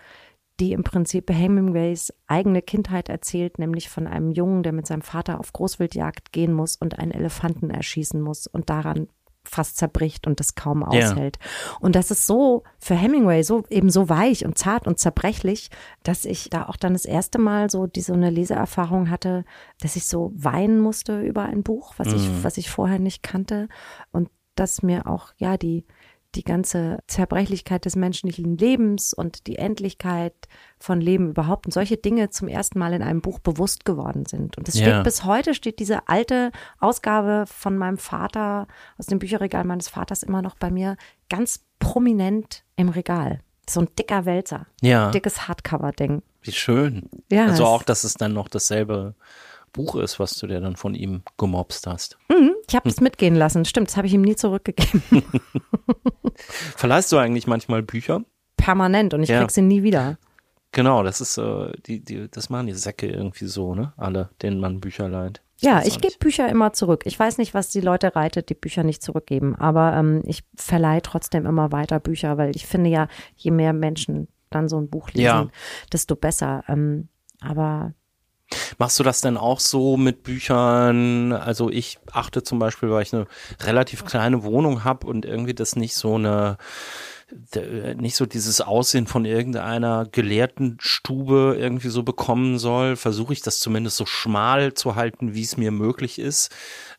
[0.59, 5.39] die im Prinzip Hemingways eigene Kindheit erzählt, nämlich von einem Jungen, der mit seinem Vater
[5.39, 9.07] auf Großwildjagd gehen muss und einen Elefanten erschießen muss und daran
[9.49, 10.87] fast zerbricht und das kaum Ja.
[11.11, 11.39] aushält.
[11.79, 15.69] Und das ist so für Hemingway so eben so weich und zart und zerbrechlich,
[16.03, 19.45] dass ich da auch dann das erste Mal so die so eine Leseerfahrung hatte,
[19.81, 23.67] dass ich so weinen musste über ein Buch, was ich was ich vorher nicht kannte
[24.11, 25.85] und dass mir auch ja die
[26.36, 30.34] die ganze Zerbrechlichkeit des menschlichen Lebens und die Endlichkeit
[30.80, 34.57] von Leben überhaupt und solche Dinge zum ersten Mal in einem Buch bewusst geworden sind.
[34.57, 35.01] Und es steht Ja.
[35.03, 38.67] bis heute, steht diese alte Ausgabe von meinem Vater
[38.97, 40.97] aus dem Bücherregal meines Vaters immer noch bei mir
[41.30, 43.39] ganz prominent im Regal.
[43.67, 46.21] So ein dicker Wälzer, Ja, dickes Hardcover-Ding.
[46.41, 47.09] wie schön.
[47.32, 49.15] Ja, also auch, dass es dann noch dasselbe
[49.72, 52.17] Buch ist, was du dir dann von ihm gemobst hast.
[52.30, 55.01] Mhm, ich habe es mitgehen lassen, stimmt, das habe ich ihm nie zurückgegeben.
[56.76, 58.24] Verleihst du eigentlich manchmal Bücher?
[58.57, 59.39] Permanent und ich Ja.
[59.39, 60.17] krieg sie nie wieder.
[60.72, 63.93] Genau, das ist äh, die, die, das machen die Säcke irgendwie so, ne?
[63.97, 65.41] Alle, denen man Bücher leiht.
[65.61, 66.13] Ja, ich gebe.
[66.20, 67.01] Bücher immer zurück.
[67.05, 71.01] Ich weiß nicht, was die Leute reitet, die Bücher nicht zurückgeben, aber ähm, ich verleihe
[71.01, 75.09] trotzdem immer weiter Bücher, weil ich finde ja, je mehr Menschen dann so ein Buch
[75.09, 75.47] lesen, Ja.
[75.91, 76.63] desto besser.
[76.67, 77.09] Ähm,
[77.41, 77.93] aber
[78.77, 81.33] Machst du das denn auch so mit Büchern?
[81.33, 83.27] Also ich achte zum Beispiel, weil ich eine
[83.61, 86.57] relativ kleine Wohnung habe und irgendwie das nicht so eine
[87.95, 93.59] nicht so dieses Aussehen von irgendeiner gelehrten Stube irgendwie so bekommen soll, versuche ich das
[93.59, 96.51] zumindest so schmal zu halten, wie es mir möglich ist,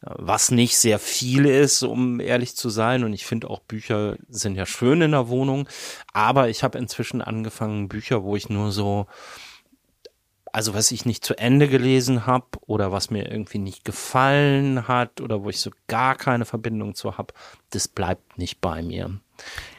[0.03, 3.03] was nicht sehr viel ist, um ehrlich zu sein.
[3.03, 5.68] Und ich finde auch Bücher sind ja schön in der Wohnung,
[6.12, 9.07] aber ich habe inzwischen angefangen, Bücher, wo ich nur so
[10.53, 15.20] also was ich nicht zu Ende gelesen habe oder was mir irgendwie nicht gefallen hat
[15.20, 17.34] oder wo ich so gar keine Verbindung zu habe,
[17.70, 19.20] das bleibt nicht bei mir.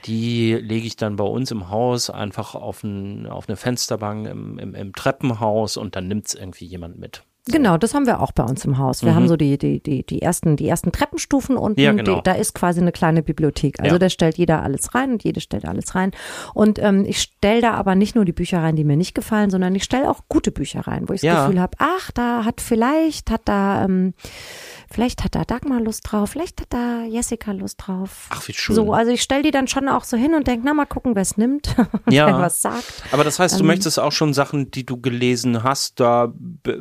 [0.05, 4.59] Die lege ich dann bei uns im Haus einfach auf, ein, auf eine Fensterbank im,
[4.59, 7.23] im, im Treppenhaus und dann nimmt es irgendwie jemand mit.
[7.47, 9.03] Genau, das haben wir auch bei uns im Haus.
[9.03, 11.79] Wir haben so die, die, die, die ersten, die ersten Treppenstufen unten.
[11.79, 11.85] Mhm.
[11.85, 12.15] Ja, genau.
[12.17, 13.79] die, da ist quasi eine kleine Bibliothek.
[13.79, 13.99] Also Ja.
[13.99, 16.11] da stellt jeder alles rein und jede stellt alles rein.
[16.53, 19.49] Und ähm, ich stelle da aber nicht nur die Bücher rein, die mir nicht gefallen,
[19.49, 21.45] sondern ich stelle auch gute Bücher rein, wo ich das Ja.
[21.45, 24.13] Gefühl habe, ach, da hat vielleicht, hat da, ähm,
[24.91, 28.27] vielleicht hat da Dagmar Lust drauf, vielleicht hat da Jessica Lust drauf.
[28.29, 28.75] Ach, wie schön.
[28.75, 31.15] So, also ich stelle die dann schon auch so hin und denke, na mal gucken,
[31.15, 31.75] wer es nimmt,
[32.09, 32.27] Ja.
[32.27, 33.03] wer was sagt.
[33.11, 36.31] Aber das heißt, du Ähm, möchtest auch schon Sachen, die du gelesen hast, da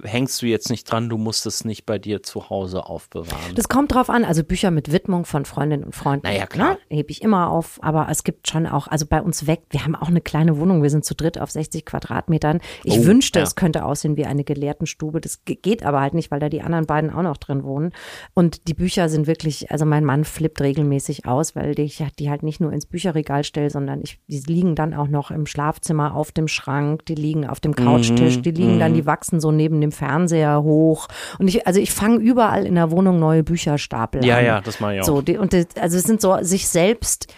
[0.02, 3.54] hängst du jetzt nicht dran, du musst es nicht bei dir zu Hause aufbewahren.
[3.54, 6.26] Das kommt drauf an, also Bücher mit Widmung von Freundinnen und Freunden.
[6.26, 6.74] Naja, klar.
[6.90, 9.84] Ne, hebe ich immer auf, aber es gibt schon auch, also bei uns weg, wir
[9.84, 12.60] haben auch eine kleine Wohnung, wir sind zu dritt auf 60 Quadratmetern.
[12.84, 13.44] Ich Oh, wünschte, ja.
[13.44, 15.20] es könnte aussehen wie eine Gelehrtenstube.
[15.20, 17.92] Das ge- geht aber halt nicht, weil da die anderen beiden auch noch drin wohnen.
[18.34, 22.42] Und die Bücher sind wirklich, also mein Mann flippt regelmäßig aus, weil ich die halt
[22.42, 26.32] nicht nur ins Bücherregal stelle, sondern ich, die liegen dann auch noch im Schlafzimmer auf
[26.32, 29.80] dem Schrank, die liegen auf dem Couchtisch, Mhm, die liegen dann, die wachsen so neben
[29.80, 31.08] dem Fernseher hoch.
[31.38, 34.44] Und ich, also ich fange überall in der Wohnung neue Bücherstapel Ja, an.
[34.44, 35.06] ja, das mache ich auch.
[35.06, 37.32] So, die, und das, also es sind so sich selbst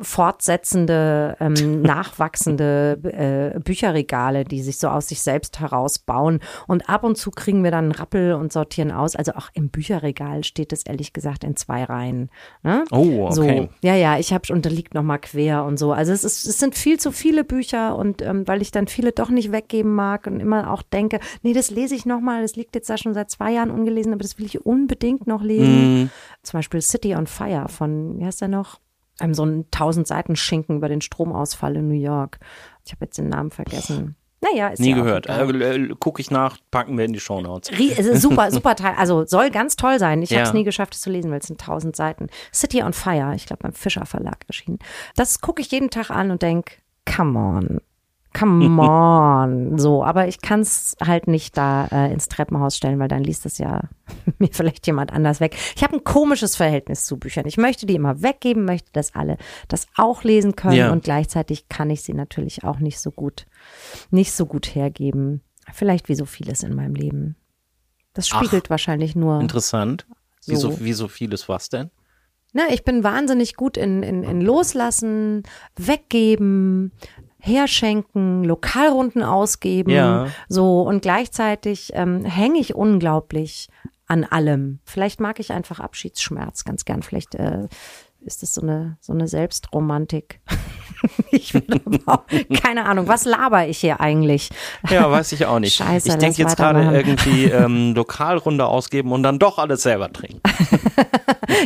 [0.00, 6.40] fortsetzende, ähm, nachwachsende äh, Bücherregale, die sich so aus sich selbst herausbauen.
[6.66, 9.16] Und ab und zu kriegen wir dann einen Rappel und sortieren aus.
[9.16, 12.30] Also auch im Bücherregal steht es ehrlich gesagt in zwei Reihen.
[12.62, 12.84] Ne?
[12.90, 13.34] Oh, okay.
[13.34, 15.92] So, ja, ja, ich habe und da liegt noch mal quer und so.
[15.92, 19.12] Also es ist, es sind viel zu viele Bücher und ähm, weil ich dann viele
[19.12, 22.42] doch nicht weggeben mag und immer auch denke, nee, das lese ich noch mal.
[22.42, 25.42] Das liegt jetzt da schon seit zwei Jahren ungelesen, aber das will ich unbedingt noch
[25.42, 26.02] lesen.
[26.02, 26.10] Mhm.
[26.42, 28.80] Zum Beispiel City on Fire von, wie heißt der noch?
[29.18, 32.38] Einem so einen tausend Seiten Schinken über den Stromausfall in New York.
[32.84, 34.16] Ich habe jetzt den Namen vergessen.
[34.40, 35.26] Naja, ist Nie ja gehört.
[35.28, 37.72] Äh, äh, Gucke ich nach, packen wir in die Shownotes.
[38.20, 38.94] Super, super Teil.
[38.96, 40.22] Also soll ganz toll sein.
[40.22, 40.38] Ich Ja.
[40.38, 42.28] habe es nie geschafft, es zu lesen, weil es sind tausend Seiten.
[42.54, 44.78] City on Fire, ich glaube beim Fischer Verlag erschienen.
[45.16, 47.80] Das gucke ich jeden Tag an und denk, come on.
[48.34, 49.78] Come on.
[49.78, 53.46] So, aber ich kann es halt nicht da äh, ins Treppenhaus stellen, weil dann liest
[53.46, 53.82] es ja
[54.38, 55.56] mir vielleicht jemand anders weg.
[55.76, 57.46] Ich habe ein komisches Verhältnis zu Büchern.
[57.46, 59.36] Ich möchte die immer weggeben, möchte, dass alle
[59.68, 60.92] das auch lesen können Ja.
[60.92, 63.46] und gleichzeitig kann ich sie natürlich auch nicht so gut,
[64.10, 65.42] nicht so gut hergeben.
[65.72, 67.36] Vielleicht wie so vieles in meinem Leben.
[68.14, 69.40] Das Ach, spiegelt wahrscheinlich nur.
[69.40, 70.06] Interessant.
[70.46, 70.80] Wie so, So.
[70.80, 71.90] wie so vieles was denn?
[72.54, 75.42] Ne, ich bin wahnsinnig gut in, in, in Loslassen,
[75.76, 76.92] weggeben,
[77.48, 79.90] herschenken, Lokalrunden ausgeben.
[79.90, 80.28] Ja.
[80.48, 83.68] So und gleichzeitig ähm, hänge ich unglaublich
[84.06, 84.80] an allem.
[84.84, 87.02] Vielleicht mag ich einfach Abschiedsschmerz ganz gern.
[87.02, 87.68] Vielleicht äh,
[88.20, 90.40] ist das so eine so eine Selbstromantik.
[91.30, 91.54] ich
[92.06, 92.24] auch,
[92.62, 94.50] keine Ahnung, was laber ich hier eigentlich?
[94.90, 95.74] Ja, weiß ich auch nicht.
[95.76, 100.40] Scheiße, ich denke jetzt gerade irgendwie ähm, Lokalrunde ausgeben und dann doch alles selber trinken.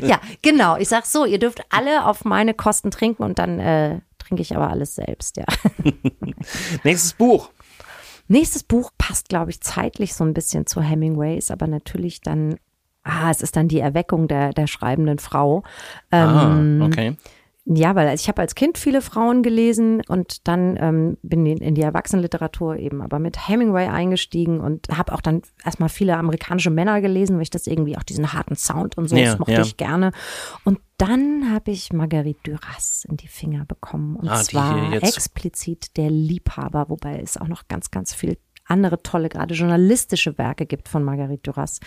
[0.03, 0.77] Ja, genau.
[0.77, 4.01] Ich sag so, ihr dürft alle auf meine Kosten trinken und dann äh,
[4.33, 5.45] trinke ich aber alles selbst, ja.
[6.85, 7.51] Nächstes Buch.
[8.29, 12.57] Nächstes Buch passt, glaube ich, zeitlich so ein bisschen zu Hemingway, ist aber natürlich dann,
[13.03, 15.65] ah, es ist dann die Erweckung der, der schreibenden Frau.
[16.11, 17.17] Ähm, ah, okay.
[17.65, 21.83] Ja, weil ich habe als Kind viele Frauen gelesen und dann ähm, bin in, die
[21.83, 27.37] Erwachsenenliteratur eben aber mit Hemingway eingestiegen und habe auch dann erstmal viele amerikanische Männer gelesen,
[27.37, 29.61] weil ich das irgendwie auch diesen harten Sound und so, Ja, das mochte ja.
[29.61, 30.11] ich gerne.
[30.65, 36.11] Und dann habe ich Marguerite Duras in die Finger bekommen und Ah, zwar explizit der
[36.11, 41.05] Liebhaber, wobei es auch noch ganz, ganz viel andere tolle, gerade journalistische Werke gibt von
[41.05, 41.79] Marguerite Duras.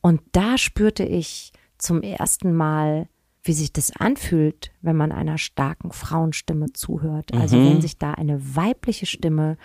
[0.00, 3.08] Und da spürte ich zum ersten Mal,
[3.48, 7.32] wie sich das anfühlt, wenn man einer starken Frauenstimme zuhört.
[7.34, 9.56] Also wenn sich da eine weibliche Stimme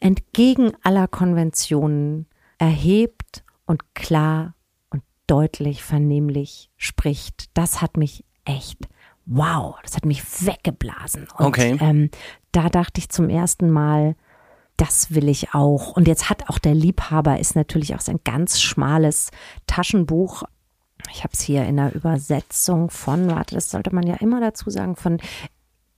[0.00, 2.26] entgegen aller Konventionen
[2.58, 4.54] erhebt und klar
[4.90, 7.46] und deutlich vernehmlich spricht.
[7.54, 8.88] Das hat mich echt,
[9.26, 11.28] wow, das hat mich weggeblasen.
[11.36, 11.78] Und, Okay.
[11.80, 12.10] Ähm,
[12.52, 14.16] da dachte ich zum ersten Mal,
[14.76, 15.96] das will ich auch.
[15.96, 19.30] Und jetzt hat auch der Liebhaber ist natürlich auch sein ganz schmales
[19.66, 20.44] Taschenbuch.
[21.10, 24.70] Ich habe es hier in der Übersetzung von, warte, das sollte man ja immer dazu
[24.70, 25.18] sagen, von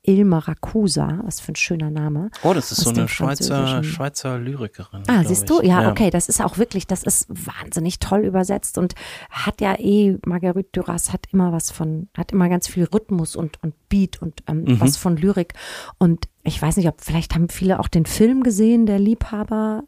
[0.03, 2.31] Ilma Racusa, was für ein schöner Name.
[2.43, 3.85] Oh, das ist so eine Schweizer.
[3.85, 5.03] Schweizer Lyrikerin.
[5.09, 5.61] Ah, siehst du?
[5.63, 8.95] Ja, okay, das ist auch wirklich, das ist wahnsinnig toll übersetzt und
[9.29, 13.63] hat ja eh, Marguerite Duras hat immer was von, hat immer ganz viel Rhythmus und,
[13.63, 14.81] und Beat und ähm, Mhm.
[14.81, 15.53] was von Lyrik.
[15.99, 19.85] Und ich weiß nicht, ob, vielleicht haben viele auch den Film gesehen, der Liebhaber.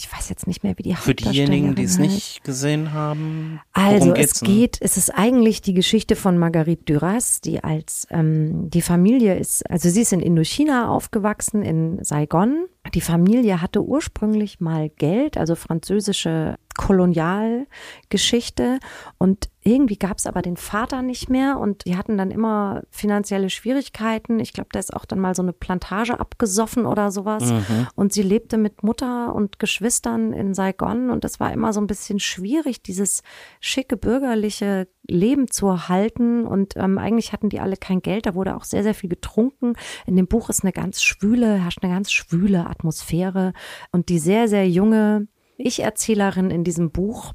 [0.00, 4.14] Ich weiß jetzt nicht mehr, wie die Für diejenigen, die es nicht gesehen haben, also
[4.14, 9.38] es geht, es ist eigentlich die Geschichte von Marguerite Duras, die als ähm, die Familie
[9.38, 12.64] ist, also sie ist in Indochina aufgewachsen, in Saigon.
[12.94, 18.78] Die Familie hatte ursprünglich mal Geld, also französische Kolonialgeschichte
[19.18, 23.50] und irgendwie gab es aber den Vater nicht mehr und die hatten dann immer finanzielle
[23.50, 24.40] Schwierigkeiten.
[24.40, 27.52] Ich glaube, da ist auch dann mal so eine Plantage abgesoffen oder sowas.
[27.96, 31.86] Und sie lebte mit Mutter und Geschwistern in Saigon und das war immer so ein
[31.86, 33.22] bisschen schwierig, dieses
[33.60, 36.46] schicke bürgerliche Leben zu erhalten.
[36.46, 38.24] Und ähm, eigentlich hatten die alle kein Geld.
[38.24, 39.74] Da wurde auch sehr, sehr viel getrunken.
[40.06, 43.52] In dem Buch ist eine ganz schwüle, herrscht eine ganz schwüle Atmosphäre.
[43.92, 45.28] Und die sehr, sehr junge
[45.64, 47.32] Ich-Erzählerin in diesem Buch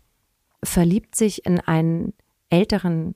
[0.64, 2.14] verliebt sich in einen
[2.50, 3.16] älteren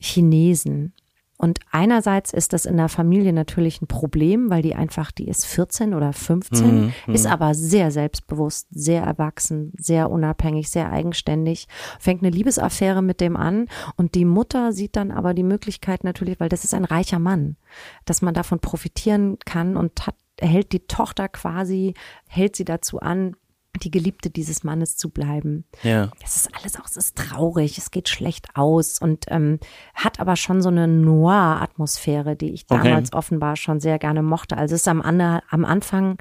[0.00, 0.94] Chinesen.
[1.40, 5.46] Und einerseits ist das in der Familie natürlich ein Problem, weil die einfach, die ist
[5.46, 11.68] 14 oder 15, ist aber sehr selbstbewusst, sehr erwachsen, sehr unabhängig, sehr eigenständig,
[12.00, 16.40] fängt eine Liebesaffäre mit dem an und die Mutter sieht dann aber die Möglichkeit natürlich,
[16.40, 17.56] weil das ist ein reicher Mann,
[18.04, 21.94] dass man davon profitieren kann und hat, hält die Tochter quasi,
[22.26, 23.36] hält sie dazu an,
[23.84, 25.64] die Geliebte dieses Mannes zu bleiben.
[25.82, 26.10] Ja.
[26.24, 29.58] Es ist alles auch, es ist traurig, es geht schlecht aus und ähm,
[29.94, 32.82] hat aber schon so eine Noir-Atmosphäre, die ich Okay.
[32.88, 34.56] damals offenbar schon sehr gerne mochte.
[34.56, 36.18] Also es ist am, am Anfang,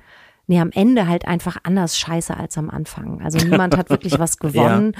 [0.47, 3.22] nee, am Ende halt einfach anders scheiße als am Anfang.
[3.22, 4.93] Also niemand hat wirklich was gewonnen.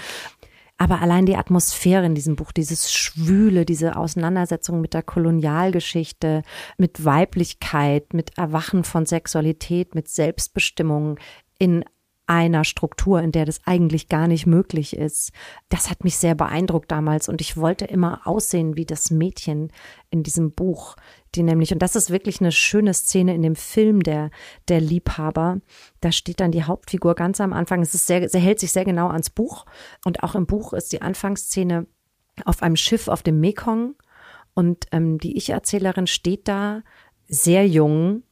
[0.80, 6.44] Aber allein die Atmosphäre in diesem Buch, dieses Schwüle, diese Auseinandersetzung mit der Kolonialgeschichte,
[6.78, 11.18] mit Weiblichkeit, mit Erwachen von Sexualität, mit Selbstbestimmung
[11.58, 11.84] in
[12.28, 15.32] einer Struktur, in der das eigentlich gar nicht möglich ist.
[15.70, 19.72] Das hat mich sehr beeindruckt damals und ich wollte immer aussehen wie das Mädchen
[20.10, 20.98] in diesem Buch,
[21.36, 24.30] die nämlich, und das ist wirklich eine schöne Szene in dem Film der,
[24.68, 25.62] der Liebhaber.
[26.02, 27.82] Da steht dann die Hauptfigur ganz am Anfang.
[27.82, 29.66] Es ist sehr, sie hält sich sehr genau ans Buch
[30.06, 31.88] und auch im Buch ist die Anfangsszene
[32.44, 33.96] auf einem Schiff auf dem Mekong
[34.54, 36.84] und ähm, die Ich-Erzählerin steht da
[37.28, 38.24] sehr jung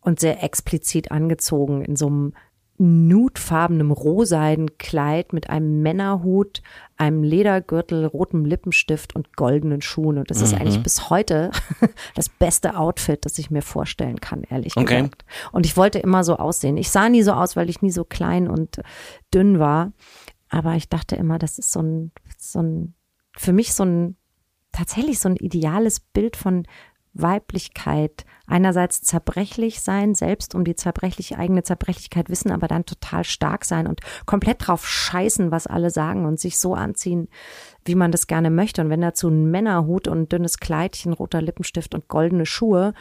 [0.00, 2.34] und sehr explizit angezogen in so einem
[2.76, 6.62] nudefarbenem rohseiden Kleid mit einem Männerhut,
[6.96, 10.18] einem Ledergürtel, rotem Lippenstift und goldenen Schuhen.
[10.18, 10.44] Und das mhm.
[10.44, 11.50] ist eigentlich bis heute
[12.14, 14.96] das beste Outfit, das ich mir vorstellen kann, ehrlich okay.
[14.96, 15.24] gesagt.
[15.52, 16.76] Und ich wollte immer so aussehen.
[16.76, 18.80] Ich sah nie so aus, weil ich nie so klein und
[19.32, 19.92] dünn war.
[20.48, 22.94] Aber ich dachte immer, das ist so ein, so ein,
[23.36, 24.16] für mich so ein,
[24.72, 26.66] tatsächlich so ein ideales Bild von
[27.14, 33.64] Weiblichkeit, einerseits zerbrechlich sein, selbst um die zerbrechliche eigene Zerbrechlichkeit wissen, aber dann total stark
[33.64, 37.28] sein und komplett drauf scheißen, was alle sagen und sich so anziehen,
[37.84, 38.82] wie man das gerne möchte.
[38.82, 42.94] Und wenn dazu ein Männerhut und ein dünnes Kleidchen, roter Lippenstift und goldene Schuhe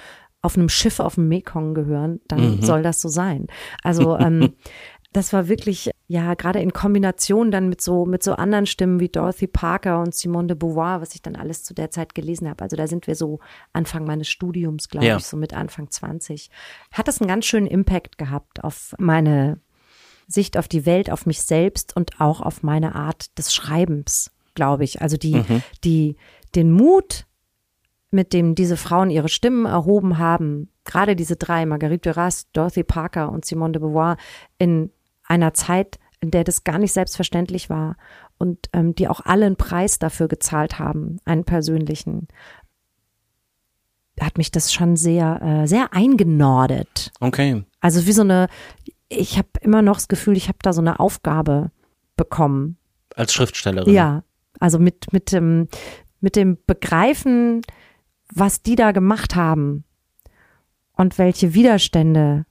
[0.44, 2.62] auf einem Schiff auf dem Mekong gehören, dann mhm.
[2.62, 3.48] soll das so sein.
[3.82, 4.54] Also ähm,
[5.14, 9.10] das war wirklich, ja, gerade in Kombination dann mit so, mit so anderen Stimmen wie
[9.10, 12.64] Dorothy Parker und Simone de Beauvoir, was ich dann alles zu der Zeit gelesen habe.
[12.64, 13.40] Also da sind wir so
[13.72, 15.18] Anfang meines Studiums, glaube ja.
[15.18, 16.50] ich, so mit Anfang 20.
[16.92, 19.60] Hat das einen ganz schönen Impact gehabt auf meine
[20.28, 24.84] Sicht auf die Welt, auf mich selbst und auch auf meine Art des Schreibens, glaube
[24.84, 25.02] ich.
[25.02, 25.64] Also die, mhm.
[25.84, 26.16] die,
[26.56, 27.26] den Mut,
[28.10, 33.32] mit dem diese Frauen ihre Stimmen erhoben haben, gerade diese drei, Marguerite Duras, Dorothy Parker
[33.32, 34.18] und Simone de Beauvoir,
[34.58, 34.92] in
[35.34, 37.98] einer Zeit, in der das gar nicht selbstverständlich war
[38.38, 42.28] und ähm, die auch alle einen Preis dafür gezahlt haben, einen persönlichen,
[44.20, 47.12] hat mich das schon sehr, äh, sehr eingenordet.
[47.20, 47.64] Okay.
[47.82, 48.48] Also wie so eine,
[49.10, 51.72] ich habe immer noch das Gefühl, ich habe da so eine Aufgabe
[52.16, 52.78] bekommen.
[53.16, 53.92] Als Schriftstellerin.
[53.92, 54.24] Ja,
[54.60, 55.68] also mit, mit, dem,
[56.22, 57.62] mit dem Begreifen,
[58.32, 59.84] was die da gemacht haben
[60.94, 62.46] und welche Widerstände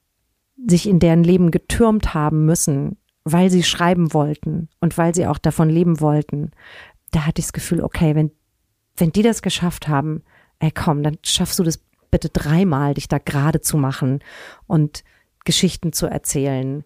[0.66, 5.38] sich in deren Leben getürmt haben müssen, weil sie schreiben wollten und weil sie auch
[5.38, 6.50] davon leben wollten,
[7.10, 8.30] da hatte ich das Gefühl, okay, wenn,
[8.96, 10.22] wenn die das geschafft haben,
[10.58, 14.20] ey komm, dann schaffst du das bitte dreimal, dich da gerade zu machen
[14.66, 15.04] und
[15.44, 16.84] Geschichten zu erzählen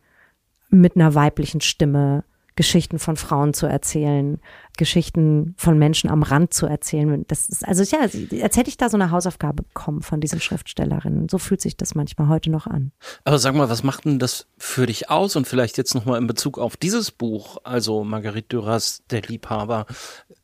[0.70, 2.24] mit einer weiblichen Stimme,
[2.57, 4.40] Geschichten von Frauen zu erzählen,
[4.78, 7.24] Geschichten von Menschen am Rand zu erzählen.
[7.28, 8.00] Das ist, also ja,
[8.42, 11.28] als hätte ich da so eine Hausaufgabe bekommen von diesen Schriftstellerinnen.
[11.28, 12.92] So fühlt sich das manchmal heute noch an.
[13.24, 15.36] Aber sag mal, was macht denn das für dich aus?
[15.36, 19.84] Und vielleicht jetzt nochmal in Bezug auf dieses Buch, also Marguerite Duras, der Liebhaber,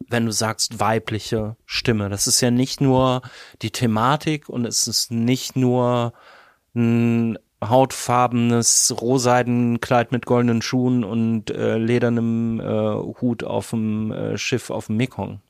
[0.08, 2.10] wenn du sagst weibliche Stimme.
[2.10, 3.22] Das ist ja nicht nur
[3.62, 6.12] die Thematik und es ist nicht nur
[6.74, 7.38] ein
[7.68, 14.86] hautfarbenes Rohseidenkleid mit goldenen Schuhen und äh, ledernem äh, Hut auf dem äh, Schiff auf
[14.86, 15.40] dem Mekong.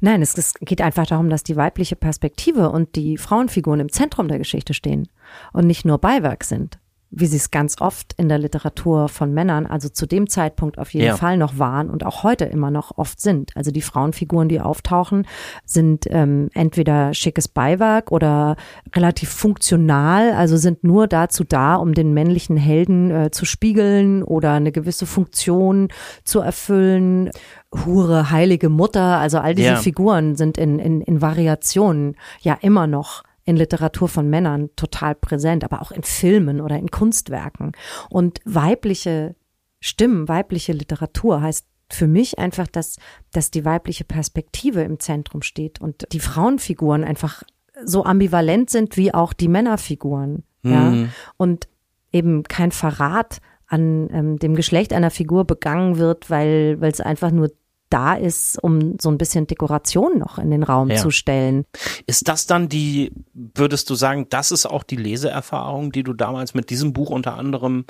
[0.00, 4.28] Nein, es, es geht einfach darum, dass die weibliche Perspektive und die Frauenfiguren im Zentrum
[4.28, 5.08] der Geschichte stehen
[5.52, 6.78] und nicht nur Beiwerk sind
[7.10, 10.92] wie sie es ganz oft in der Literatur von Männern, also zu dem Zeitpunkt auf
[10.92, 11.16] jeden ja.
[11.16, 13.56] Fall noch waren und auch heute immer noch oft sind.
[13.56, 15.26] Also die Frauenfiguren, die auftauchen,
[15.64, 18.56] sind ähm, entweder schickes Beiwerk oder
[18.94, 24.52] relativ funktional, also sind nur dazu da, um den männlichen Helden äh, zu spiegeln oder
[24.52, 25.88] eine gewisse Funktion
[26.24, 27.30] zu erfüllen.
[27.84, 29.76] Hure, heilige Mutter, also all diese ja.
[29.76, 35.64] Figuren sind in, in, in Variationen ja immer noch in Literatur von Männern total präsent,
[35.64, 37.72] aber auch in Filmen oder in Kunstwerken.
[38.10, 39.34] Und weibliche
[39.80, 42.96] Stimmen, weibliche Literatur heißt für mich einfach, dass,
[43.32, 47.44] dass die weibliche Perspektive im Zentrum steht und die Frauenfiguren einfach
[47.84, 50.42] so ambivalent sind wie auch die Männerfiguren.
[50.62, 50.72] Mhm.
[50.72, 51.08] Ja?
[51.36, 51.68] Und
[52.10, 57.30] eben kein Verrat an ähm, dem Geschlecht einer Figur begangen wird, weil weil es einfach
[57.30, 57.50] nur
[57.90, 60.96] da ist, um so ein bisschen Dekoration noch in den Raum ja.
[60.96, 61.64] zu stellen.
[62.06, 66.54] Ist das dann die, würdest du sagen, das ist auch die Leseerfahrung, die du damals
[66.54, 67.84] mit diesem Buch unter anderem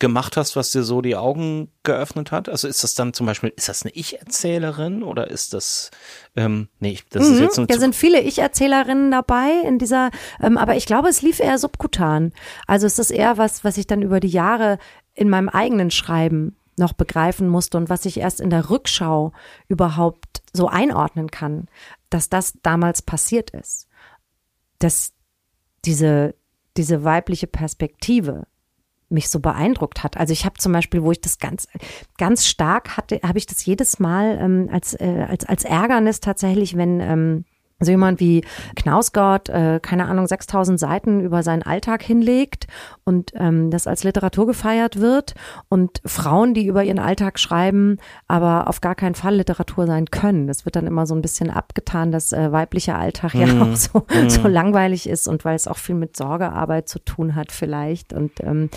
[0.00, 2.48] gemacht hast, was dir so die Augen geöffnet hat?
[2.48, 5.90] Also ist das dann zum Beispiel, ist das eine Ich-Erzählerin oder ist das,
[6.34, 10.10] ähm, nee, das mhm, ist jetzt nur Da sind viele Ich-Erzählerinnen dabei in dieser,
[10.42, 12.32] ähm, aber ich glaube, es lief eher subkutan.
[12.66, 14.78] Also ist eher was, was ich dann über die Jahre
[15.14, 19.32] in meinem eigenen Schreiben noch begreifen musste und was ich erst in der Rückschau
[19.68, 21.68] überhaupt so einordnen kann,
[22.08, 23.88] dass das damals passiert ist.
[24.78, 25.12] Dass
[25.84, 26.34] diese,
[26.76, 28.46] diese weibliche Perspektive
[29.10, 30.16] mich so beeindruckt hat.
[30.16, 31.66] Also ich habe zum Beispiel, wo ich das ganz,
[32.16, 36.76] ganz stark hatte, habe ich das jedes Mal ähm, als, äh, als, als Ärgernis tatsächlich,
[36.76, 37.44] wenn ähm,
[37.80, 38.44] also jemand wie
[38.76, 42.66] Knausgott, äh, keine Ahnung, 6000 Seiten über seinen Alltag hinlegt
[43.04, 45.34] und ähm, das als Literatur gefeiert wird
[45.70, 47.96] und Frauen, die über ihren Alltag schreiben,
[48.28, 50.46] aber auf gar keinen Fall Literatur sein können.
[50.46, 53.40] Das wird dann immer so ein bisschen abgetan, dass äh, weiblicher Alltag mm.
[53.40, 53.62] ja mhm.
[53.62, 54.28] auch so, mm.
[54.28, 58.12] so langweilig ist und weil es auch viel mit Sorgearbeit zu tun hat vielleicht.
[58.12, 58.68] Und ähm,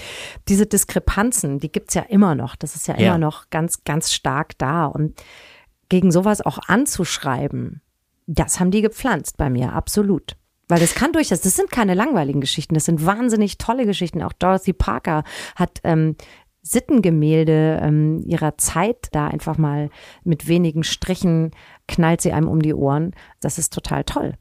[0.47, 2.55] diese Diskrepanzen, die gibt's ja immer noch.
[2.55, 4.85] Das ist ja, ja immer noch ganz, ganz stark da.
[4.85, 5.21] Und
[5.89, 7.82] gegen sowas auch anzuschreiben,
[8.27, 10.35] das haben die gepflanzt bei mir, absolut.
[10.67, 14.23] Weil das kann durchaus, das sind keine langweiligen Geschichten, das sind wahnsinnig tolle Geschichten.
[14.23, 15.23] Auch Dorothy Parker
[15.55, 16.15] hat ähm,
[16.61, 19.89] Sittengemälde ähm, ihrer Zeit da einfach mal
[20.23, 21.51] mit wenigen Strichen
[21.87, 23.11] knallt sie einem um die Ohren.
[23.41, 24.33] Das ist total toll.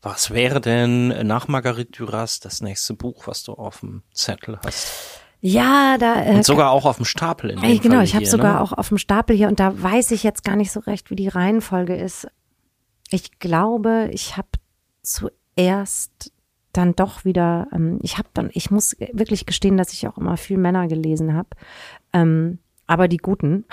[0.00, 5.20] Was wäre denn nach Marguerite Duras das nächste Buch, was du auf dem Zettel hast?
[5.40, 6.24] Ja, da.
[6.24, 7.50] Äh, und sogar auch auf dem Stapel.
[7.50, 8.60] In dem genau, Fall ich habe sogar ne?
[8.60, 11.16] auch auf dem Stapel hier und da weiß ich jetzt gar nicht so recht, wie
[11.16, 12.26] die Reihenfolge ist.
[13.10, 14.48] Ich glaube, ich habe
[15.02, 16.32] zuerst
[16.72, 20.36] dann doch wieder, ähm, ich habe dann, ich muss wirklich gestehen, dass ich auch immer
[20.36, 21.48] viel Männer gelesen habe,
[22.12, 23.64] ähm, aber die guten.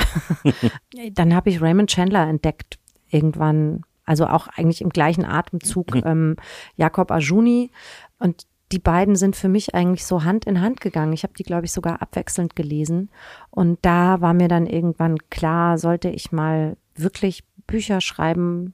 [1.14, 2.80] dann habe ich Raymond Chandler entdeckt
[3.10, 6.38] irgendwann, also auch eigentlich im gleichen Atemzug ähm,
[6.76, 7.72] Jakob Ajuni
[8.20, 11.14] und die beiden sind für mich eigentlich so Hand in Hand gegangen.
[11.14, 13.10] Ich habe die, glaube ich, sogar abwechselnd gelesen.
[13.52, 18.74] Und da war mir dann irgendwann klar, sollte ich mal wirklich Bücher schreiben,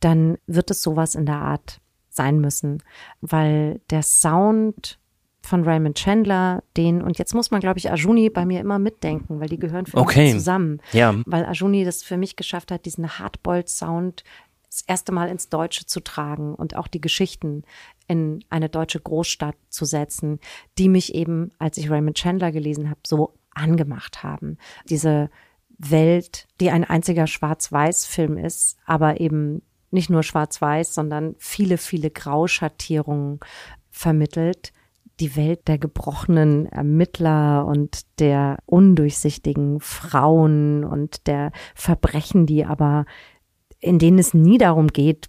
[0.00, 1.80] dann wird es sowas in der Art
[2.10, 2.82] sein müssen,
[3.20, 4.98] weil der Sound
[5.40, 9.40] von Raymond Chandler, den, und jetzt muss man, glaube ich, Ajuni bei mir immer mitdenken,
[9.40, 10.24] weil die gehören für okay.
[10.24, 10.80] mich zusammen.
[10.92, 11.14] Ja.
[11.26, 14.24] Weil Ajuni das für mich geschafft hat, diesen Hardboiled-Sound
[14.68, 17.62] das erste Mal ins Deutsche zu tragen und auch die Geschichten
[18.06, 20.40] in eine deutsche Großstadt zu setzen,
[20.76, 24.58] die mich eben, als ich Raymond Chandler gelesen habe, so angemacht haben.
[24.90, 25.30] Diese
[25.78, 33.40] Welt, die ein einziger Schwarz-Weiß-Film ist, aber eben nicht nur schwarz-weiß, sondern viele, viele Grauschattierungen
[33.90, 34.72] vermittelt.
[35.20, 43.04] Die Welt der gebrochenen Ermittler und der undurchsichtigen Frauen und der Verbrechen, die aber,
[43.80, 45.28] in denen es nie darum geht,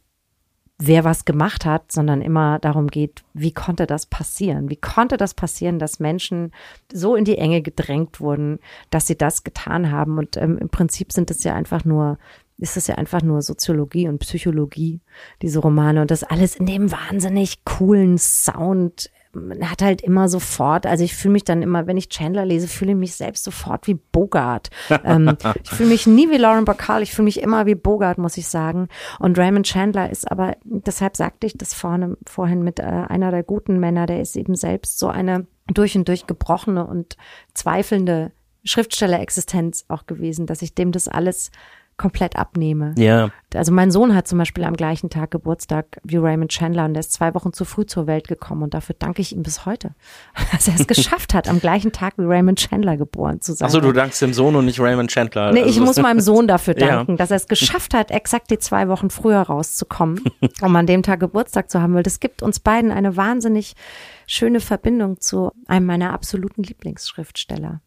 [0.80, 4.70] wer was gemacht hat, sondern immer darum geht, wie konnte das passieren?
[4.70, 6.52] Wie konnte das passieren, dass Menschen
[6.92, 10.18] so in die Enge gedrängt wurden, dass sie das getan haben?
[10.18, 12.18] Und ähm, im Prinzip sind es ja einfach nur
[12.60, 15.02] ist es ja einfach nur Soziologie und Psychologie,
[15.42, 16.02] diese Romane.
[16.02, 19.10] Und das alles in dem wahnsinnig coolen Sound.
[19.32, 22.68] Man hat halt immer sofort, also ich fühle mich dann immer, wenn ich Chandler lese,
[22.68, 24.70] fühle ich mich selbst sofort wie Bogart.
[25.04, 28.38] ähm, ich fühle mich nie wie Lauren Bacall, ich fühle mich immer wie Bogart, muss
[28.38, 28.88] ich sagen.
[29.20, 33.44] Und Raymond Chandler ist aber, deshalb sagte ich das vorne, vorhin mit äh, einer der
[33.44, 37.16] guten Männer, der ist eben selbst so eine durch und durch gebrochene und
[37.54, 38.32] zweifelnde
[38.64, 41.52] Schriftstellerexistenz auch gewesen, dass ich dem das alles
[42.00, 42.96] komplett abnehme.
[42.98, 43.30] Ja.
[43.54, 47.02] Also mein Sohn hat zum Beispiel am gleichen Tag Geburtstag wie Raymond Chandler und der
[47.02, 49.94] ist zwei Wochen zu früh zur Welt gekommen und dafür danke ich ihm bis heute,
[50.52, 53.66] dass er es geschafft hat, am gleichen Tag wie Raymond Chandler geboren zu sein.
[53.66, 55.52] Also du dankst dem Sohn und nicht Raymond Chandler.
[55.52, 55.82] Nee, ich also.
[55.82, 57.18] muss meinem Sohn dafür danken, ja.
[57.18, 60.24] dass er es geschafft hat, exakt die zwei Wochen früher rauszukommen,
[60.62, 63.74] um an dem Tag Geburtstag zu haben, weil das gibt uns beiden eine wahnsinnig
[64.26, 67.82] schöne Verbindung zu einem meiner absoluten Lieblingsschriftsteller.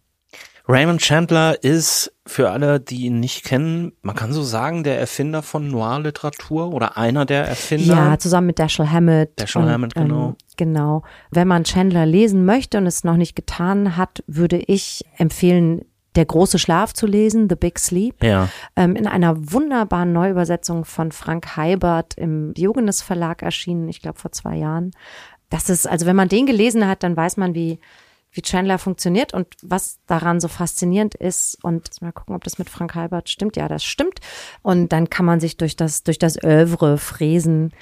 [0.69, 5.43] Raymond Chandler ist für alle, die ihn nicht kennen, man kann so sagen, der Erfinder
[5.43, 7.95] von Noir-Literatur oder einer der Erfinder.
[7.95, 9.33] Ja, zusammen mit Dashiell Hammett.
[9.37, 10.29] Dashiell Hammett, genau.
[10.29, 11.03] Ähm, genau.
[11.31, 15.83] Wenn man Chandler lesen möchte und es noch nicht getan hat, würde ich empfehlen,
[16.15, 18.49] der große Schlaf zu lesen, The Big Sleep, ja.
[18.77, 24.31] ähm, in einer wunderbaren Neuübersetzung von Frank Heibert im Diogenes Verlag erschienen, ich glaube vor
[24.31, 24.91] zwei Jahren.
[25.49, 27.79] Das ist, also wenn man den gelesen hat, dann weiß man, wie,
[28.33, 31.59] wie Chandler funktioniert und was daran so faszinierend ist.
[31.63, 33.57] Und mal gucken, ob das mit Frank Halbert stimmt.
[33.57, 34.21] Ja, das stimmt.
[34.63, 37.73] Und dann kann man sich durch das, durch das Övre fräsen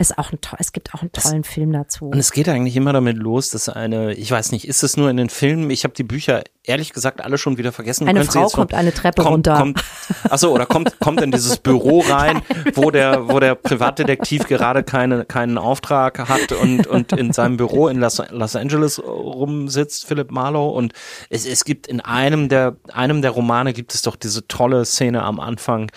[0.00, 2.06] ist auch ein es gibt auch einen tollen das, Film dazu.
[2.06, 5.10] Und es geht eigentlich immer damit los, dass eine, ich weiß nicht, ist es nur
[5.10, 5.68] in den Filmen?
[5.70, 8.08] Ich habe die Bücher ehrlich gesagt alle schon wieder vergessen.
[8.08, 9.56] Eine Frau kommt eine Treppe kommt, runter.
[9.56, 9.84] Kommt,
[10.28, 12.42] achso, oder kommt kommt in dieses Büro rein,
[12.74, 17.88] wo der wo der Privatdetektiv gerade keine keinen Auftrag hat und und in seinem Büro
[17.88, 20.92] in Los, Los Angeles rumsitzt, Philip Marlowe und
[21.28, 25.22] es es gibt in einem der einem der Romane gibt es doch diese tolle Szene
[25.22, 25.90] am Anfang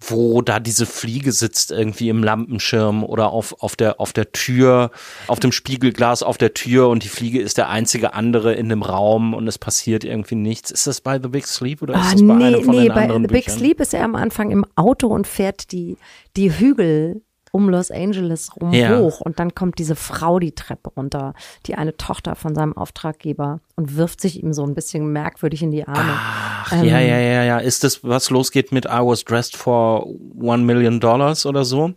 [0.00, 4.90] wo da diese Fliege sitzt irgendwie im Lampenschirm oder auf, auf der, auf der Tür,
[5.26, 8.82] auf dem Spiegelglas auf der Tür und die Fliege ist der einzige andere in dem
[8.82, 10.70] Raum und es passiert irgendwie nichts.
[10.70, 12.88] Ist das bei The Big Sleep oder ist ah, das bei nee, einem von nee,
[12.88, 15.96] den bei The Big Sleep ist er am Anfang im Auto und fährt die,
[16.36, 17.22] die Hügel
[17.56, 18.98] um Los Angeles rum ja.
[18.98, 21.32] hoch und dann kommt diese Frau die Treppe runter,
[21.64, 25.70] die eine Tochter von seinem Auftraggeber und wirft sich ihm so ein bisschen merkwürdig in
[25.70, 26.12] die Arme.
[26.12, 27.58] Ach, ähm, ja, ja, ja, ja.
[27.58, 30.06] Ist das, was losgeht mit I was dressed for
[30.38, 31.94] one million dollars oder so?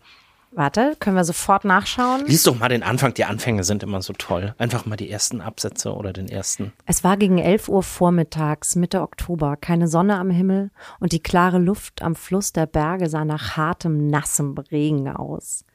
[0.51, 2.25] Warte, können wir sofort nachschauen?
[2.25, 4.55] Lies doch mal den Anfang, die Anfänge sind immer so toll.
[4.57, 6.73] Einfach mal die ersten Absätze oder den ersten.
[6.85, 11.59] Es war gegen 11 Uhr vormittags, Mitte Oktober, keine Sonne am Himmel und die klare
[11.59, 15.65] Luft am Fluss der Berge sah nach hartem, nassem Regen aus.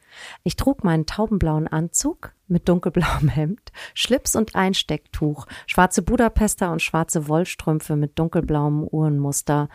[0.43, 7.29] Ich trug meinen taubenblauen Anzug mit dunkelblauem Hemd, Schlips und Einstecktuch, schwarze Budapester und schwarze
[7.29, 9.69] Wollstrümpfe mit dunkelblauem Uhrenmuster.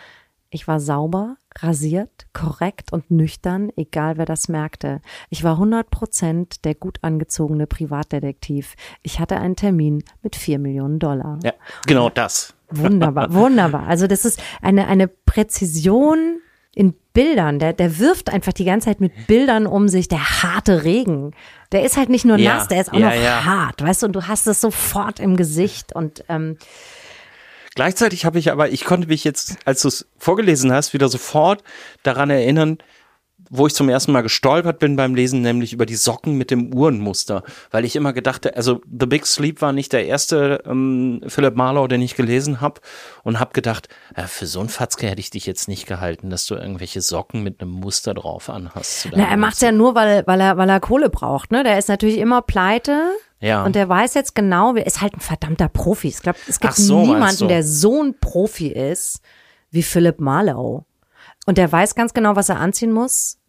[0.51, 4.99] Ich war sauber, rasiert, korrekt und nüchtern, egal wer das merkte.
[5.29, 8.75] Ich war 100 Prozent der gut angezogene Privatdetektiv.
[9.03, 11.37] Ich hatte einen Termin mit vier Millionen Dollar.
[11.43, 11.53] Ja,
[11.85, 12.55] genau das.
[12.71, 13.87] Wunderbar, wunderbar.
[13.87, 16.39] Also das ist eine, eine Präzision
[16.73, 17.59] in Bildern.
[17.59, 20.07] Der, der wirft einfach die ganze Zeit mit Bildern um sich.
[20.07, 21.33] Der harte Regen.
[21.71, 23.45] Der ist halt nicht nur Ja, nass, der ist auch ja, noch ja.
[23.45, 26.57] hart, weißt du, und du hast es sofort im Gesicht und ähm,
[27.79, 31.63] Gleichzeitig habe ich aber, ich konnte mich jetzt, als du es vorgelesen hast, wieder sofort
[32.03, 32.79] daran erinnern,
[33.49, 36.73] wo ich zum ersten Mal gestolpert bin beim Lesen, nämlich über die Socken mit dem
[36.73, 41.55] Uhrenmuster, weil ich immer gedacht, also The Big Sleep war nicht der erste ähm, Philip
[41.55, 42.81] Marlowe, den ich gelesen habe
[43.23, 46.47] und habe gedacht, ja, für so ein Fatzke hätte ich dich jetzt nicht gehalten, dass
[46.47, 49.07] du irgendwelche Socken mit einem Muster drauf anhast.
[49.15, 51.63] na, er macht's ja nur, weil, weil er, weil er Kohle braucht, ne?
[51.63, 53.13] Der ist natürlich immer pleite.
[53.41, 53.63] Ja.
[53.63, 56.09] Und der weiß jetzt genau, er ist halt ein verdammter Profi.
[56.09, 59.21] Ich glaube, es gibt so, niemanden, der so ein Profi ist
[59.71, 60.85] wie Philip Marlowe.
[61.45, 63.39] Und der weiß ganz genau, was er anziehen muss,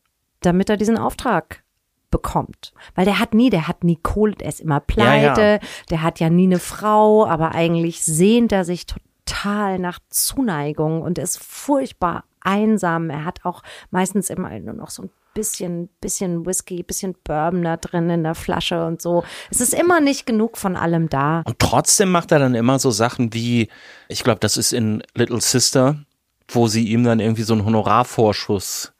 [0.40, 1.62] damit er diesen Auftrag
[2.10, 2.72] bekommt.
[2.94, 5.58] Weil der hat nie, der hat nie Kohle, der ist immer pleite, Ja, ja.
[5.90, 11.18] der hat ja nie eine Frau, aber eigentlich sehnt er sich total nach Zuneigung und
[11.18, 13.10] ist furchtbar einsam.
[13.10, 17.76] Er hat auch meistens immer nur noch so ein bisschen, bisschen Whisky, bisschen Bourbon da
[17.76, 19.24] drin in der Flasche und so.
[19.50, 21.42] Es ist immer nicht genug von allem da.
[21.44, 23.68] Und trotzdem macht er dann immer so Sachen wie,
[24.08, 26.04] ich glaube, das ist in Little Sister,
[26.48, 28.92] wo sie ihm dann irgendwie so einen Honorarvorschuss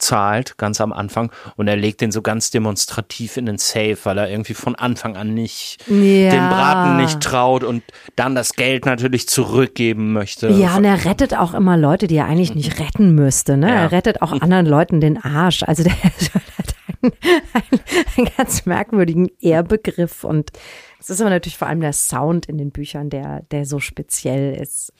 [0.00, 4.18] zahlt, ganz am Anfang, und er legt den so ganz demonstrativ in den Safe, weil
[4.18, 6.30] er irgendwie von Anfang an nicht Ja.
[6.30, 7.82] dem Braten nicht traut und
[8.16, 10.48] dann das Geld natürlich zurückgeben möchte.
[10.50, 13.56] Ja, und er rettet auch immer Leute, die er eigentlich nicht retten müsste.
[13.56, 13.68] Ne?
[13.68, 13.74] Ja.
[13.76, 15.62] Er rettet auch anderen Leuten den Arsch.
[15.62, 17.12] Also der hat einen,
[17.52, 17.80] einen,
[18.16, 20.24] einen ganz merkwürdigen Ehrbegriff.
[20.24, 20.50] Und
[20.98, 24.54] es ist aber natürlich vor allem der Sound in den Büchern, der, der so speziell
[24.54, 24.92] ist.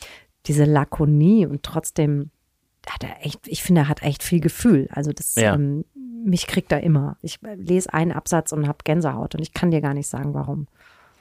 [0.46, 2.30] Diese Lakonie und trotzdem
[2.90, 4.88] hat er echt, ich finde, er hat echt viel Gefühl.
[4.92, 5.54] Also das, Ja.
[5.54, 5.84] ähm,
[6.24, 7.16] mich kriegt er immer.
[7.22, 10.66] Ich lese einen Absatz und habe Gänsehaut und ich kann dir gar nicht sagen, warum.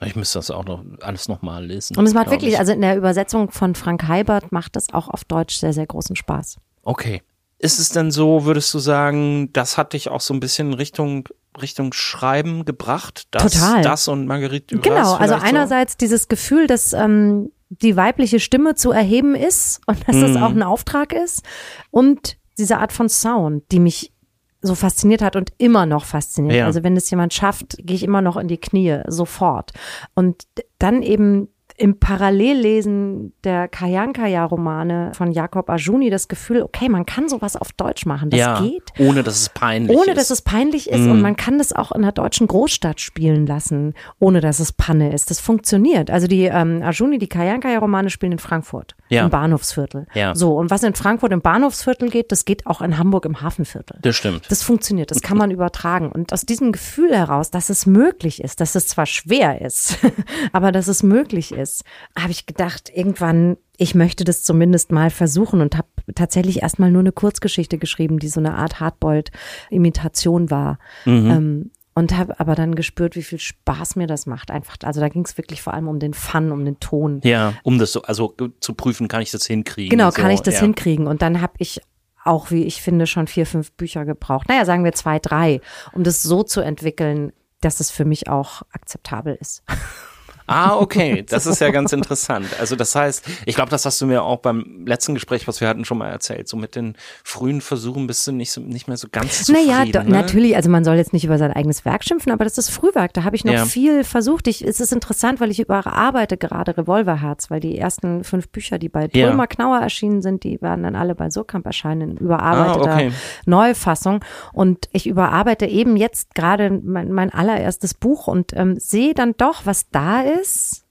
[0.02, 1.96] Ich müsste das auch noch alles nochmal lesen.
[1.96, 2.58] Und es macht wirklich, ich.
[2.58, 6.16] also in der Übersetzung von Frank Heibert macht das auch auf Deutsch sehr, sehr großen
[6.16, 6.56] Spaß.
[6.82, 7.22] Okay.
[7.58, 11.28] Ist es denn so, würdest du sagen, das hat dich auch so ein bisschen Richtung
[11.60, 13.26] Richtung Schreiben gebracht?
[13.32, 13.82] Das, Total.
[13.82, 18.90] Das und Marguerite Duras Genau, also einerseits dieses Gefühl, dass ähm, die weibliche Stimme zu
[18.90, 20.42] erheben ist und dass das Mhm.
[20.42, 21.42] auch ein Auftrag ist
[21.90, 24.12] und diese Art von Sound, die mich
[24.60, 26.56] so fasziniert hat und immer noch fasziniert.
[26.56, 26.66] Ja.
[26.66, 29.70] Also wenn es jemand schafft, gehe ich immer noch in die Knie, sofort.
[30.14, 30.44] Und
[30.78, 31.48] dann eben
[31.80, 38.04] im Parallellesen der Kayankaya-Romane von Jakob Ajuni das Gefühl, okay, man kann sowas auf Deutsch
[38.04, 38.82] machen, das ja, geht.
[38.98, 40.18] ohne dass es peinlich Ohne ist.
[40.18, 41.10] dass es peinlich ist Mhm.
[41.12, 45.12] und man kann das auch in einer deutschen Großstadt spielen lassen, ohne dass es Panne
[45.14, 45.30] ist.
[45.30, 46.10] Das funktioniert.
[46.10, 49.24] Also die ähm, Arjuni, die Kayankaya-Romane spielen in Frankfurt, Ja.
[49.24, 50.06] im Bahnhofsviertel.
[50.14, 50.34] Ja.
[50.34, 53.98] So, und was in Frankfurt im Bahnhofsviertel geht, das geht auch in Hamburg im Hafenviertel.
[54.02, 54.50] Das stimmt.
[54.50, 56.10] Das funktioniert, das kann man übertragen.
[56.10, 59.98] Und aus diesem Gefühl heraus, dass es möglich ist, dass es zwar schwer ist,
[60.52, 61.84] aber dass es möglich ist,
[62.18, 67.00] habe ich gedacht, irgendwann, ich möchte das zumindest mal versuchen und habe tatsächlich erstmal nur
[67.00, 70.78] eine Kurzgeschichte geschrieben, die so eine Art Hardboiled-Imitation war.
[71.06, 74.50] Ähm, und habe aber dann gespürt, wie viel Spaß mir das macht.
[74.50, 77.20] Einfach, also da ging es wirklich vor allem um den Fun, um den Ton.
[77.24, 79.90] ja, um das so, also zu prüfen, kann ich das hinkriegen?
[79.90, 80.60] Genau, so, kann ich das ja.
[80.60, 81.06] hinkriegen.
[81.06, 81.80] Und dann habe ich
[82.24, 84.48] auch, wie ich finde, schon vier, fünf Bücher gebraucht.
[84.48, 85.60] Naja, sagen wir zwei, drei,
[85.92, 89.62] um das so zu entwickeln, dass es für mich auch akzeptabel ist.
[90.50, 92.46] Ah, okay, das ist ja ganz interessant.
[92.58, 95.68] Also das heißt, ich glaube, das hast du mir auch beim letzten Gespräch, was wir
[95.68, 96.48] hatten, schon mal erzählt.
[96.48, 99.68] So mit den frühen Versuchen bist du nicht so, nicht mehr so ganz zufrieden.
[99.68, 100.10] Naja, do, ne?
[100.10, 103.12] natürlich, also man soll jetzt nicht über sein eigenes Werk schimpfen, aber das ist Frühwerk,
[103.14, 103.64] da habe ich noch Ja.
[103.64, 104.46] viel versucht.
[104.48, 108.88] Ich, es ist interessant, weil ich überarbeite gerade Revolverherz, weil die ersten fünf Bücher, die
[108.88, 109.28] bei Ja.
[109.28, 113.12] Drömer Knauer erschienen sind, die werden dann alle bei Surkamp erscheinen in überarbeiteter Ah, okay.
[113.46, 114.24] Neufassung.
[114.52, 119.66] Und ich überarbeite eben jetzt gerade mein, mein allererstes Buch und ähm, sehe dann doch,
[119.66, 120.39] was da ist,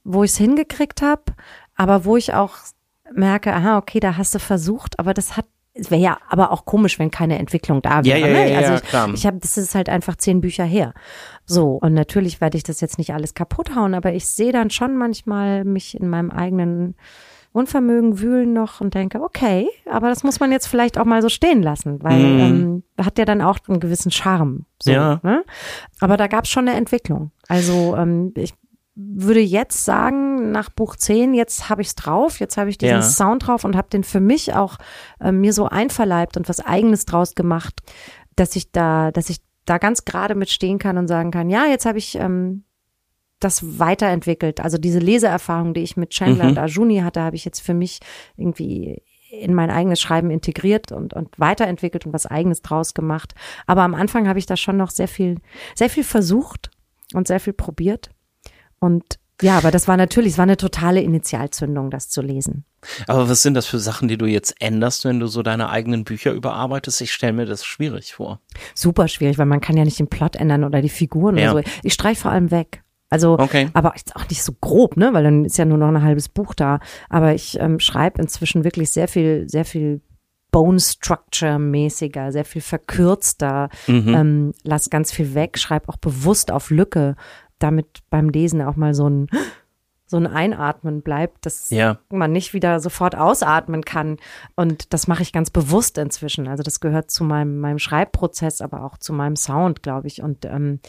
[0.04, 1.24] wo ich es hingekriegt habe,
[1.76, 2.56] aber wo ich auch
[3.14, 5.46] merke, aha, okay, da hast du versucht, aber das hat
[5.76, 8.20] es wäre ja aber auch komisch, wenn keine Entwicklung da Ja, wäre.
[8.20, 8.52] ja, ne?
[8.52, 9.14] ja, also ja, ich, klar.
[9.14, 10.94] ich habe, das ist halt einfach zehn Bücher her.
[11.46, 14.72] So und natürlich werde ich das jetzt nicht alles kaputt hauen, aber ich sehe dann
[14.72, 16.96] schon manchmal mich in meinem eigenen
[17.52, 21.30] Unvermögen wühlen noch und denke, okay, aber das muss man jetzt vielleicht auch mal so
[21.30, 22.84] stehen lassen, weil Mhm.
[22.98, 24.66] ähm, hat ja dann auch einen gewissen Charme.
[24.82, 25.20] So, Ja.
[25.24, 25.44] Ne?
[26.00, 27.32] Aber da gab es schon eine Entwicklung.
[27.48, 28.54] Also ähm, ich
[29.02, 32.96] würde jetzt sagen, nach Buch 10, jetzt habe ich es drauf, jetzt habe ich diesen
[32.98, 33.02] Ja.
[33.02, 34.78] Sound drauf und habe den für mich auch
[35.22, 37.80] äh, mir so einverleibt und was eigenes draus gemacht,
[38.36, 41.66] dass ich da, dass ich da ganz gerade mit stehen kann und sagen kann, ja,
[41.66, 42.64] jetzt habe ich ähm,
[43.40, 44.60] das weiterentwickelt.
[44.60, 46.50] Also diese Leseerfahrung, die ich mit Chandler Mhm.
[46.52, 48.00] und Arjuni hatte, habe ich jetzt für mich
[48.36, 53.36] irgendwie in mein eigenes Schreiben integriert und, und weiterentwickelt und was eigenes draus gemacht.
[53.68, 55.38] Aber am Anfang habe ich da schon noch sehr viel,
[55.76, 56.72] sehr viel versucht
[57.14, 58.10] und sehr viel probiert.
[58.80, 62.66] Und ja, aber das war natürlich, es war eine totale Initialzündung, das zu lesen.
[63.08, 66.04] Aber was sind das für Sachen, die du jetzt änderst, wenn du so deine eigenen
[66.04, 67.02] Bücher überarbeitest?
[67.02, 68.42] Ich stelle mir das schwierig vor.
[68.74, 71.52] Super schwierig, weil man kann ja nicht den Plot ändern oder die Figuren ja.
[71.52, 71.70] oder so.
[71.84, 72.84] Ich streiche vor allem weg.
[73.10, 73.70] Also, okay.
[73.74, 76.54] aber auch nicht so grob, ne, weil dann ist ja nur noch ein halbes Buch
[76.54, 76.80] da.
[77.10, 80.02] Aber ich ähm, schreibe inzwischen wirklich sehr viel, sehr viel
[80.52, 84.14] Bone Structure mäßiger, sehr viel verkürzter, mhm.
[84.14, 87.16] ähm, lass ganz viel weg, schreib auch bewusst auf Lücke,
[87.60, 89.28] damit beim Lesen auch mal so ein
[90.10, 92.00] so ein Einatmen bleibt, dass ja.
[92.10, 94.18] man nicht wieder sofort ausatmen kann.
[94.56, 96.48] Und das mache ich ganz bewusst inzwischen.
[96.48, 100.24] Also das gehört zu meinem, meinem Schreibprozess, aber auch zu meinem Sound, glaube ich.
[100.24, 100.80] Und ähm,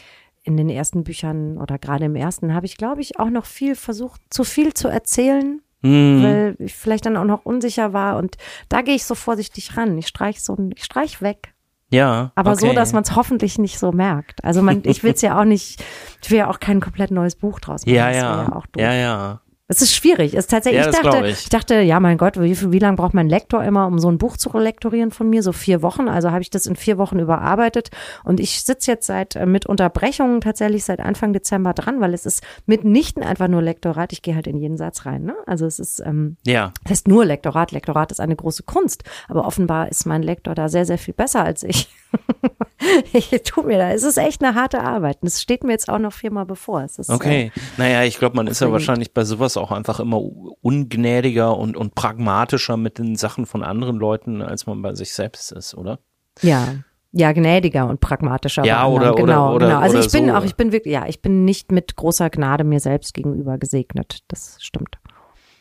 [0.42, 3.74] in den ersten Büchern oder gerade im ersten habe ich, glaube ich, auch noch viel
[3.74, 6.22] versucht, zu viel zu erzählen, hm.
[6.22, 8.16] weil ich vielleicht dann auch noch unsicher war.
[8.16, 8.38] Und
[8.70, 9.98] da gehe ich so vorsichtig ran.
[9.98, 11.52] Ich streich so, ich streich weg.
[11.90, 12.32] Ja.
[12.34, 12.68] Aber okay.
[12.68, 14.44] so, dass man es hoffentlich nicht so merkt.
[14.44, 15.82] Also man, ich will es ja auch nicht,
[16.22, 17.94] ich will ja auch kein komplett neues Buch draus machen.
[17.94, 18.62] Ja, ja.
[18.76, 19.40] Ja, ja, ja.
[19.70, 20.34] Es ist schwierig.
[20.34, 21.42] Es ist tatsächlich, ja, ich, dachte, ich.
[21.42, 21.48] ich.
[21.48, 24.36] dachte, ja, mein Gott, wie, wie lange braucht mein Lektor immer, um so ein Buch
[24.36, 25.44] zu lektorieren von mir?
[25.44, 26.08] So vier Wochen.
[26.08, 27.90] Also habe ich das in vier Wochen überarbeitet.
[28.24, 32.26] Und ich sitze jetzt seit äh, mit Unterbrechungen tatsächlich seit Anfang Dezember dran, weil es
[32.26, 34.12] ist mitnichten einfach nur Lektorat.
[34.12, 35.22] Ich gehe halt in jeden Satz rein.
[35.22, 35.36] Ne?
[35.46, 36.72] Also es ist, ähm, ja.
[36.82, 37.70] das heißt nur Lektorat.
[37.70, 39.04] Lektorat ist eine große Kunst.
[39.28, 41.88] Aber offenbar ist mein Lektor da sehr, sehr viel besser als ich.
[43.12, 43.92] ich tue mir da.
[43.92, 45.18] Es ist echt eine harte Arbeit.
[45.20, 46.82] Und es steht mir jetzt auch noch viermal bevor.
[46.82, 47.52] Ist, okay.
[47.54, 50.20] Äh, naja, ich glaube, man ist ja wahrscheinlich bei sowas auch einfach immer
[50.62, 55.52] ungnädiger und, und pragmatischer mit den Sachen von anderen Leuten, als man bei sich selbst
[55.52, 55.98] ist, oder?
[56.42, 56.66] Ja.
[57.12, 58.64] Ja, gnädiger und pragmatischer.
[58.64, 59.80] Ja, oder, genau, oder, genau.
[59.80, 60.34] Also oder ich bin so.
[60.34, 64.20] auch, ich bin wirklich, ja, ich bin nicht mit großer Gnade mir selbst gegenüber gesegnet.
[64.28, 64.98] Das stimmt.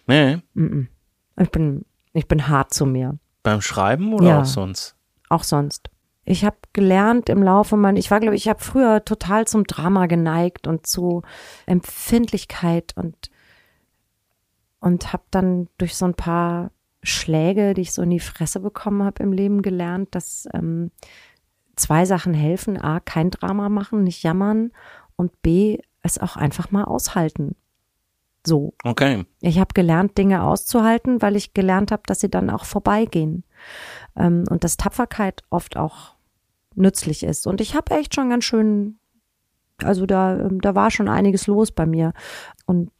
[0.06, 0.38] Nee.
[1.39, 3.18] Ich bin, ich bin hart zu mir.
[3.41, 4.95] Beim Schreiben oder ja, auch sonst?
[5.30, 5.89] Auch sonst.
[6.24, 9.64] Ich habe gelernt im Laufe meiner, ich war, glaube ich, ich habe früher total zum
[9.64, 11.24] Drama geneigt und zu
[11.66, 13.16] Empfindlichkeit und
[14.80, 16.71] und habe dann durch so ein paar
[17.03, 20.91] Schläge, die ich so in die Fresse bekommen habe im Leben, gelernt, dass ähm,
[21.75, 22.80] zwei Sachen helfen.
[22.80, 24.71] A, kein Drama machen, nicht jammern
[25.15, 27.55] und B, es auch einfach mal aushalten.
[28.45, 28.73] So.
[28.84, 29.25] Okay.
[29.41, 33.43] Ich habe gelernt, Dinge auszuhalten, weil ich gelernt habe, dass sie dann auch vorbeigehen.
[34.15, 36.15] Ähm, und dass Tapferkeit oft auch
[36.75, 37.47] nützlich ist.
[37.47, 38.97] Und ich habe echt schon ganz schön,
[39.84, 42.13] also da, ähm, da war schon einiges los bei mir.
[42.65, 42.91] Und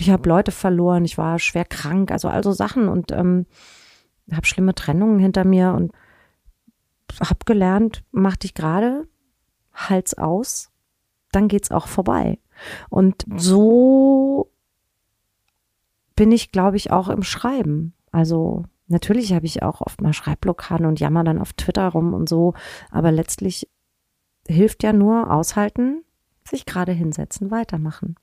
[0.00, 3.46] ich habe Leute verloren, ich war schwer krank, also also Sachen und ähm,
[4.32, 5.92] habe schlimme Trennungen hinter mir und
[7.20, 9.08] habe gelernt, mach dich gerade,
[9.74, 10.70] halt's aus,
[11.32, 12.38] dann geht's auch vorbei.
[12.88, 14.50] Und so
[16.14, 17.94] bin ich, glaube ich, auch im Schreiben.
[18.12, 22.28] Also natürlich habe ich auch oft mal Schreibblockaden und jammer dann auf Twitter rum und
[22.28, 22.54] so,
[22.90, 23.68] aber letztlich
[24.46, 26.04] hilft ja nur aushalten,
[26.44, 28.16] sich gerade hinsetzen, weitermachen.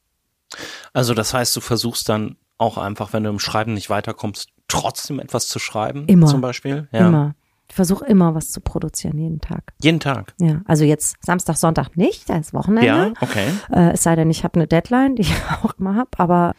[0.93, 5.19] Also das heißt, du versuchst dann auch einfach, wenn du im Schreiben nicht weiterkommst, trotzdem
[5.19, 6.05] etwas zu schreiben?
[6.07, 6.27] Immer.
[6.27, 6.87] Zum Beispiel?
[6.91, 7.07] Ja.
[7.07, 7.35] Immer.
[7.69, 9.73] Ich versuche immer was zu produzieren, jeden Tag.
[9.81, 10.33] Jeden Tag?
[10.39, 12.87] Ja, also jetzt Samstag, Sonntag nicht, da ist Wochenende.
[12.87, 13.45] Ja, okay.
[13.69, 16.53] Äh, es sei denn, ich habe eine Deadline, die ich auch immer habe, aber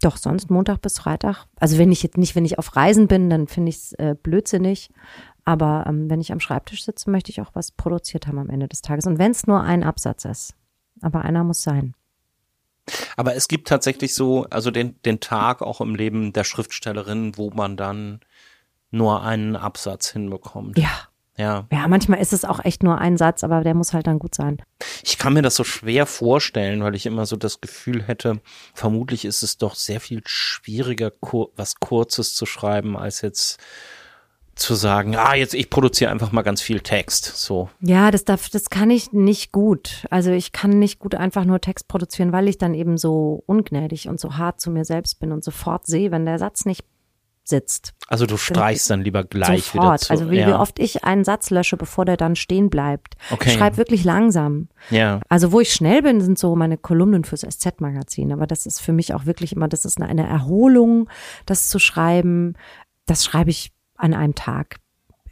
[0.00, 1.46] doch sonst Montag bis Freitag.
[1.56, 4.16] Also wenn ich jetzt nicht, wenn ich auf Reisen bin, dann finde ich es äh,
[4.20, 4.90] blödsinnig.
[5.44, 8.66] Aber ähm, wenn ich am Schreibtisch sitze, möchte ich auch was produziert haben am Ende
[8.66, 9.06] des Tages.
[9.06, 10.54] Und wenn es nur ein Absatz ist.
[11.00, 11.94] Aber einer muss sein.
[13.16, 17.50] Aber es gibt tatsächlich so, also den, den Tag auch im Leben der Schriftstellerin, wo
[17.50, 18.20] man dann
[18.90, 20.78] nur einen Absatz hinbekommt.
[20.78, 20.90] Ja.
[21.38, 21.66] Ja.
[21.72, 24.34] Ja, manchmal ist es auch echt nur ein Satz, aber der muss halt dann gut
[24.34, 24.62] sein.
[25.02, 28.40] Ich kann mir das so schwer vorstellen, weil ich immer so das Gefühl hätte,
[28.74, 31.10] vermutlich ist es doch sehr viel schwieriger,
[31.56, 33.58] was Kurzes zu schreiben, als jetzt
[34.54, 37.70] zu sagen, ah, jetzt ich produziere einfach mal ganz viel Text, so.
[37.80, 40.06] Ja, das darf, das kann ich nicht gut.
[40.10, 44.08] Also ich kann nicht gut einfach nur Text produzieren, weil ich dann eben so ungnädig
[44.08, 46.84] und so hart zu mir selbst bin und sofort sehe, wenn der Satz nicht
[47.44, 47.94] sitzt.
[48.06, 49.84] Also du streichst dann lieber gleich sofort.
[49.84, 50.10] wieder zu.
[50.10, 50.48] Also wie, ja.
[50.48, 53.16] wie oft ich einen Satz lösche, bevor der dann stehen bleibt.
[53.30, 53.48] Okay.
[53.48, 54.68] Ich schreibe wirklich langsam.
[54.90, 55.20] Ja.
[55.28, 58.32] Also wo ich schnell bin, sind so meine Kolumnen fürs SZ-Magazin.
[58.32, 61.08] Aber das ist für mich auch wirklich immer, das ist eine Erholung,
[61.46, 62.54] das zu schreiben.
[63.06, 63.72] Das schreibe ich
[64.02, 64.76] an einem Tag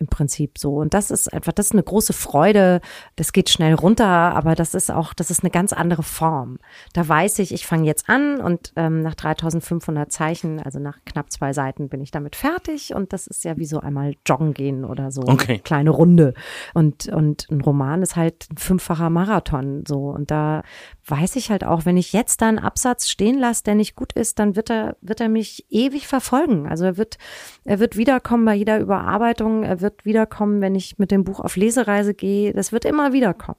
[0.01, 0.77] im Prinzip so.
[0.77, 2.81] Und das ist einfach, das ist eine große Freude.
[3.17, 6.59] Das geht schnell runter, aber das ist auch, das ist eine ganz andere Form.
[6.95, 11.31] Da weiß ich, ich fange jetzt an und ähm, nach 3500 Zeichen, also nach knapp
[11.31, 12.95] zwei Seiten, bin ich damit fertig.
[12.95, 15.23] Und das ist ja wie so einmal joggen gehen oder so.
[15.23, 15.53] Okay.
[15.53, 16.35] Eine kleine Runde.
[16.73, 20.09] Und, und ein Roman ist halt ein fünffacher Marathon so.
[20.09, 20.63] Und da
[21.07, 24.15] weiß ich halt auch, wenn ich jetzt da einen Absatz stehen lasse, der nicht gut
[24.15, 26.67] ist, dann wird er, wird er mich ewig verfolgen.
[26.67, 27.19] Also er wird,
[27.65, 29.63] er wird wiederkommen bei jeder Überarbeitung.
[29.63, 32.53] Er wird wiederkommen, wenn ich mit dem Buch auf Lesereise gehe.
[32.53, 33.59] Das wird immer wiederkommen.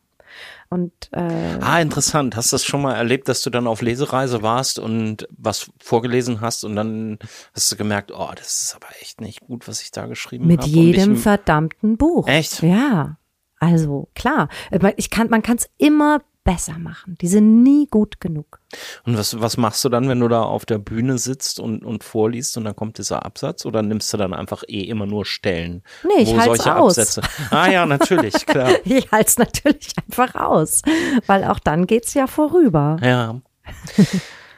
[0.70, 2.36] Und äh, ah, interessant.
[2.36, 6.40] Hast du das schon mal erlebt, dass du dann auf Lesereise warst und was vorgelesen
[6.40, 7.20] hast und dann
[7.54, 10.54] hast du gemerkt, oh, das ist aber echt nicht gut, was ich da geschrieben habe.
[10.54, 12.28] Mit jedem verdammten Buch.
[12.28, 12.64] Echt?
[12.64, 13.18] Ja.
[13.60, 14.50] Also klar,
[14.96, 17.18] ich kann, man kann es immer besser machen.
[17.22, 18.60] Die sind nie gut genug.
[19.06, 22.04] Und was, was machst du dann, wenn du da auf der Bühne sitzt und, und
[22.04, 25.84] vorliest und dann kommt dieser Absatz oder nimmst du dann einfach eh immer nur Stellen?
[26.04, 26.98] Nee, ich halte solche aus.
[26.98, 27.22] Absätze?
[27.52, 28.72] Ah ja, natürlich, klar.
[28.84, 30.82] ich halte es natürlich einfach aus,
[31.28, 32.98] weil auch dann geht's ja vorüber.
[33.02, 33.42] Ja.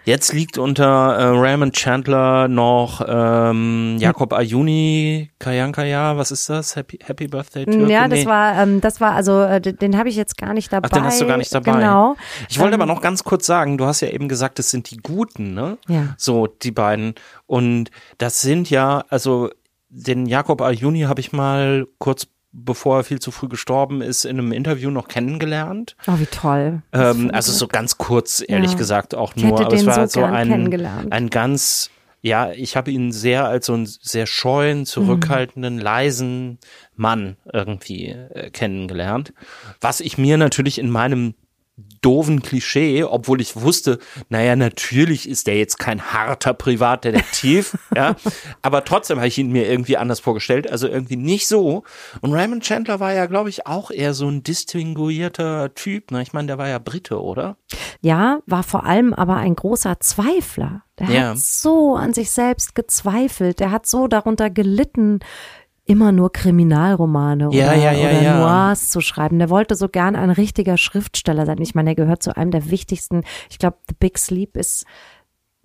[0.06, 6.76] Jetzt liegt unter äh, Raymond Chandler noch ähm, Jakob Ayuni, Kayankaya, was ist das?
[6.76, 7.92] Happy, Happy Birthday Türke?
[7.92, 8.26] Ja, das nee.
[8.26, 10.90] war, ähm, das war also, äh, den habe ich jetzt gar nicht dabei.
[10.92, 11.74] Ach, den hast du gar nicht dabei.
[11.74, 12.16] Genau.
[12.50, 14.92] Ich wollte ähm, aber noch ganz kurz sagen, du hast ja eben gesagt, das sind
[14.92, 15.78] die Guten, ne?
[15.88, 16.16] Ja.
[16.18, 17.16] So, die beiden.
[17.48, 19.50] Und das sind ja, also
[19.90, 24.40] den Jakob Ayuni habe ich mal kurz bevor er viel zu früh gestorben ist, in
[24.40, 25.96] einem Interview noch kennengelernt.
[26.08, 26.84] Oh, wie toll.
[26.94, 28.78] Ähm, also so ganz kurz, ehrlich ja.
[28.78, 29.60] gesagt, auch nur.
[29.60, 31.90] Aber es war so, so ein, ein ganz,
[32.22, 35.82] ja, ich habe ihn sehr als so einen sehr scheuen, zurückhaltenden, mhm.
[35.82, 36.60] leisen
[36.96, 39.34] Mann irgendwie äh, kennengelernt.
[39.82, 41.34] Was ich mir natürlich in meinem
[42.04, 44.00] doofen Klischee, obwohl ich wusste,
[44.30, 48.16] naja, natürlich ist der jetzt kein harter Privatdetektiv, ja,
[48.62, 51.84] aber trotzdem habe ich ihn mir irgendwie anders vorgestellt, also irgendwie nicht so.
[52.22, 56.22] Und Raymond Chandler war ja, glaube ich, auch eher so ein distinguierter Typ, ne?
[56.22, 57.58] Ich meine, der war ja Brite, oder?
[58.02, 60.84] Ja, war vor allem aber ein großer Zweifler.
[61.00, 61.30] Der ja.
[61.30, 65.20] hat so an sich selbst gezweifelt, der hat so darunter gelitten,
[65.86, 68.40] immer nur Kriminalromane ja, oder, ja, ja, oder ja.
[68.40, 69.40] Noirs zu schreiben.
[69.40, 71.62] Der wollte so gern ein richtiger Schriftsteller sein.
[71.62, 73.24] Ich meine, er gehört zu einem der wichtigsten.
[73.50, 74.86] Ich glaube, The Big Sleep ist,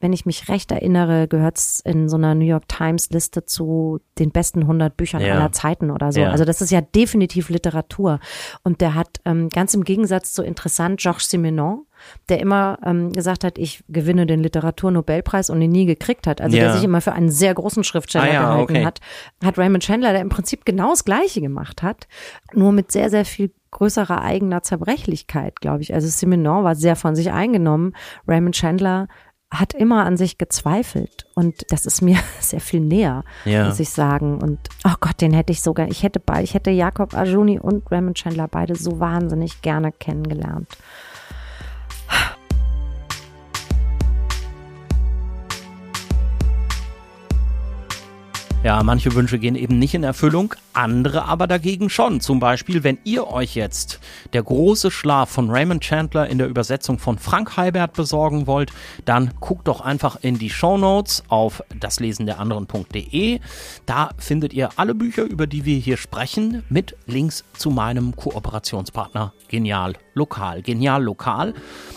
[0.01, 4.01] wenn ich mich recht erinnere, gehört es in so einer New York Times Liste zu
[4.19, 5.35] den besten 100 Büchern ja.
[5.35, 6.21] aller Zeiten oder so.
[6.21, 6.31] Ja.
[6.31, 8.21] Also das ist ja definitiv Literatur.
[8.63, 11.85] Und der hat ähm, ganz im Gegensatz zu interessant Georges Simenon,
[12.29, 16.41] der immer ähm, gesagt hat, ich gewinne den Literaturnobelpreis und ihn nie gekriegt hat.
[16.41, 16.65] Also ja.
[16.65, 18.85] der sich immer für einen sehr großen Schriftsteller ah, ja, gehalten okay.
[18.85, 19.01] hat,
[19.45, 22.09] hat Raymond Chandler, der im Prinzip genau das Gleiche gemacht hat,
[22.53, 25.93] nur mit sehr, sehr viel größerer eigener Zerbrechlichkeit, glaube ich.
[25.93, 27.95] Also Simenon war sehr von sich eingenommen.
[28.27, 29.09] Raymond Chandler
[29.51, 33.67] hat immer an sich gezweifelt und das ist mir sehr viel näher, ja.
[33.67, 34.43] muss ich sagen.
[34.43, 37.91] Und oh Gott, den hätte ich sogar, ich hätte beide, ich hätte Jakob Arjuni und
[37.91, 40.69] Raymond Chandler beide so wahnsinnig gerne kennengelernt.
[48.65, 52.21] Ja, manche Wünsche gehen eben nicht in Erfüllung, andere aber dagegen schon.
[52.21, 54.01] Zum Beispiel, wenn ihr euch jetzt
[54.33, 58.73] der große Schlaf von Raymond Chandler in der Übersetzung von Frank Heibert besorgen wollt,
[59.05, 63.39] dann guckt doch einfach in die Show Notes auf daslesenderanderen.de.
[63.87, 69.33] Da findet ihr alle Bücher, über die wir hier sprechen, mit Links zu meinem Kooperationspartner
[69.47, 70.61] Genial Lokal.
[70.63, 71.55] Genial Lokal,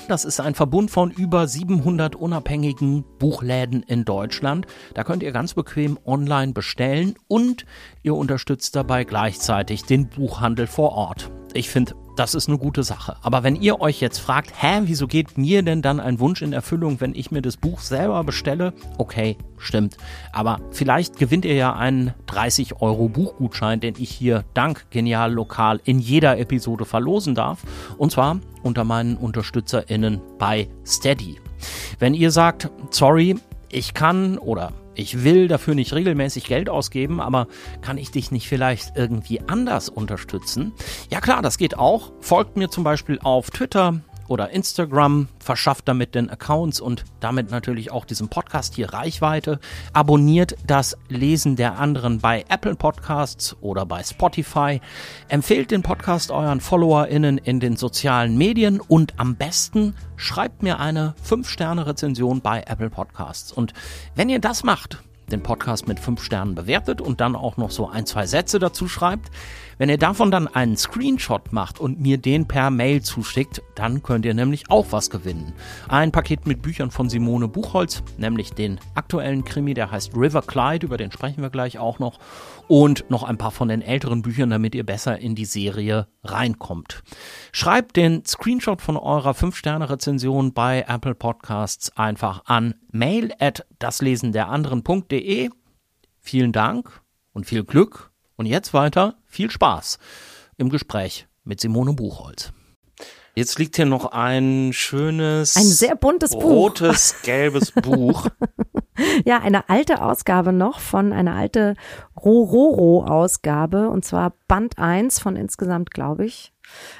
[0.07, 4.67] das ist ein Verbund von über 700 unabhängigen Buchläden in Deutschland.
[4.93, 7.65] Da könnt ihr ganz bequem online bestellen und
[8.03, 11.31] ihr unterstützt dabei gleichzeitig den Buchhandel vor Ort.
[11.53, 13.15] Ich finde, das ist eine gute Sache.
[13.23, 16.53] Aber wenn ihr euch jetzt fragt, hä, wieso geht mir denn dann ein Wunsch in
[16.53, 18.73] Erfüllung, wenn ich mir das Buch selber bestelle?
[18.99, 19.97] Okay, stimmt.
[20.31, 25.81] Aber vielleicht gewinnt ihr ja einen 30 Euro Buchgutschein, den ich hier dank Genial Lokal
[25.83, 27.63] in jeder Episode verlosen darf.
[27.97, 31.41] Und zwar unter meinen UnterstützerInnen bei Steady.
[31.97, 33.35] Wenn ihr sagt, sorry,
[33.71, 37.47] ich kann oder ich will dafür nicht regelmäßig Geld ausgeben, aber
[37.81, 40.73] kann ich dich nicht vielleicht irgendwie anders unterstützen?
[41.09, 42.11] Ja klar, das geht auch.
[42.19, 44.01] Folgt mir zum Beispiel auf Twitter
[44.31, 49.59] oder Instagram, verschafft damit den Accounts und damit natürlich auch diesem Podcast hier Reichweite.
[49.91, 54.79] Abonniert das Lesen der anderen bei Apple Podcasts oder bei Spotify.
[55.27, 61.13] Empfehlt den Podcast euren FollowerInnen in den sozialen Medien und am besten schreibt mir eine
[61.27, 63.51] 5-Sterne-Rezension bei Apple Podcasts.
[63.51, 63.73] Und
[64.15, 67.89] wenn ihr das macht, den Podcast mit 5 Sternen bewertet und dann auch noch so
[67.89, 69.29] ein, zwei Sätze dazu schreibt,
[69.81, 74.25] Wenn ihr davon dann einen Screenshot macht und mir den per Mail zuschickt, dann könnt
[74.25, 75.53] ihr nämlich auch was gewinnen.
[75.89, 80.85] Ein Paket mit Büchern von Simone Buchholz, nämlich den aktuellen Krimi, der heißt River Clyde,
[80.85, 82.19] über den sprechen wir gleich auch noch.
[82.67, 87.01] Und noch ein paar von den älteren Büchern, damit ihr besser in die Serie reinkommt.
[87.51, 95.49] Schreibt den Screenshot von eurer 5-Sterne-Rezension bei Apple Podcasts einfach an mail at daslesenderanderen.de.
[96.19, 97.01] Vielen Dank
[97.33, 98.10] und viel Glück.
[98.41, 99.99] Und jetzt weiter viel Spaß
[100.57, 102.51] im Gespräch mit Simone Buchholz.
[103.35, 107.21] Jetzt liegt hier noch ein schönes, ein sehr buntes rotes, Buch.
[107.21, 108.25] gelbes Buch.
[109.25, 111.75] ja, eine alte Ausgabe noch von einer alte
[112.17, 116.51] Rororo-Ausgabe und zwar Band 1 von insgesamt, glaube ich,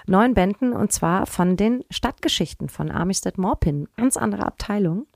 [0.06, 3.88] neun Bänden und zwar von den Stadtgeschichten von Armistead Morpin.
[3.98, 5.08] Ganz andere Abteilung.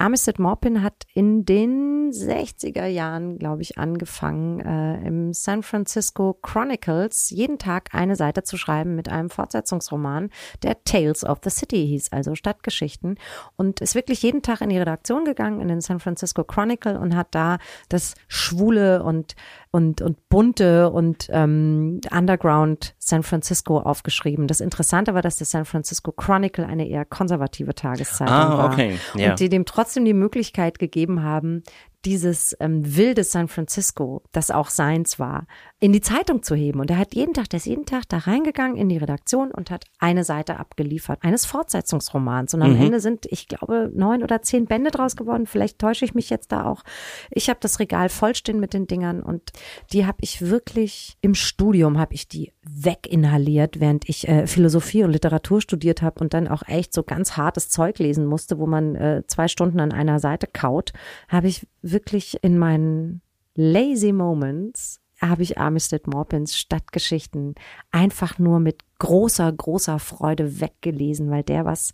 [0.00, 7.28] Armistead Maupin hat in den 60er Jahren, glaube ich, angefangen, äh, im San Francisco Chronicles
[7.30, 10.30] jeden Tag eine Seite zu schreiben mit einem Fortsetzungsroman,
[10.62, 13.18] der Tales of the City hieß, also Stadtgeschichten.
[13.56, 17.14] Und ist wirklich jeden Tag in die Redaktion gegangen, in den San Francisco Chronicle und
[17.14, 17.58] hat da
[17.90, 19.36] das Schwule und
[19.72, 24.48] und, und bunte und ähm, Underground San Francisco aufgeschrieben.
[24.48, 28.72] Das Interessante war, dass der San Francisco Chronicle eine eher konservative Tageszeitung ah, war.
[28.72, 28.98] Okay.
[29.14, 29.30] Yeah.
[29.30, 31.62] Und die dem trotzdem die Möglichkeit gegeben haben,
[32.04, 35.46] dieses ähm, wilde San Francisco, das auch seins war,
[35.80, 36.80] in die Zeitung zu heben.
[36.80, 39.70] Und er hat jeden Tag, der ist jeden Tag da reingegangen in die Redaktion und
[39.70, 42.54] hat eine Seite abgeliefert, eines Fortsetzungsromans.
[42.54, 42.82] Und am mhm.
[42.82, 45.46] Ende sind, ich glaube, neun oder zehn Bände draus geworden.
[45.46, 46.82] Vielleicht täusche ich mich jetzt da auch.
[47.30, 49.50] Ich habe das Regal vollstehen mit den Dingern und
[49.92, 55.12] die habe ich wirklich im Studium habe ich die weginhaliert, während ich äh, Philosophie und
[55.12, 58.94] Literatur studiert habe und dann auch echt so ganz hartes Zeug lesen musste, wo man
[58.94, 60.92] äh, zwei Stunden an einer Seite kaut,
[61.28, 63.22] habe ich wirklich in meinen
[63.54, 67.54] lazy moments habe ich Armistead Maupins Stadtgeschichten
[67.90, 71.92] einfach nur mit großer, großer Freude weggelesen, weil der was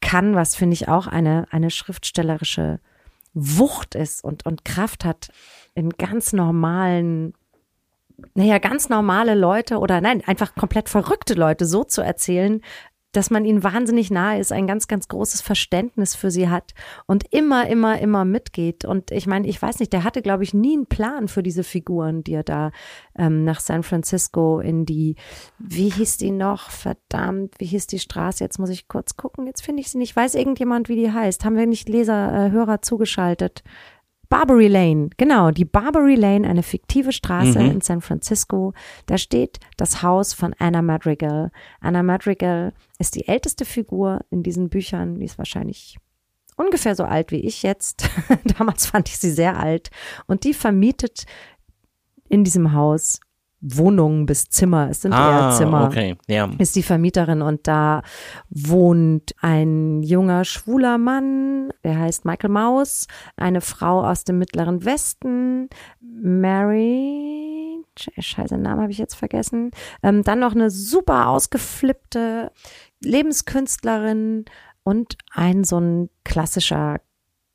[0.00, 2.80] kann, was finde ich auch eine, eine schriftstellerische
[3.34, 5.28] Wucht ist und, und Kraft hat
[5.74, 7.34] in ganz normalen,
[8.34, 12.60] naja, ganz normale Leute oder nein, einfach komplett verrückte Leute so zu erzählen,
[13.12, 16.74] dass man ihnen wahnsinnig nahe ist, ein ganz, ganz großes Verständnis für sie hat
[17.06, 18.84] und immer, immer, immer mitgeht.
[18.84, 21.64] Und ich meine, ich weiß nicht, der hatte, glaube ich, nie einen Plan für diese
[21.64, 22.70] Figuren, die er da
[23.16, 25.16] ähm, nach San Francisco in die,
[25.58, 26.70] wie hieß die noch?
[26.70, 28.44] Verdammt, wie hieß die Straße?
[28.44, 30.14] Jetzt muss ich kurz gucken, jetzt finde ich sie nicht.
[30.14, 31.44] Weiß irgendjemand, wie die heißt?
[31.44, 33.62] Haben wir nicht Leser, äh, Hörer zugeschaltet?
[34.28, 37.70] Barbary Lane, genau, die Barbary Lane, eine fiktive Straße mhm.
[37.70, 38.74] in San Francisco.
[39.06, 41.50] Da steht das Haus von Anna Madrigal.
[41.80, 45.18] Anna Madrigal ist die älteste Figur in diesen Büchern.
[45.18, 45.96] Die ist wahrscheinlich
[46.56, 48.10] ungefähr so alt wie ich jetzt.
[48.58, 49.90] Damals fand ich sie sehr alt.
[50.26, 51.24] Und die vermietet
[52.28, 53.20] in diesem Haus
[53.60, 54.88] Wohnungen bis Zimmer.
[54.90, 55.86] Es sind ah, eher Zimmer.
[55.86, 56.48] Okay, ja.
[56.58, 58.02] Ist die Vermieterin und da
[58.50, 63.06] wohnt ein junger schwuler Mann, der heißt Michael Maus,
[63.36, 65.68] eine Frau aus dem Mittleren Westen,
[66.00, 69.72] Mary, scheiße, den Namen habe ich jetzt vergessen.
[70.02, 72.52] Ähm, dann noch eine super ausgeflippte
[73.02, 74.44] Lebenskünstlerin
[74.84, 77.00] und ein so ein klassischer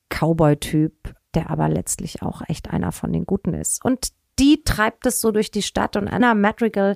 [0.09, 3.83] Cowboy-Typ, der aber letztlich auch echt einer von den Guten ist.
[3.83, 4.09] Und
[4.39, 6.95] die treibt es so durch die Stadt und Anna Madrigal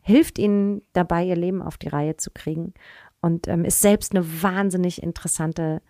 [0.00, 2.74] hilft ihnen dabei, ihr Leben auf die Reihe zu kriegen
[3.20, 5.82] und ähm, ist selbst eine wahnsinnig interessante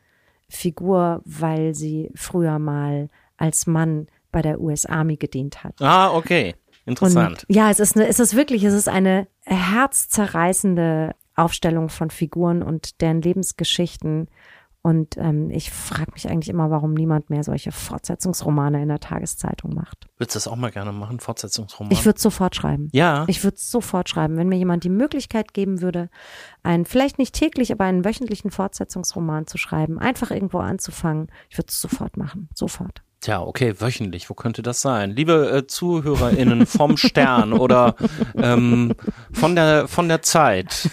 [0.48, 5.74] Figur, weil sie früher mal als Mann bei der US Army gedient hat.
[5.80, 6.54] Ah, okay.
[6.86, 7.44] Interessant.
[7.48, 12.62] Und, ja, es ist, eine, es ist wirklich, es ist eine herzzerreißende Aufstellung von Figuren
[12.62, 14.28] und deren Lebensgeschichten
[14.86, 19.74] und ähm, ich frage mich eigentlich immer, warum niemand mehr solche Fortsetzungsromane in der Tageszeitung
[19.74, 20.06] macht.
[20.16, 21.92] Würdest du das auch mal gerne machen, Fortsetzungsromane?
[21.92, 22.88] Ich würde sofort schreiben.
[22.92, 23.24] Ja.
[23.26, 26.08] Ich würde sofort schreiben, wenn mir jemand die Möglichkeit geben würde,
[26.62, 31.32] einen, vielleicht nicht täglich, aber einen wöchentlichen Fortsetzungsroman zu schreiben, einfach irgendwo anzufangen.
[31.50, 32.48] Ich würde es sofort machen.
[32.54, 33.02] Sofort.
[33.22, 35.10] Tja, okay, wöchentlich, wo könnte das sein?
[35.10, 37.96] Liebe äh, ZuhörerInnen vom Stern oder
[38.36, 38.94] ähm,
[39.32, 40.88] von der von der Zeit.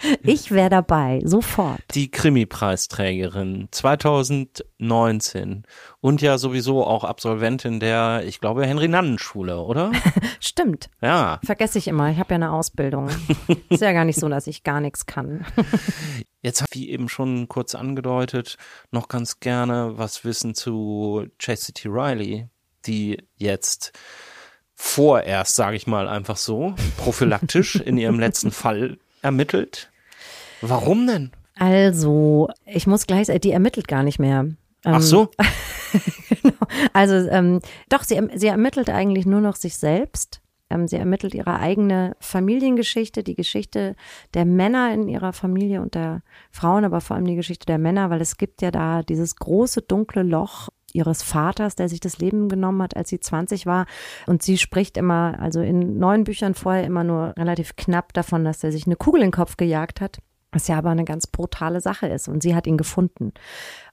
[0.22, 1.80] Ich wäre dabei, sofort.
[1.94, 5.64] Die Krimi-Preisträgerin 2019
[6.00, 9.92] und ja sowieso auch Absolventin der, ich glaube, Henry-Nannen-Schule, oder?
[10.40, 10.90] Stimmt.
[11.00, 11.40] Ja.
[11.44, 13.08] Vergesse ich immer, ich habe ja eine Ausbildung.
[13.68, 15.46] Ist ja gar nicht so, dass ich gar nichts kann.
[16.42, 18.56] Jetzt habe ich eben schon kurz angedeutet,
[18.90, 22.48] noch ganz gerne was wissen zu Chastity Riley,
[22.86, 23.92] die jetzt
[24.74, 29.90] vorerst, sage ich mal einfach so, prophylaktisch in ihrem letzten Fall ermittelt.
[30.60, 31.30] Warum denn?
[31.58, 34.46] Also, ich muss gleich, die ermittelt gar nicht mehr.
[34.84, 35.30] Ach so.
[36.42, 36.54] genau.
[36.92, 40.40] Also, ähm, doch, sie, sie ermittelt eigentlich nur noch sich selbst.
[40.70, 43.96] Ähm, sie ermittelt ihre eigene Familiengeschichte, die Geschichte
[44.34, 48.10] der Männer in ihrer Familie und der Frauen, aber vor allem die Geschichte der Männer,
[48.10, 52.48] weil es gibt ja da dieses große dunkle Loch ihres Vaters, der sich das Leben
[52.48, 53.86] genommen hat, als sie 20 war.
[54.26, 58.64] Und sie spricht immer, also in neuen Büchern vorher immer nur relativ knapp davon, dass
[58.64, 60.18] er sich eine Kugel in den Kopf gejagt hat.
[60.50, 62.26] Was ja aber eine ganz brutale Sache ist.
[62.26, 63.32] Und sie hat ihn gefunden.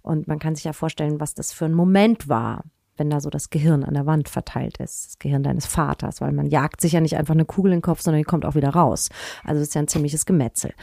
[0.01, 2.63] Und man kann sich ja vorstellen, was das für ein Moment war,
[2.97, 6.31] wenn da so das Gehirn an der Wand verteilt ist, das Gehirn deines Vaters, weil
[6.31, 8.55] man jagt sich ja nicht einfach eine Kugel in den Kopf, sondern die kommt auch
[8.55, 9.09] wieder raus.
[9.43, 10.73] Also es ist ja ein ziemliches Gemetzel.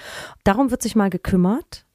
[0.44, 1.86] Darum wird sich mal gekümmert,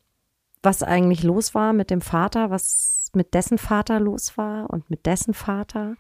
[0.64, 5.06] was eigentlich los war mit dem Vater, was mit dessen Vater los war und mit
[5.06, 5.96] dessen Vater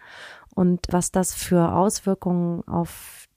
[0.55, 3.27] und was das für Auswirkungen auf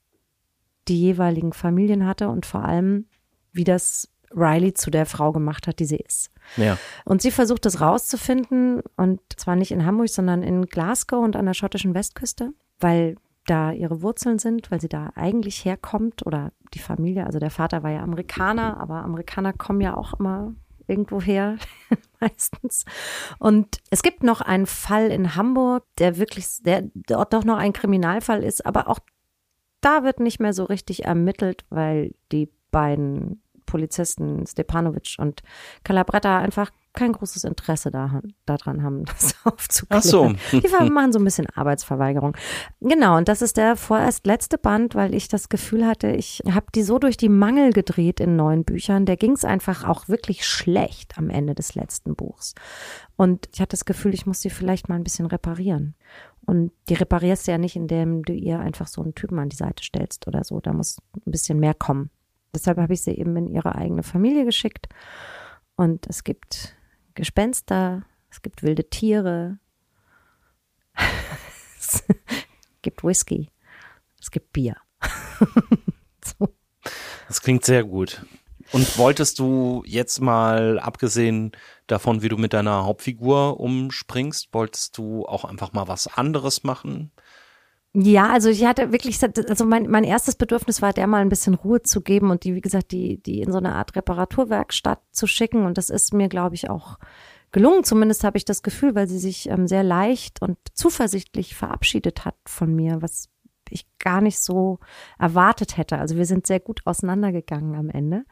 [0.88, 3.06] die jeweiligen Familien hatte und vor allem,
[3.52, 6.30] wie das Riley zu der Frau gemacht hat, die sie ist.
[6.56, 6.78] Ja.
[7.04, 11.46] Und sie versucht das rauszufinden und zwar nicht in Hamburg, sondern in Glasgow und an
[11.46, 13.16] der schottischen Westküste, weil
[13.46, 17.82] da ihre Wurzeln sind, weil sie da eigentlich herkommt oder die Familie, also der Vater
[17.82, 20.54] war ja Amerikaner, aber Amerikaner kommen ja auch immer
[20.90, 21.56] irgendwo her,
[22.20, 22.84] meistens.
[23.38, 27.72] Und es gibt noch einen Fall in Hamburg, der wirklich, der dort doch noch ein
[27.72, 28.98] Kriminalfall ist, aber auch
[29.80, 35.42] da wird nicht mehr so richtig ermittelt, weil die beiden Polizisten Stepanovic und
[35.84, 40.02] Calabretta einfach kein großes Interesse daran, daran haben, das aufzuklären.
[40.02, 40.32] Ach so.
[40.52, 42.36] Die machen so ein bisschen Arbeitsverweigerung.
[42.80, 46.66] Genau, und das ist der vorerst letzte Band, weil ich das Gefühl hatte, ich habe
[46.74, 49.06] die so durch die Mangel gedreht in neuen Büchern.
[49.06, 52.54] Der ging es einfach auch wirklich schlecht am Ende des letzten Buchs.
[53.16, 55.94] Und ich hatte das Gefühl, ich muss die vielleicht mal ein bisschen reparieren.
[56.46, 59.56] Und die reparierst du ja nicht, indem du ihr einfach so einen Typen an die
[59.56, 60.60] Seite stellst oder so.
[60.60, 62.10] Da muss ein bisschen mehr kommen.
[62.52, 64.88] Deshalb habe ich sie eben in ihre eigene Familie geschickt.
[65.76, 66.76] Und es gibt
[67.14, 69.58] Gespenster, es gibt wilde Tiere,
[71.78, 72.04] es
[72.82, 73.50] gibt Whisky,
[74.20, 74.76] es gibt Bier.
[76.24, 76.54] so.
[77.28, 78.24] Das klingt sehr gut.
[78.72, 81.52] Und wolltest du jetzt mal, abgesehen
[81.88, 87.10] davon, wie du mit deiner Hauptfigur umspringst, wolltest du auch einfach mal was anderes machen?
[87.92, 89.18] Ja, also ich hatte wirklich,
[89.48, 92.54] also mein, mein erstes Bedürfnis war, der mal ein bisschen Ruhe zu geben und die,
[92.54, 95.64] wie gesagt, die, die in so eine Art Reparaturwerkstatt zu schicken.
[95.64, 96.98] Und das ist mir, glaube ich, auch
[97.50, 97.82] gelungen.
[97.82, 102.36] Zumindest habe ich das Gefühl, weil sie sich ähm, sehr leicht und zuversichtlich verabschiedet hat
[102.46, 103.28] von mir, was
[103.70, 104.78] ich gar nicht so
[105.18, 105.98] erwartet hätte.
[105.98, 108.24] Also wir sind sehr gut auseinandergegangen am Ende.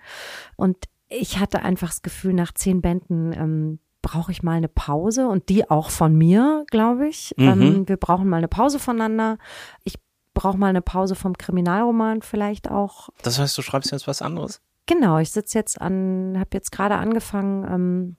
[0.57, 3.79] Und ich hatte einfach das Gefühl, nach zehn Bänden, ähm,
[4.09, 7.35] brauche ich mal eine Pause und die auch von mir, glaube ich.
[7.37, 7.49] Mhm.
[7.49, 9.37] Ähm, wir brauchen mal eine Pause voneinander.
[9.85, 9.97] Ich
[10.33, 13.11] brauche mal eine Pause vom Kriminalroman vielleicht auch.
[13.23, 14.63] Das heißt, du schreibst jetzt was anderes?
[14.87, 18.17] Genau, ich sitze jetzt an, habe jetzt gerade angefangen, ähm,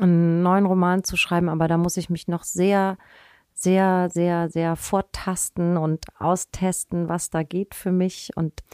[0.00, 2.98] einen neuen Roman zu schreiben, aber da muss ich mich noch sehr,
[3.54, 8.64] sehr, sehr, sehr vortasten und austesten, was da geht für mich und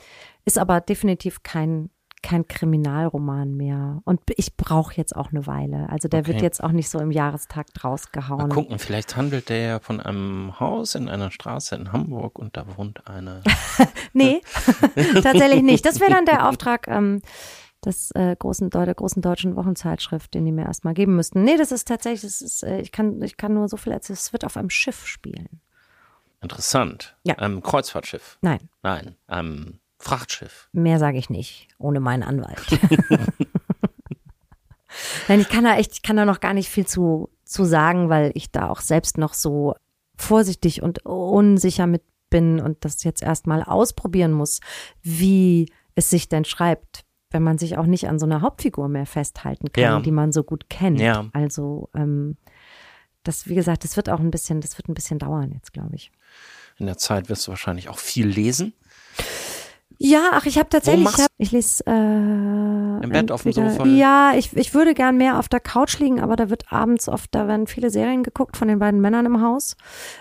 [0.47, 1.91] ist aber definitiv kein
[2.27, 4.01] kein Kriminalroman mehr.
[4.05, 5.89] Und ich brauche jetzt auch eine Weile.
[5.91, 6.33] Also der okay.
[6.33, 8.49] wird jetzt auch nicht so im Jahrestakt rausgehauen.
[8.49, 12.57] Mal gucken, vielleicht handelt der ja von einem Haus in einer Straße in Hamburg und
[12.57, 13.43] da wohnt eine.
[14.13, 14.41] nee,
[15.23, 15.87] tatsächlich nicht.
[15.87, 17.23] Das wäre dann der Auftrag ähm,
[17.85, 21.45] des äh, großen, der großen deutschen Wochenzeitschrift, den die mir erstmal geben müssten.
[21.45, 24.19] Nee, das ist tatsächlich, das ist, äh, ich, kann, ich kann nur so viel erzählen.
[24.19, 25.61] Es wird auf einem Schiff spielen.
[26.43, 27.17] Interessant.
[27.23, 27.37] Ja.
[27.37, 28.39] Einem Kreuzfahrtschiff?
[28.41, 28.69] Nein.
[28.83, 29.15] Nein.
[29.29, 30.69] Einem Frachtschiff.
[30.73, 32.61] Mehr sage ich nicht, ohne meinen Anwalt.
[35.29, 38.09] Nein, ich kann da echt, ich kann da noch gar nicht viel zu, zu sagen,
[38.09, 39.75] weil ich da auch selbst noch so
[40.17, 44.61] vorsichtig und unsicher mit bin und das jetzt erstmal ausprobieren muss,
[45.03, 49.07] wie es sich denn schreibt, wenn man sich auch nicht an so einer Hauptfigur mehr
[49.07, 50.01] festhalten kann, ja.
[50.01, 51.01] die man so gut kennt.
[51.01, 51.29] Ja.
[51.33, 52.37] Also ähm,
[53.23, 55.95] das, wie gesagt, das wird auch ein bisschen, das wird ein bisschen dauern jetzt, glaube
[55.95, 56.13] ich.
[56.79, 58.75] In der Zeit wirst du wahrscheinlich auch viel lesen.
[59.99, 63.87] Ja, ach, ich habe tatsächlich, ich, hab, ich lese äh, im Bett auf dem Sofa.
[63.87, 67.35] Ja, ich, ich würde gern mehr auf der Couch liegen, aber da wird abends oft,
[67.35, 69.77] da werden viele Serien geguckt von den beiden Männern im Haus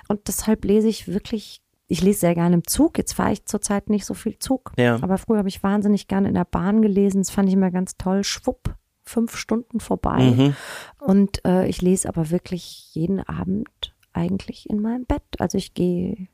[0.07, 1.61] und deshalb lese ich wirklich.
[1.87, 2.97] Ich lese sehr gerne im Zug.
[2.97, 4.71] Jetzt fahre ich zurzeit nicht so viel Zug.
[4.75, 4.97] Ja.
[5.03, 7.21] Aber früher habe ich wahnsinnig gerne in der Bahn gelesen.
[7.21, 8.23] Das fand ich immer ganz toll.
[8.23, 8.73] Schwupp,
[9.03, 10.31] fünf Stunden vorbei.
[10.35, 10.55] Mhm.
[10.97, 15.21] Und äh, ich lese aber wirklich jeden Abend eigentlich in meinem Bett.
[15.37, 16.27] Also ich gehe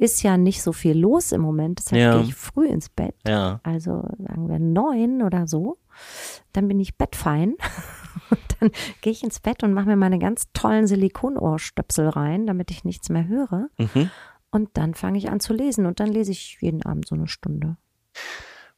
[0.00, 1.78] ist ja nicht so viel los im Moment.
[1.78, 2.16] Deshalb ja.
[2.16, 3.14] gehe ich früh ins Bett.
[3.26, 3.60] Ja.
[3.62, 5.76] Also sagen wir neun oder so.
[6.54, 7.56] Dann bin ich bettfein.
[8.30, 8.70] Und dann
[9.02, 13.08] gehe ich ins Bett und mache mir meine ganz tollen Silikonohrstöpsel rein, damit ich nichts
[13.08, 13.68] mehr höre.
[13.78, 14.10] Mhm.
[14.50, 17.28] Und dann fange ich an zu lesen und dann lese ich jeden Abend so eine
[17.28, 17.76] Stunde.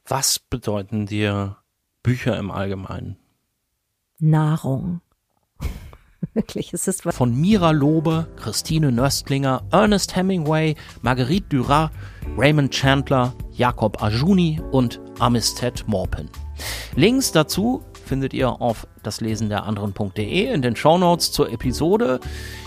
[0.07, 1.57] Was bedeuten dir
[2.03, 3.17] Bücher im Allgemeinen?
[4.19, 5.01] Nahrung.
[6.35, 11.91] Wirklich, es ist Von Mira Lobe, Christine Nöstlinger, Ernest Hemingway, Marguerite Duras,
[12.39, 16.31] Raymond Chandler, Jakob Ajuni und Amisted Morpin.
[16.97, 22.19] Links dazu findet ihr auf das der anderen.de in den Shownotes zur Episode.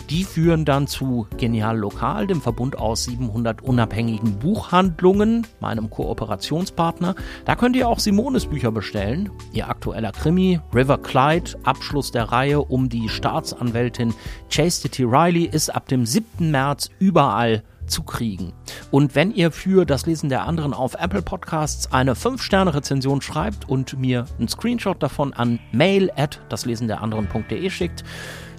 [0.09, 7.15] Die führen dann zu Genial Lokal, dem Verbund aus 700 unabhängigen Buchhandlungen, meinem Kooperationspartner.
[7.45, 9.31] Da könnt ihr auch Simones Bücher bestellen.
[9.51, 14.13] Ihr aktueller Krimi, River Clyde, Abschluss der Reihe um die Staatsanwältin
[14.49, 16.51] Chastity Riley, ist ab dem 7.
[16.51, 18.53] März überall zu kriegen.
[18.91, 23.97] Und wenn ihr für das Lesen der anderen auf Apple Podcasts eine 5-Sterne-Rezension schreibt und
[23.99, 28.03] mir einen Screenshot davon an mail at daslesenderanderen.de schickt,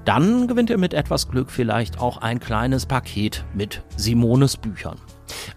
[0.07, 4.97] dann gewinnt ihr mit etwas Glück vielleicht auch ein kleines Paket mit Simones Büchern.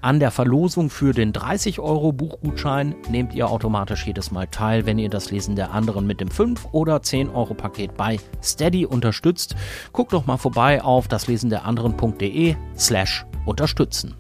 [0.02, 4.98] An der Verlosung für den 30 Euro Buchgutschein nehmt ihr automatisch jedes Mal teil, wenn
[4.98, 9.56] ihr das Lesen der anderen mit dem 5 oder 10 Euro Paket bei Steady unterstützt.
[9.94, 14.16] Guckt doch mal vorbei auf daslesenderanderen.de slash unterstützen.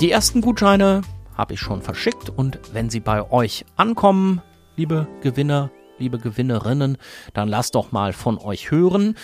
[0.00, 1.02] Die ersten Gutscheine
[1.36, 4.42] habe ich schon verschickt und wenn sie bei euch ankommen,
[4.76, 6.98] liebe Gewinner, liebe Gewinnerinnen,
[7.32, 9.16] dann lasst doch mal von euch hören.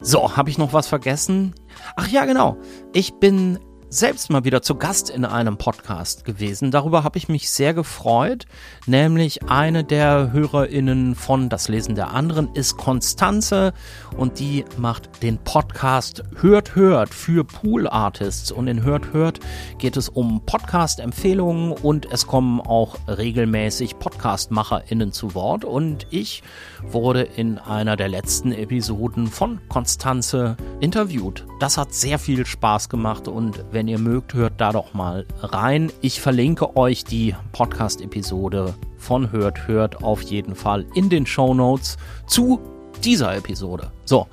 [0.00, 1.54] So, habe ich noch was vergessen?
[1.96, 2.56] Ach ja, genau.
[2.92, 3.58] Ich bin
[3.90, 6.70] selbst mal wieder zu Gast in einem Podcast gewesen.
[6.70, 8.44] Darüber habe ich mich sehr gefreut.
[8.86, 13.72] Nämlich eine der HörerInnen von Das Lesen der anderen ist Konstanze
[14.16, 18.52] und die macht den Podcast Hört Hört für Pool Artists.
[18.52, 19.40] Und in Hört Hört
[19.78, 25.64] geht es um Podcast-Empfehlungen und es kommen auch regelmäßig Podcast-MacherInnen zu Wort.
[25.64, 26.42] Und ich
[26.82, 31.46] wurde in einer der letzten Episoden von Konstanze interviewt.
[31.58, 35.92] Das hat sehr viel Spaß gemacht und wenn ihr mögt, hört da doch mal rein.
[36.00, 41.96] Ich verlinke euch die Podcast-Episode von Hört, Hört auf jeden Fall in den Show Notes
[42.26, 42.58] zu
[43.04, 43.92] dieser Episode.
[44.04, 44.26] So,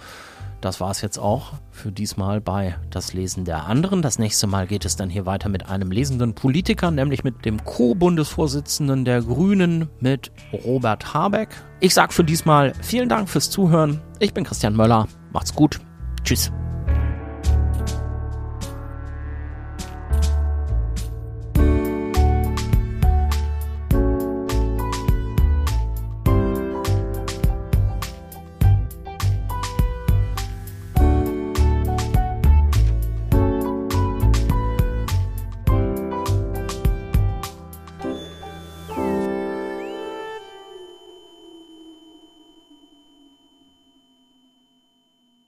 [0.61, 4.01] das war es jetzt auch für diesmal bei Das Lesen der anderen.
[4.01, 7.63] Das nächste Mal geht es dann hier weiter mit einem lesenden Politiker, nämlich mit dem
[7.63, 10.31] Co-Bundesvorsitzenden der Grünen, mit
[10.65, 11.49] Robert Habeck.
[11.81, 14.01] Ich sage für diesmal vielen Dank fürs Zuhören.
[14.17, 15.07] Ich bin Christian Möller.
[15.31, 15.80] Macht's gut.
[16.23, 16.51] Tschüss.